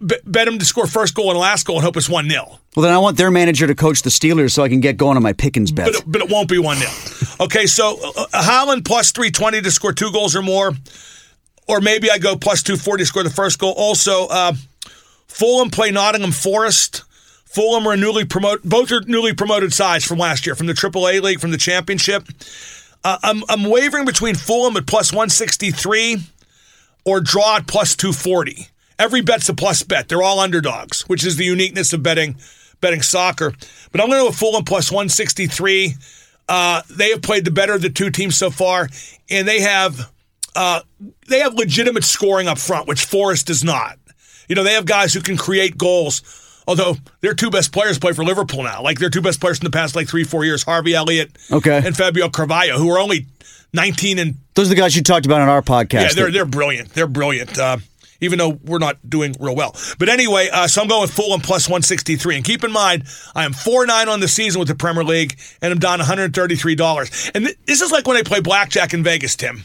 Bet, 0.00 0.46
him 0.46 0.60
to 0.60 0.64
score 0.64 0.86
first 0.86 1.12
goal 1.16 1.30
and 1.30 1.38
last 1.40 1.66
goal 1.66 1.74
and 1.78 1.84
hope 1.84 1.96
it's 1.96 2.08
one 2.08 2.30
0 2.30 2.60
Well, 2.76 2.84
then 2.84 2.94
I 2.94 2.98
want 2.98 3.16
their 3.16 3.32
manager 3.32 3.66
to 3.66 3.74
coach 3.74 4.02
the 4.02 4.10
Steelers 4.10 4.52
so 4.52 4.62
I 4.62 4.68
can 4.68 4.78
get 4.78 4.96
going 4.96 5.16
on 5.16 5.24
my 5.24 5.32
Pickens 5.32 5.72
bet. 5.72 5.86
but 5.86 5.94
it, 5.96 6.04
but 6.06 6.20
it 6.22 6.30
won't 6.30 6.48
be 6.48 6.60
one 6.60 6.76
0 6.76 6.88
Okay, 7.40 7.66
so 7.66 7.98
uh, 8.00 8.26
uh, 8.32 8.42
Haaland 8.42 8.84
plus 8.84 9.10
three 9.10 9.32
twenty 9.32 9.60
to 9.60 9.70
score 9.72 9.92
two 9.92 10.12
goals 10.12 10.36
or 10.36 10.42
more, 10.42 10.70
or 11.68 11.80
maybe 11.80 12.10
I 12.10 12.18
go 12.18 12.36
plus 12.36 12.62
two 12.62 12.76
forty 12.76 13.02
to 13.02 13.06
score 13.06 13.22
the 13.22 13.30
first 13.30 13.58
goal. 13.58 13.74
Also, 13.76 14.26
uh, 14.28 14.54
Fulham 15.26 15.70
play 15.70 15.90
Nottingham 15.90 16.32
Forest. 16.32 17.04
Fulham 17.44 17.86
are 17.86 17.96
newly 17.96 18.24
promoted. 18.24 18.68
Both 18.68 18.92
are 18.92 19.00
newly 19.02 19.34
promoted 19.34 19.72
sides 19.72 20.04
from 20.04 20.18
last 20.18 20.46
year, 20.46 20.54
from 20.54 20.66
the 20.66 20.74
AAA 20.74 21.22
league, 21.22 21.40
from 21.40 21.50
the 21.50 21.56
championship. 21.58 22.24
Uh, 23.04 23.18
I'm 23.22 23.42
I'm 23.48 23.64
wavering 23.64 24.04
between 24.04 24.34
Fulham 24.34 24.76
at 24.76 24.86
plus 24.86 25.12
one 25.12 25.28
sixty 25.28 25.70
three, 25.70 26.18
or 27.04 27.20
draw 27.20 27.56
at 27.56 27.66
plus 27.66 27.94
two 27.94 28.12
forty. 28.12 28.68
Every 28.98 29.20
bet's 29.20 29.48
a 29.48 29.54
plus 29.54 29.82
bet. 29.84 30.08
They're 30.08 30.22
all 30.22 30.40
underdogs, 30.40 31.02
which 31.02 31.24
is 31.24 31.36
the 31.36 31.44
uniqueness 31.44 31.92
of 31.92 32.02
betting 32.02 32.36
betting 32.80 33.02
soccer. 33.02 33.52
But 33.92 34.00
I'm 34.00 34.08
going 34.08 34.18
to 34.18 34.24
go 34.24 34.26
with 34.28 34.38
Fulham 34.38 34.64
plus 34.64 34.90
163. 34.90 35.94
Uh, 36.48 36.82
they 36.90 37.10
have 37.10 37.22
played 37.22 37.44
the 37.44 37.50
better 37.50 37.74
of 37.74 37.82
the 37.82 37.90
two 37.90 38.10
teams 38.10 38.36
so 38.36 38.50
far, 38.50 38.88
and 39.30 39.46
they 39.46 39.60
have 39.60 40.10
uh, 40.56 40.80
they 41.28 41.40
have 41.40 41.54
legitimate 41.54 42.04
scoring 42.04 42.48
up 42.48 42.58
front, 42.58 42.88
which 42.88 43.04
Forest 43.04 43.46
does 43.46 43.62
not. 43.64 43.98
You 44.48 44.54
know, 44.54 44.62
they 44.64 44.72
have 44.74 44.86
guys 44.86 45.12
who 45.14 45.20
can 45.20 45.36
create 45.36 45.76
goals. 45.78 46.22
Although 46.66 46.96
their 47.20 47.32
two 47.34 47.50
best 47.50 47.72
players 47.72 47.98
play 47.98 48.12
for 48.12 48.24
Liverpool 48.24 48.62
now, 48.62 48.82
like 48.82 48.98
their 48.98 49.08
two 49.10 49.22
best 49.22 49.40
players 49.40 49.58
in 49.58 49.64
the 49.64 49.70
past 49.70 49.96
like 49.96 50.06
three 50.08 50.24
four 50.24 50.44
years, 50.44 50.62
Harvey 50.62 50.94
Elliott 50.94 51.30
Okay. 51.50 51.80
and 51.84 51.96
Fabio 51.96 52.28
Carvalho, 52.28 52.76
who 52.78 52.90
are 52.90 52.98
only 52.98 53.26
19 53.72 54.18
and 54.18 54.34
Those 54.54 54.66
are 54.66 54.74
the 54.74 54.80
guys 54.80 54.94
you 54.96 55.02
talked 55.02 55.24
about 55.26 55.40
on 55.40 55.48
our 55.48 55.62
podcast. 55.62 55.92
yeah, 56.02 56.12
they're 56.14 56.30
they're 56.30 56.44
brilliant. 56.44 56.90
They're 56.90 57.06
brilliant. 57.06 57.58
Uh, 57.58 57.78
even 58.20 58.36
though 58.38 58.48
we're 58.64 58.78
not 58.80 58.98
doing 59.08 59.34
real 59.38 59.54
well. 59.54 59.76
But 59.98 60.08
anyway, 60.08 60.48
uh, 60.52 60.66
so 60.66 60.82
I'm 60.82 60.88
going 60.88 61.02
with 61.02 61.12
Fulham 61.12 61.40
plus 61.40 61.68
163. 61.68 62.34
And 62.36 62.44
keep 62.44 62.64
in 62.64 62.72
mind, 62.72 63.04
I 63.34 63.44
am 63.44 63.52
4 63.52 63.86
9 63.86 64.08
on 64.08 64.18
the 64.20 64.26
season 64.28 64.58
with 64.58 64.66
the 64.68 64.74
Premier 64.74 65.04
League, 65.04 65.38
and 65.62 65.72
I'm 65.72 65.78
down 65.78 66.00
$133. 66.00 67.30
And 67.34 67.44
th- 67.46 67.56
this 67.64 67.80
is 67.80 67.92
like 67.92 68.06
when 68.06 68.16
I 68.16 68.22
play 68.22 68.40
blackjack 68.40 68.92
in 68.92 69.02
Vegas, 69.04 69.36
Tim. 69.36 69.62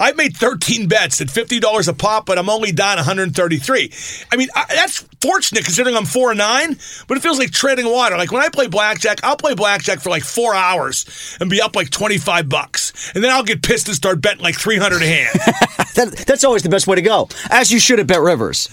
I've 0.00 0.16
made 0.16 0.34
13 0.36 0.88
bets 0.88 1.20
at 1.20 1.28
$50 1.28 1.86
a 1.88 1.92
pop, 1.92 2.24
but 2.26 2.38
I'm 2.38 2.48
only 2.48 2.72
down 2.72 2.96
133. 2.96 3.92
I 4.32 4.36
mean, 4.36 4.48
I, 4.56 4.64
that's 4.70 5.00
fortunate 5.20 5.62
considering 5.64 5.94
I'm 5.94 6.06
4 6.06 6.30
and 6.30 6.38
9, 6.38 6.76
but 7.06 7.18
it 7.18 7.20
feels 7.20 7.38
like 7.38 7.50
treading 7.50 7.84
water. 7.86 8.16
Like 8.16 8.32
when 8.32 8.42
I 8.42 8.48
play 8.48 8.66
blackjack, 8.66 9.22
I'll 9.22 9.36
play 9.36 9.54
blackjack 9.54 10.00
for 10.00 10.08
like 10.08 10.22
four 10.24 10.54
hours 10.54 11.36
and 11.40 11.50
be 11.50 11.60
up 11.60 11.76
like 11.76 11.90
25 11.90 12.48
bucks. 12.48 13.12
And 13.14 13.22
then 13.22 13.30
I'll 13.30 13.44
get 13.44 13.62
pissed 13.62 13.86
and 13.88 13.94
start 13.96 14.20
betting 14.22 14.42
like 14.42 14.56
300 14.58 15.02
a 15.02 15.06
hand. 15.06 15.38
That- 15.96 16.24
that's 16.26 16.44
always 16.44 16.62
the 16.62 16.68
best 16.68 16.86
way 16.86 16.94
to 16.96 17.02
go, 17.02 17.28
as 17.50 17.70
you 17.72 17.80
should 17.80 17.98
at 17.98 18.06
Bet 18.06 18.20
Rivers. 18.20 18.68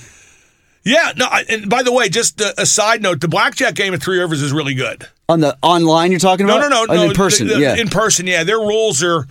Yeah, 0.85 1.11
no, 1.17 1.25
and 1.49 1.67
by 1.69 1.81
the 1.83 1.91
way, 1.91 2.07
just 2.09 2.39
a, 2.39 2.65
side 2.65 3.01
note: 3.01 3.19
the 3.19 3.27
blackjack 3.27 3.73
game 3.75 3.93
at 3.93 4.01
Three 4.01 4.19
Rivers 4.19 4.41
is 4.41 4.53
really 4.53 4.75
good. 4.75 5.07
On 5.27 5.39
the 5.41 5.57
online, 5.63 6.11
you're 6.11 6.19
talking 6.19 6.45
about? 6.45 6.61
no, 6.61 6.69
no, 6.69 6.85
Oh, 6.87 6.93
no. 6.95 7.03
In 7.09 7.13
person, 7.13 7.47
the- 7.47 7.55
the- 7.55 7.59
yeah. 7.59 7.75
in 7.75 7.89
person, 7.89 8.27
yeah. 8.27 8.43
Their 8.45 8.59
rules 8.59 9.03
are, 9.03 9.27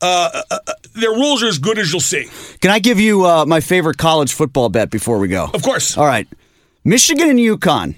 uh, 0.00 0.42
uh, 0.50 0.58
uh, 0.66 0.72
their 0.94 1.10
rules 1.10 1.42
are 1.42 1.48
as 1.48 1.58
good 1.58 1.78
as 1.78 1.92
you'll 1.92 2.00
see. 2.00 2.28
Can 2.60 2.70
I 2.70 2.78
give 2.78 3.00
you 3.00 3.24
uh, 3.24 3.44
my 3.46 3.60
favorite 3.60 3.98
college 3.98 4.32
football 4.32 4.68
bet 4.68 4.90
before 4.90 5.18
we 5.18 5.28
go? 5.28 5.48
Of 5.52 5.62
course. 5.62 5.96
All 5.96 6.06
right. 6.06 6.28
Michigan 6.84 7.28
and 7.30 7.38
UConn. 7.38 7.96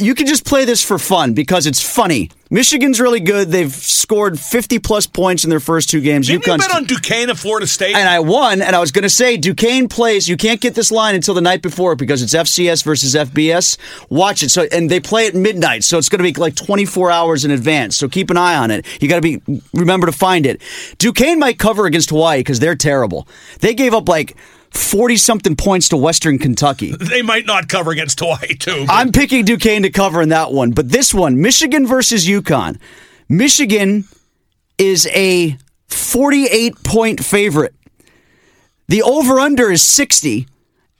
You 0.00 0.16
can 0.16 0.26
just 0.26 0.44
play 0.44 0.64
this 0.64 0.82
for 0.82 0.98
fun 0.98 1.32
because 1.32 1.64
it's 1.64 1.80
funny. 1.80 2.30
Michigan's 2.50 3.00
really 3.00 3.20
good. 3.20 3.50
They've 3.50 3.72
scored 3.72 4.38
50 4.38 4.80
plus 4.80 5.06
points 5.06 5.44
in 5.44 5.50
their 5.50 5.60
first 5.60 5.88
two 5.90 6.00
games. 6.00 6.26
Didn't 6.26 6.44
you 6.44 6.52
UConn's 6.52 6.66
bet 6.66 6.74
on 6.74 6.84
Duquesne 6.86 7.30
and 7.30 7.38
Florida 7.38 7.68
State? 7.68 7.94
and 7.94 8.08
I 8.08 8.18
won, 8.18 8.62
and 8.62 8.74
I 8.74 8.80
was 8.80 8.90
going 8.90 9.04
to 9.04 9.08
say 9.08 9.36
Duquesne 9.36 9.86
plays. 9.86 10.26
You 10.26 10.36
can't 10.36 10.60
get 10.60 10.74
this 10.74 10.90
line 10.90 11.14
until 11.14 11.34
the 11.34 11.40
night 11.40 11.62
before 11.62 11.94
because 11.94 12.20
it's 12.20 12.34
FCS 12.34 12.82
versus 12.82 13.14
FBS. 13.14 13.78
Watch 14.10 14.42
it. 14.42 14.50
So, 14.50 14.66
and 14.72 14.90
they 14.90 14.98
play 14.98 15.28
at 15.28 15.36
midnight, 15.36 15.84
so 15.84 15.98
it's 15.98 16.08
going 16.08 16.18
to 16.18 16.32
be 16.32 16.38
like 16.38 16.56
24 16.56 17.12
hours 17.12 17.44
in 17.44 17.52
advance. 17.52 17.96
So 17.96 18.08
keep 18.08 18.28
an 18.30 18.36
eye 18.36 18.56
on 18.56 18.72
it. 18.72 18.84
You 19.00 19.08
got 19.08 19.22
to 19.22 19.22
be 19.22 19.40
remember 19.72 20.06
to 20.06 20.12
find 20.12 20.46
it. 20.46 20.60
Duquesne 20.98 21.38
might 21.38 21.60
cover 21.60 21.86
against 21.86 22.10
Hawaii 22.10 22.40
because 22.40 22.58
they're 22.58 22.74
terrible. 22.74 23.28
They 23.60 23.72
gave 23.72 23.94
up 23.94 24.08
like 24.08 24.36
40 24.76 25.16
something 25.16 25.56
points 25.56 25.88
to 25.90 25.96
Western 25.96 26.38
Kentucky. 26.38 26.92
they 27.00 27.22
might 27.22 27.46
not 27.46 27.68
cover 27.68 27.90
against 27.90 28.20
Hawaii 28.20 28.54
too. 28.54 28.84
but- 28.86 28.92
I'm 28.92 29.12
picking 29.12 29.44
Duquesne 29.44 29.82
to 29.82 29.90
cover 29.90 30.22
in 30.22 30.28
that 30.30 30.52
one, 30.52 30.70
but 30.72 30.90
this 30.90 31.12
one, 31.12 31.40
Michigan 31.40 31.86
versus 31.86 32.26
UConn. 32.26 32.78
Michigan 33.28 34.04
is 34.78 35.06
a 35.12 35.56
48 35.88 36.82
point 36.84 37.24
favorite. 37.24 37.74
The 38.88 39.02
over 39.02 39.40
under 39.40 39.70
is 39.70 39.82
60 39.82 40.46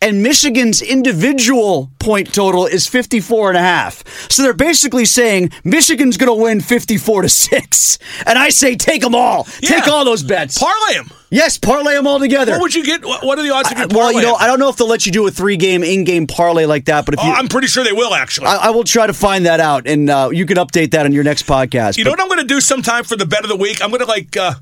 and 0.03 0.23
Michigan's 0.23 0.83
individual 0.83 1.91
point 1.99 2.33
total 2.35 2.67
is 2.67 2.87
54 2.87 3.51
and 3.51 3.59
a 3.59 3.63
half. 3.63 4.05
So 4.31 4.43
they're 4.43 4.53
basically 4.53 5.05
saying 5.05 5.51
Michigan's 5.65 6.17
going 6.17 6.35
to 6.37 6.43
win 6.43 6.61
54 6.61 7.23
to 7.23 7.29
6. 7.29 7.99
And 8.27 8.39
I 8.39 8.51
say 8.51 8.75
take 8.77 9.03
them 9.03 9.15
all. 9.15 9.45
Take 9.45 9.89
all 9.89 10.05
those 10.05 10.23
bets. 10.23 10.59
parlay 10.59 10.95
them. 10.95 11.11
Yes, 11.31 11.59
parlay 11.59 11.95
them 11.95 12.07
all 12.07 12.19
together. 12.19 12.53
What 12.53 12.63
would 12.63 12.75
you 12.75 12.85
get? 12.85 13.05
What 13.05 13.39
are 13.39 13.43
the 13.43 13.51
odds 13.53 13.71
if 13.73 13.79
you 13.79 13.89
parlay 13.89 13.99
well, 13.99 14.13
you 14.13 14.23
know? 14.23 14.35
I 14.35 14.47
don't 14.47 14.59
know 14.59 14.69
if 14.69 14.77
they'll 14.77 14.89
let 14.89 15.07
you 15.07 15.13
do 15.13 15.27
a 15.27 15.31
three 15.31 15.57
game 15.57 15.83
in 15.83 16.05
game 16.05 16.27
parlay 16.27 16.65
like 16.67 16.87
that, 16.87 17.05
but 17.05 17.15
if 17.15 17.21
Oh, 17.21 17.27
you 17.27 17.33
I'm 17.33 17.49
pretty 17.49 17.67
sure 17.69 17.85
they 17.85 17.93
will 17.93 18.15
actually. 18.15 18.47
I, 18.47 18.57
I 18.57 18.71
will 18.71 18.85
try 18.85 19.07
to 19.07 19.15
find 19.15 19.47
that 19.47 19.61
out, 19.61 19.87
and 19.87 20.09
uh, 20.11 20.31
you 20.33 20.47
can 20.47 20.57
update 20.57 20.93
that 20.93 21.07
on 21.07 21.13
your 21.13 21.25
next 21.25 21.47
podcast. 21.47 21.97
You 21.99 22.05
know 22.05 22.11
what 22.11 22.21
I'm 22.21 22.29
going 22.29 22.41
to 22.41 22.47
do 22.47 22.61
sometime 22.61 23.05
for 23.05 23.17
the 23.17 23.27
bet 23.27 23.43
of 23.43 23.49
the 23.49 23.57
week? 23.57 23.83
I'm 23.83 23.91
going 23.91 24.01
to 24.01 24.07
like 24.07 24.37
uh, 24.37 24.55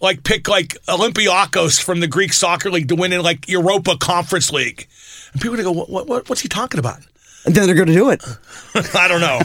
like 0.00 0.22
pick 0.24 0.48
like 0.48 0.76
Olympiakos 0.88 1.82
from 1.82 2.00
the 2.00 2.06
Greek 2.06 2.32
soccer 2.32 2.70
league 2.70 2.88
to 2.88 2.94
win 2.94 3.12
in 3.12 3.22
like 3.22 3.48
Europa 3.48 3.96
Conference 3.96 4.52
League, 4.52 4.86
and 5.32 5.40
people 5.40 5.58
are 5.58 5.62
going 5.62 5.74
to 5.74 5.80
go, 5.84 5.92
what, 5.92 6.06
what, 6.06 6.28
what's 6.28 6.40
he 6.40 6.48
talking 6.48 6.78
about? 6.78 6.98
And 7.46 7.54
then 7.54 7.64
they're 7.64 7.74
going 7.74 7.88
to 7.88 7.94
do 7.94 8.10
it. 8.10 8.22
I 8.94 9.08
don't 9.08 9.22
know. 9.22 9.40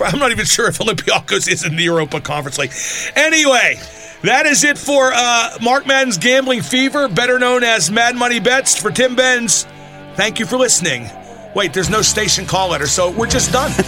I'm 0.06 0.18
not 0.18 0.30
even 0.30 0.46
sure 0.46 0.68
if 0.68 0.78
Olympiacos 0.78 1.46
is 1.46 1.62
in 1.66 1.76
the 1.76 1.82
Europa 1.82 2.18
Conference 2.18 2.56
League. 2.56 2.72
Anyway, 3.14 3.78
that 4.22 4.46
is 4.46 4.64
it 4.64 4.78
for 4.78 5.12
uh, 5.14 5.56
Mark 5.62 5.86
Madden's 5.86 6.18
Gambling 6.18 6.62
Fever, 6.62 7.08
better 7.08 7.38
known 7.38 7.62
as 7.62 7.90
Mad 7.90 8.16
Money 8.16 8.40
Bets. 8.40 8.76
For 8.76 8.90
Tim 8.90 9.14
Benz, 9.14 9.66
thank 10.14 10.38
you 10.38 10.46
for 10.46 10.56
listening. 10.56 11.08
Wait, 11.54 11.72
there's 11.72 11.90
no 11.90 12.02
station 12.02 12.46
call 12.46 12.70
letter, 12.70 12.86
so 12.86 13.10
we're 13.10 13.26
just 13.26 13.52
done. 13.52 13.70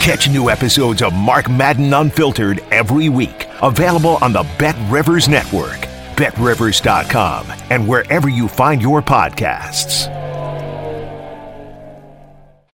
Catch 0.00 0.28
new 0.28 0.50
episodes 0.50 1.02
of 1.02 1.12
Mark 1.14 1.50
Madden 1.50 1.92
Unfiltered 1.92 2.60
every 2.70 3.08
week. 3.08 3.48
Available 3.62 4.18
on 4.22 4.32
the 4.32 4.46
Bet 4.58 4.76
Rivers 4.90 5.28
Network, 5.28 5.80
betrivers.com, 6.16 7.46
and 7.70 7.86
wherever 7.88 8.28
you 8.28 8.48
find 8.48 8.80
your 8.80 9.02
podcasts. 9.02 10.06